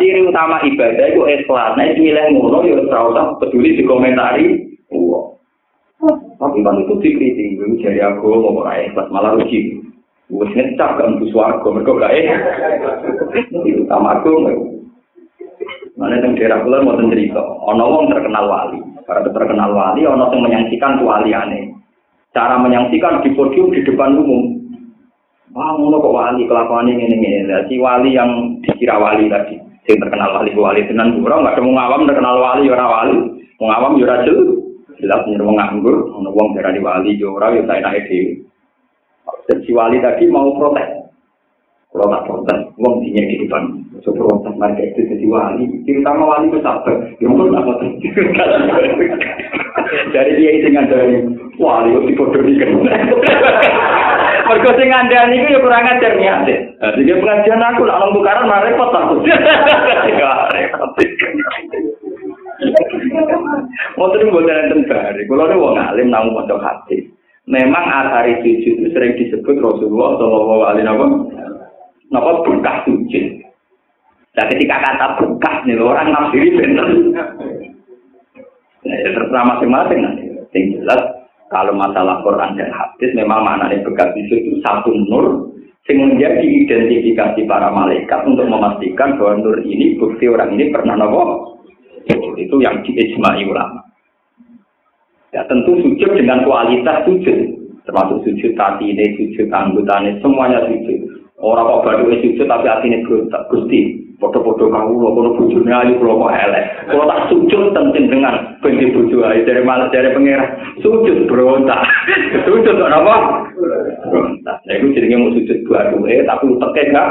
[0.00, 1.76] Ciri utama ibadah itu ikhlas.
[1.76, 4.46] Nah, itu milih ngono ya ora usah peduli di komentari.
[4.88, 5.36] Wah.
[6.38, 9.84] Tapi kan itu dikritik, itu jadi aku mau ora ikhlas malah rugi.
[10.28, 12.12] Wes ngecap kan bus warga, mereka gak
[13.48, 14.32] Itu utama aku.
[15.98, 18.78] Mana yang daerah kula mau cerita, ono wong terkenal wali.
[19.08, 21.72] Para terkenal wali, ono yang menyaksikan wali aneh.
[22.36, 24.68] Cara menyaksikan di podium di depan umum.
[25.56, 29.56] Wah, ngono kok wali kelakuan ini ini Si wali yang dikira wali tadi,
[29.88, 33.16] yang terkenal wali wali tenan pura nggak mau ngawam terkenal wali ora wali,
[33.56, 34.28] ngawam yo jelas.
[35.00, 38.12] Jelas nyer wong nganggur, ono wong di wali yo ora yo saya naik
[39.48, 41.08] Dan si wali tadi mau protes.
[41.96, 43.87] Kalau tak protes, wong dinya di depan.
[44.02, 45.64] Protes mereka itu jadi wali.
[45.82, 46.94] Terutama wali itu sabar.
[47.18, 47.90] Pun tak protes.
[50.14, 51.16] Dari dia itu ngandani,
[51.56, 52.76] wali itu dipodomikan.
[54.48, 56.56] Mereka sing ngandani itu ya kurang ajar niatnya.
[56.80, 59.14] Jadi pengajian aku lah orang tukaran malah repot aku.
[60.56, 60.90] repot.
[64.00, 65.28] Mau terus buat enten bari.
[65.28, 67.12] Kalau ada wong alim namun mau hati.
[67.48, 71.12] Memang asari sujud itu sering disebut Rasulullah Shallallahu Alaihi Wasallam
[72.12, 73.47] Napa bekas sujud.
[74.38, 76.86] Nah ketika kata bekas nih orang nafsiri bener.
[78.86, 80.24] Nah, ya terserah masing-masing nanti.
[80.54, 81.02] Yang jelas
[81.50, 85.50] kalau masalah Quran dan hadis memang maknanya bekas sujud itu satu nur
[85.90, 91.58] yang menjadi identifikasi para malaikat untuk memastikan bahwa nur ini bukti orang ini pernah nopo
[92.38, 93.82] itu yang diijmai ulama.
[95.34, 97.38] Ya tentu sujud dengan kualitas sujud,
[97.84, 101.26] termasuk sujud kaki ini, sujud anggotanya, semuanya sujud.
[101.42, 103.02] Orang kok baru sujud tapi hati ini
[103.50, 104.07] gusti.
[104.18, 106.90] Foto-foto kamu loh, kalau bujurnya ayu kalau mau elek.
[106.90, 110.58] Kalau tak sujud tentin dengan benci bujuk ayu dari malas dari pengira.
[110.82, 111.86] Sujud berontak,
[112.50, 113.14] sujud apa?
[114.10, 114.56] Berontak.
[114.66, 117.08] Nah itu jadinya mau sujud dua dua, tapi uteknya enggak,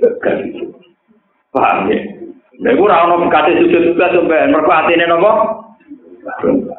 [0.00, 0.68] enggak sujud.
[1.52, 1.98] Paham ya?
[2.64, 5.30] Nah itu orang kasih sujud juga sampai mereka hati ini nopo.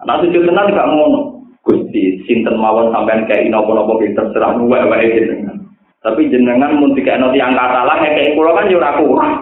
[0.10, 1.38] Nah sujud tenang gak ngono.
[1.62, 5.62] Gusti, sinten mawon sampean kayak nopo-nopo terserah wae-wae jenengan.
[6.02, 9.34] Tapi jenengan mun dikekno tiyang katalah kayak kula kan yo ora kurang.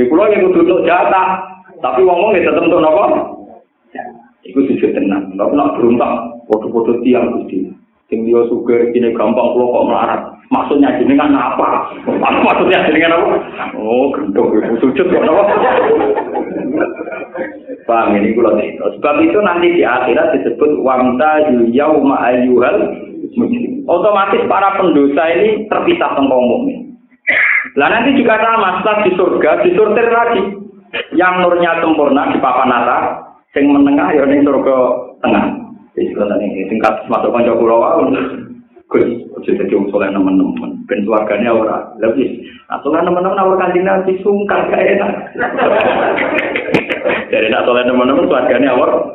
[0.00, 1.44] Di kula yang kudu jatah,
[1.84, 3.20] tapi wong-wong ya tetep untuk napa?
[4.48, 5.28] Iku sujud tenang.
[5.36, 7.68] Nek nak beruntak, foto-foto tiang Gusti.
[8.08, 10.20] Sing dia suka ini gampang kula kok melarat.
[10.48, 11.92] Maksudnya jenengan apa?
[12.48, 13.44] Maksudnya jenengan apa?
[13.76, 15.42] Oh, gendong ibu sujud kok apa?
[17.84, 18.96] Paham ini kula cerita.
[18.96, 21.44] Sebab itu nanti di akhirat disebut wamta
[21.76, 22.88] yauma ayyuhal.
[23.84, 26.89] Otomatis para pendosa ini terpisah tentang mukmin.
[27.78, 30.42] Lah nanti juga sama, setelah di surga disortir lagi.
[31.14, 33.02] Yang nurnya sempurna di papan atas,
[33.54, 34.76] yang menengah ya ning surga
[35.22, 35.44] tengah.
[35.94, 38.10] Jadi kalau ini tingkat masuk kanca kula wae.
[38.90, 39.06] Gus,
[39.38, 40.82] ojo dadi wong saleh nemen-nemen.
[40.90, 41.94] Ben suargane ora.
[42.02, 42.42] Lebih.
[42.66, 45.10] Nah, saleh nemen-nemen awal kanjeng Nabi sungkan gak enak.
[47.30, 49.14] Jadi nak saleh nemen-nemen suargane awal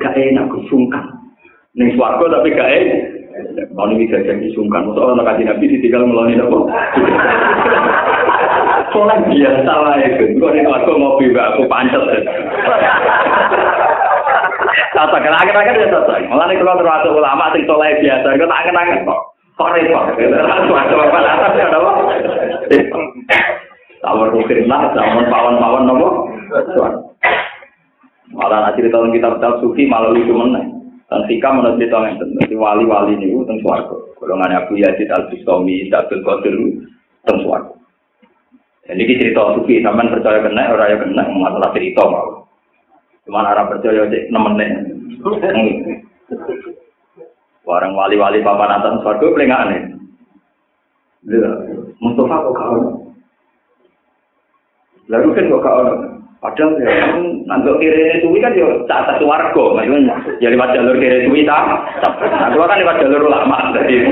[0.00, 1.04] gak enak sungkan.
[1.76, 3.19] Ning swarga tapi gak enak.
[3.30, 6.58] Kalau ini bisa jadi sungkan, masa orang kasih nabi ditinggal melalui apa?
[8.90, 12.02] Soalnya biasa lah itu, kok ini aku ngopi mbak aku pancet.
[14.90, 16.14] Tata kan akhir-akhir ya tata.
[16.26, 19.20] Malah kalau termasuk ulama sing soleh biasa, itu tak kenangan kok.
[19.54, 20.04] Kok repot?
[20.18, 21.90] Termasuk apa atas ya apa?
[24.00, 26.08] Tawar mungkin lah, zaman pawan-pawan nopo.
[28.34, 30.79] Malah nanti di tahun kitab-kitab sufi malah lucu meneng.
[31.10, 33.98] Dan Sika menurut cerita yang jadi wali-wali ini teng suarga.
[34.22, 36.54] Golongan Abu Yazid Al Bistami, Abdul Qadir
[37.26, 37.74] teng suarga.
[38.86, 42.46] Jadi ini cerita sufi, sampean percaya kena, orang yang kena, masalah cerita mau.
[43.26, 44.86] Cuma arah percaya cek nemennya.
[47.66, 49.82] Warang wali-wali papan atas suarga paling aneh.
[51.98, 52.78] Mustafa kok kau?
[55.10, 56.09] Lalu kan kok kau?
[56.40, 61.28] Padahal ya, ngantuk kiri suwi kan ya saat satu warga, maksudnya ya lewat jalur kiri
[61.28, 61.68] suwi tak.
[62.00, 64.08] Nah, kan lewat jalur ulama, jadi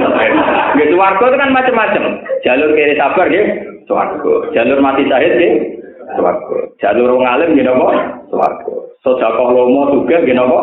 [0.77, 2.05] gitu warga itu kan macam-macam.
[2.45, 4.35] Jalur kiri sabar gitu, warga.
[4.53, 6.57] Jalur mati syahid gitu, warga.
[6.77, 7.87] Jalur ngalim gitu apa?
[8.29, 8.75] Warga.
[9.01, 10.61] Sojakoh lomo juga gitu apa?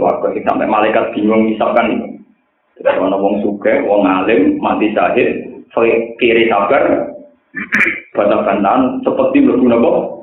[0.00, 0.26] Warga.
[0.40, 2.16] Sampai malaikat bingung misalkan
[2.78, 5.42] Kalau wong suge, wong alim, mati syahid,
[6.22, 7.10] kiri sabar,
[8.16, 10.17] bantah-bantahan, seperti berguna kok.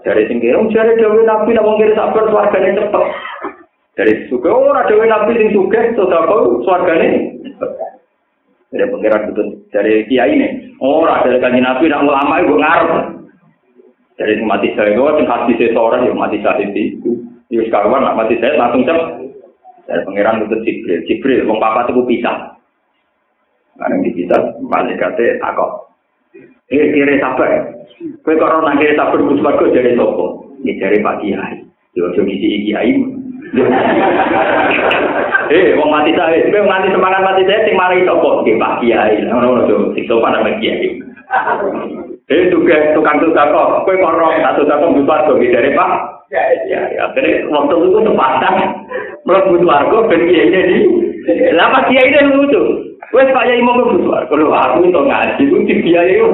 [0.00, 3.04] Dari sing kira, dari Dewi Nabi nak mengkiri sabar suarganya cepet.
[3.98, 7.36] Dari suka orang Dewi Nabi sing suka, sudah kau suarganya.
[8.70, 10.48] Dari pengiran betul dari kiai ini.
[10.78, 12.92] Orang dari kanji Nabi nak ulama itu ngarep.
[14.14, 17.24] Dari mati saya itu, sing hati seseorang yang mati saya itu.
[17.50, 19.08] Yus karuan nak mati saya langsung cepet.
[19.90, 21.02] Dari pengiran betul Jibril.
[21.10, 22.54] Jibril, wong papa itu pisah.
[23.74, 25.89] Karena dipisah, malaikatnya takut.
[26.70, 27.50] Kiri-kiri sabar.
[28.22, 30.26] Kowe kok ora nangkiri sabar Gus Bagus dari sapa?
[30.62, 31.66] Ya dari Pak Kiai.
[31.98, 32.92] Yo aja ngisi Kiai.
[35.50, 38.46] Eh, wong mati sae, kowe nganti semangat mati sae sing mari sapa?
[38.46, 39.18] Nggih Pak Kiai.
[39.26, 40.88] Ngono lho, sing sopan nama Kiai.
[42.30, 46.42] Eh, juga tukang tukang kok, kowe kok ora satu satu Gus Bagus dari Pak Ya,
[46.70, 47.04] ya, ya.
[47.10, 48.54] Jadi waktu itu tempatan
[49.26, 50.78] mlebu warga ben kiai di.
[51.52, 52.62] Lah Kiai itu lucu.
[53.10, 56.30] Wes Pak Yai mau mlebu Kalau aku itu ngaji ku dibiayai iku.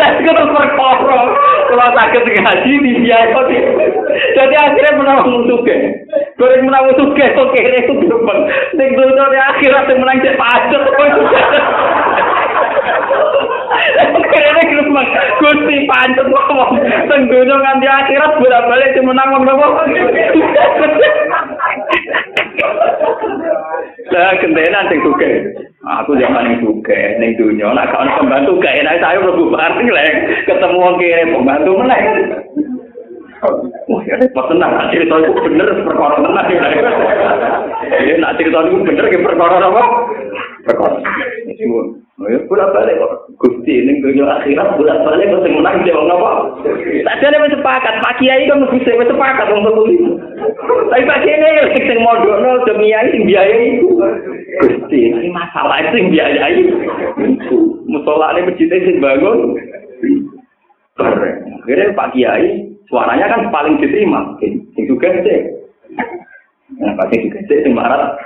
[0.00, 1.20] Lah kok perkara.
[1.70, 3.56] Kalau sakit ngaji dibiayai.
[4.36, 5.76] Jadi akhirnya menang musuke.
[6.36, 8.40] Goreng menang musuke kok kene itu gerbang.
[8.74, 10.82] Ning dunya akhirat menang cek pajak.
[14.30, 15.06] Kene gerbang.
[15.40, 16.70] Gusti pancet ngomong.
[17.08, 19.66] Teng dunya nganti akhirat bolak-balik menang wong nopo.
[24.10, 25.30] Lah kentenan sing suke.
[25.80, 30.44] Aku zaman yang suke ning dunya nek ana pembantu gak enak saya mlebu bareng lek
[30.44, 32.02] ketemu wong kere pembantu meneh.
[33.88, 34.72] Wah, ya tenang.
[34.92, 36.46] Cerita itu bener perkara tenang.
[38.04, 39.82] Ya, nak cerita itu bener perkara apa?
[40.66, 40.98] Perkara.
[42.20, 43.32] Ya, bolak balik kok.
[43.40, 46.32] Gusti ini dunia akhirat bolak balik kok sing menang jawab apa?
[47.00, 50.20] Tadi ada sepakat, Pak Kiai kan mesti saya sepakat untuk itu.
[50.92, 53.88] Tapi Pak Kiai ini sing modal demi yang sing biayai itu.
[54.60, 56.60] Gusti, ini masalah itu yang biayai.
[57.88, 59.38] Musola ini masjidnya sing bangun.
[61.64, 64.34] Akhirnya Pak Kiai Suaranya kan paling diterima.
[64.42, 65.40] Sing juga sih.
[66.82, 68.18] Nah, pasti juga sih sing marat.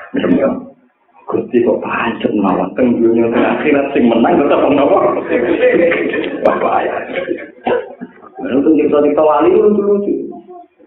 [1.25, 5.25] Gusti kok pancet mawon teng dunya akhirat sing menang tetep nopo.
[6.45, 6.97] Bapak ya.
[8.45, 10.13] Lalu tuh kita kita wali lucu-lucu.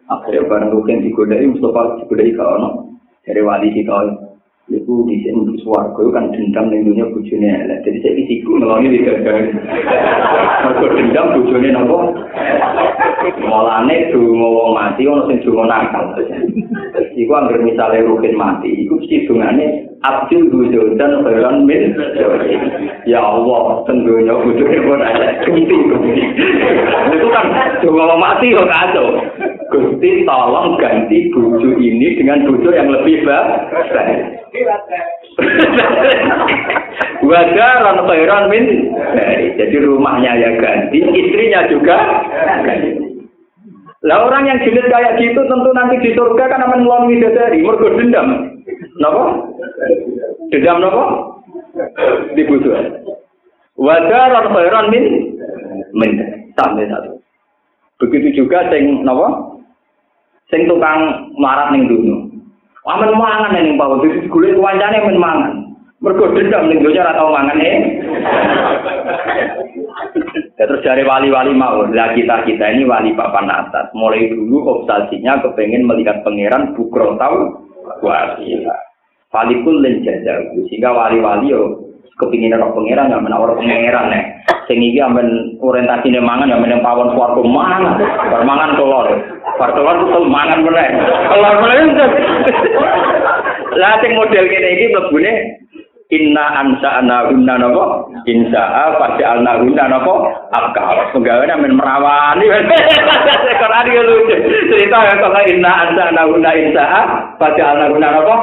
[0.07, 2.69] Akhirnya barang rugen digodai, Mustafa digodai ke ono.
[3.25, 4.27] Dari wali kita
[4.67, 8.99] Iku di sini suarga itu kan dendam di dunia bujurnya Jadi saya isiku ngelongi di
[8.99, 9.55] gagal.
[9.55, 12.11] Mereka dendam bujurnya nopo.
[13.47, 16.19] Mulane tuh ngomong mati, ono sing dungo nakal.
[17.15, 21.97] Iku anggar misalnya rugen mati, iku mesti dungane Abdul dan khairan min
[23.09, 25.41] Ya Allah, tentunya bujurnya pun ada.
[27.09, 27.45] Itu kan
[27.81, 29.07] dungo mati kok kacau.
[29.73, 34.21] Gusti tolong ganti buju ini dengan buju yang lebih baik.
[37.25, 38.65] Wadaran khairan min
[39.57, 41.97] Jadi rumahnya ya ganti, istrinya juga
[42.61, 43.17] ganti.
[44.05, 47.89] Lah orang yang julid kayak gitu tentu nanti di surga kan akan melalui dari mergo
[47.97, 48.55] dendam.
[49.01, 49.46] Napa?
[50.49, 51.03] Dendam napa?
[52.33, 52.73] Di butuh.
[53.77, 55.03] Wadaran khairan min
[55.93, 56.11] min
[56.57, 57.19] sampai satu.
[58.01, 59.57] Begitu juga sing napa?
[60.51, 62.15] sing tukang marat ning dunya.
[62.87, 65.53] Amen mangan ning dadi golek wancane men mangan.
[65.99, 67.77] Mergo dendam ning dunya ora tau mangan eh.
[70.57, 73.93] Ya, terus dari wali-wali mau, lah kita kita ini wali papan atas.
[73.93, 77.61] Mulai dulu obsesinya kepengen melihat pangeran bukro tahu
[78.01, 78.86] wasila.
[79.27, 81.83] Falikul lenjajah, sehingga wali-wali yo
[82.15, 84.23] kepingin roh pangeran yang menawar pangeran nih.
[84.67, 87.99] Sing iki amen orientasine mangan yang meneng pawon swarga mangan.
[88.03, 89.07] Bar mangan telur.
[89.59, 90.87] Bar telur tuh mangan meneh.
[91.27, 91.79] Telur meneh.
[93.79, 95.33] Lah sing model kene iki mlebune
[96.07, 100.23] Inna ansa ana guna nopo insa pada alna guna nopo
[100.55, 104.35] akal penggawean amen merawani Quran yo lucu
[104.71, 106.83] cerita ya kalau inna ansa ana guna insa
[107.35, 108.35] pada alna guna nopo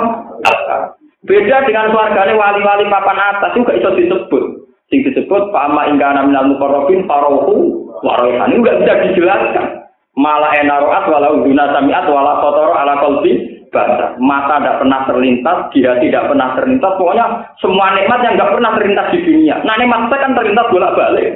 [1.24, 4.44] beda dengan keluarganya wali-wali papan atas juga iso disebut.
[4.92, 9.66] Sing disebut fama ingkana minal mukarrabin farohu warohan ini nggak bisa dijelaskan.
[10.14, 15.92] Malah enaroat walau guna samiat walau kotor ala kolbi basah mata tidak pernah terlintas dia
[15.98, 16.92] tidak pernah terlintas.
[16.94, 17.26] Pokoknya
[17.58, 19.56] semua nikmat yang nggak pernah terlintas di dunia.
[19.66, 21.28] Nah nikmat saya kan terlintas bolak balik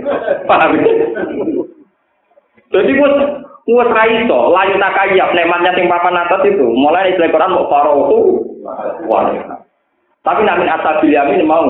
[0.47, 0.70] paham?
[0.78, 0.93] Itu
[2.68, 3.10] jadi gue
[3.69, 6.65] gue raiso layu takayap nikmatnya sing papan atas itu.
[6.65, 8.40] Mulai istilah Quran mau farohu
[9.05, 9.69] warohan
[10.28, 11.69] tapi namin asabil yamin mau.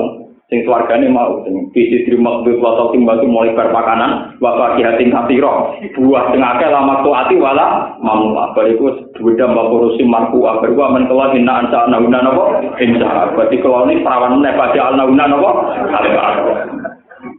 [0.49, 1.45] Sing swargane mau.
[1.45, 6.67] Sing bisi terima duit wa sing batu mulai berpakanan wa hati katiro buah sing akeh
[6.67, 8.89] lama ati wala mamu apa iku
[9.21, 12.43] beda mbak urusi marku apa gua men keluar inna ansa nauna napa?
[12.81, 15.51] Insya berarti kalau ini perawan ne pada al nauna napa?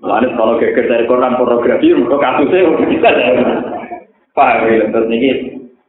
[0.00, 3.10] Lalu kalau geger dari pornografi, kok kasusnya bisa
[4.30, 5.30] Paham ya, terus ini,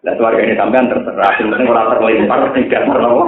[0.02, 3.22] lah keluarga ini sampean terserah, penting orang terlempar, tidak terlalu.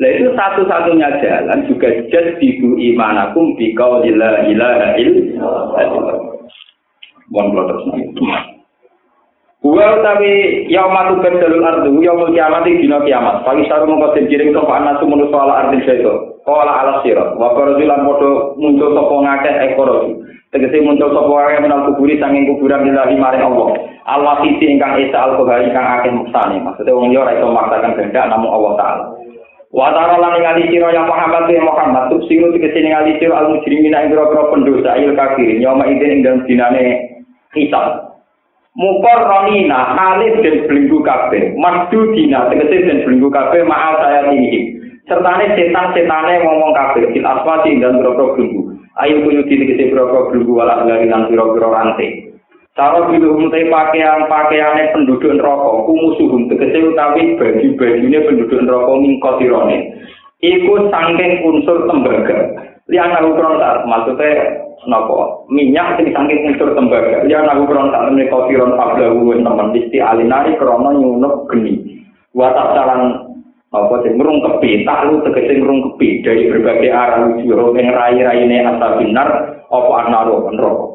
[0.00, 6.16] Nah itu satu-satunya jalan juga jadiku imanakum di kau ila ilaha illallah.
[7.28, 7.84] Mohon kalau terus
[9.60, 13.44] Gua tapi yaumatu badalul ardu yaumul kiamat di dina kiamat.
[13.44, 16.40] Pagi saru mongko den kiring sapa anak sumunu ala ardi seto.
[16.48, 17.36] Kala ala sira.
[17.36, 19.88] Wa lan padha muncul sapa ngakeh ekor.
[20.50, 23.70] Tegese muncul sapa wae menal kuburi sanging kuburan lillahi maring Allah.
[24.02, 26.58] Allah sisi ingkang esa al-kohari kang akeh muksane.
[26.58, 29.04] Maksudnya wong yo ora iso maksakan kehendak namung Allah taala.
[29.70, 33.54] Wa ta'ala lan ningali sira ya Muhammad ya Muhammad tuh sing tegese ningali sira al
[33.54, 36.82] mujrimin ing grogro pendosa il kafirin ya ma ide ing dalem dinane
[37.54, 38.10] hisab.
[38.74, 44.82] Mukor ronina halid dan belenggu kabeh, masdu dina tegese dan belenggu kabeh ma'al saya tinggi.
[45.06, 48.69] Sertane setan-setane ngomong kabeh fil aswati dan belenggu.
[49.06, 52.30] ayu kuyu di dikisi broko berunggu wala ahlari lan piro piro rante
[52.78, 59.90] Cara di rumah pakaian-pakaiane penduduk rokok, kumusuhum tegese utawi baju bajunya penduduk rokok mingkot ironi.
[60.40, 62.56] Iku sangking unsur tembaga.
[62.88, 67.28] Lihat aku berontak, maksudnya Nopo minyak sing sangking unsur tembaga.
[67.28, 72.00] Ya aku berontak ini kau tiron pabla gue teman disti alinari krono nyunuk geni.
[72.32, 73.29] Watak saran
[73.70, 79.28] apa sing ngrungkepi, tak lu tegese ngrungkepi dari berbagai arah wujud ing rai-raine asabinar
[79.70, 80.86] apa anaro neraka.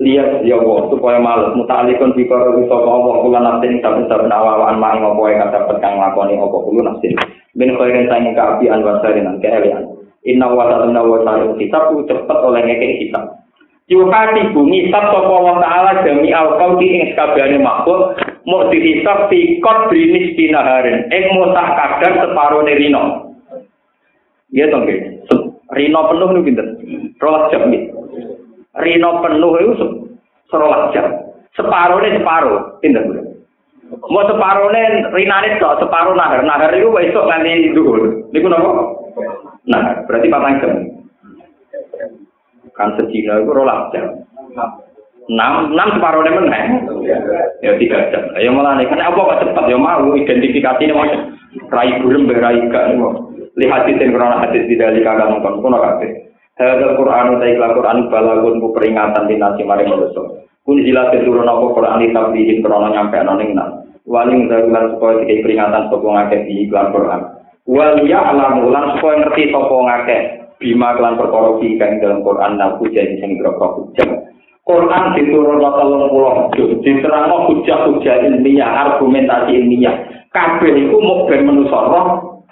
[0.00, 1.52] lihat ya Allah supaya males.
[1.52, 6.40] Mutalikun bikara bisa Allah kula nafsin saben saben awaan mang apa yang dapat kang lakoni
[6.40, 7.12] apa kula nafsin.
[7.52, 9.92] Min khairin sange kaapian wa sarinan keelian
[10.22, 13.41] inna wa ta'ala wa ta'ala kitab cepet oleh ngeke kitab
[13.92, 18.16] yuhati bumi sab sapa wa taala jami al qauti ing kabehane makhluk
[18.48, 23.02] mok dihisab fi qadri nisbina harin ing mutah kadar separone rino
[24.52, 25.00] iya to nggih.
[25.72, 26.66] Rino penuh niku pinter
[27.16, 27.88] rolas jam nggih.
[28.76, 29.72] Rino penuh iku
[30.52, 31.08] rolas jam.
[31.56, 33.32] Separone separo pinter nggih
[33.92, 36.40] mau separone rinane to separo nahar.
[36.44, 38.28] Nahar iku esuk nganti dhuwur.
[38.32, 38.70] Niku napa?
[39.68, 40.72] Nah berarti patang jam.
[42.72, 44.24] Kan sedina itu rolas jam.
[45.30, 46.68] Enam, enam separuhnya meneng.
[47.62, 48.32] Ya tiga jam.
[48.36, 51.20] Ya malah nih, karena apa kok cepat ya mau identifikasi ini macam
[51.68, 52.98] rai burem berai gak nih
[53.52, 56.08] Lihat di krono hadis di dari kagak mungkin kono kafe.
[56.56, 60.24] Hadal Quran utai Quran balagun ku peringatan di nasi mari manusia.
[60.64, 63.84] Kun jelas turun apa Quran di tablihin krono nyampe anoning nang.
[64.08, 67.20] Waling darulan supaya dikai peringatan sopo ngake di iklan Quran.
[67.68, 70.18] Walia alam ulan supaya ngerti sopo ngake
[70.62, 74.08] bima kelan perkara kan dalam Quran dan jadi sing berapa hujah.
[74.62, 80.06] Quran diturunno puluh juz, diterangno hujah-hujah ilmiah, argumentasi ilmiah.
[80.30, 81.50] Kabeh iku mau ben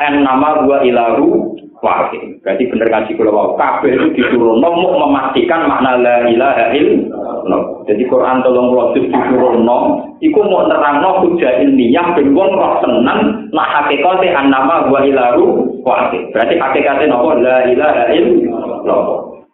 [0.01, 2.43] en nama gua ilahu wahid.
[2.43, 3.55] Berarti bener ngaji kula wau.
[3.87, 7.30] Itu diturunno mau memastikan makna la ilaha illallah.
[7.89, 9.79] Jadi Quran telung puluh juz diturunno
[10.21, 15.69] iku mau nerangno hujah ilmiah ben wong roh tenan nak hakikate an nama gua ilahu
[15.83, 16.29] wahid.
[16.31, 19.01] Berarti hakikate napa la ilaha illallah.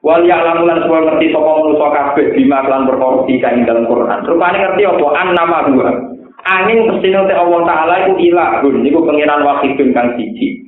[0.05, 4.19] Wal ya'lamu lan semua ngerti sapa manusa kabeh bima lan perkara kang dalam Quran.
[4.23, 5.91] Rupane ngerti apa an nama dua.
[6.47, 10.66] Angin mesti nanti Allah Ta'ala itu ilahun, itu pengiran wakidun kang siji.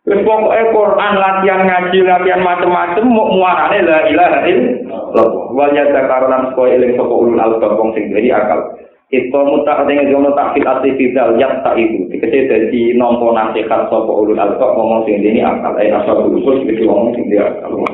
[0.00, 5.28] Terus pokoknya Quran latihan ngaji, latihan macam-macam, mau muarane la ilaha illallah.
[5.52, 8.80] Wal yadzakarulan supaya eling sapa ulul albab wong sing dari akal.
[9.12, 12.08] Itu mutak dengan jono takfil asli fidal yang tak itu.
[12.08, 15.76] Dikasih dari nompo nasihat sapa ulul albab ngomong sing ini akal.
[15.76, 17.84] Eh asal usul gitu ngomong sing dia akal.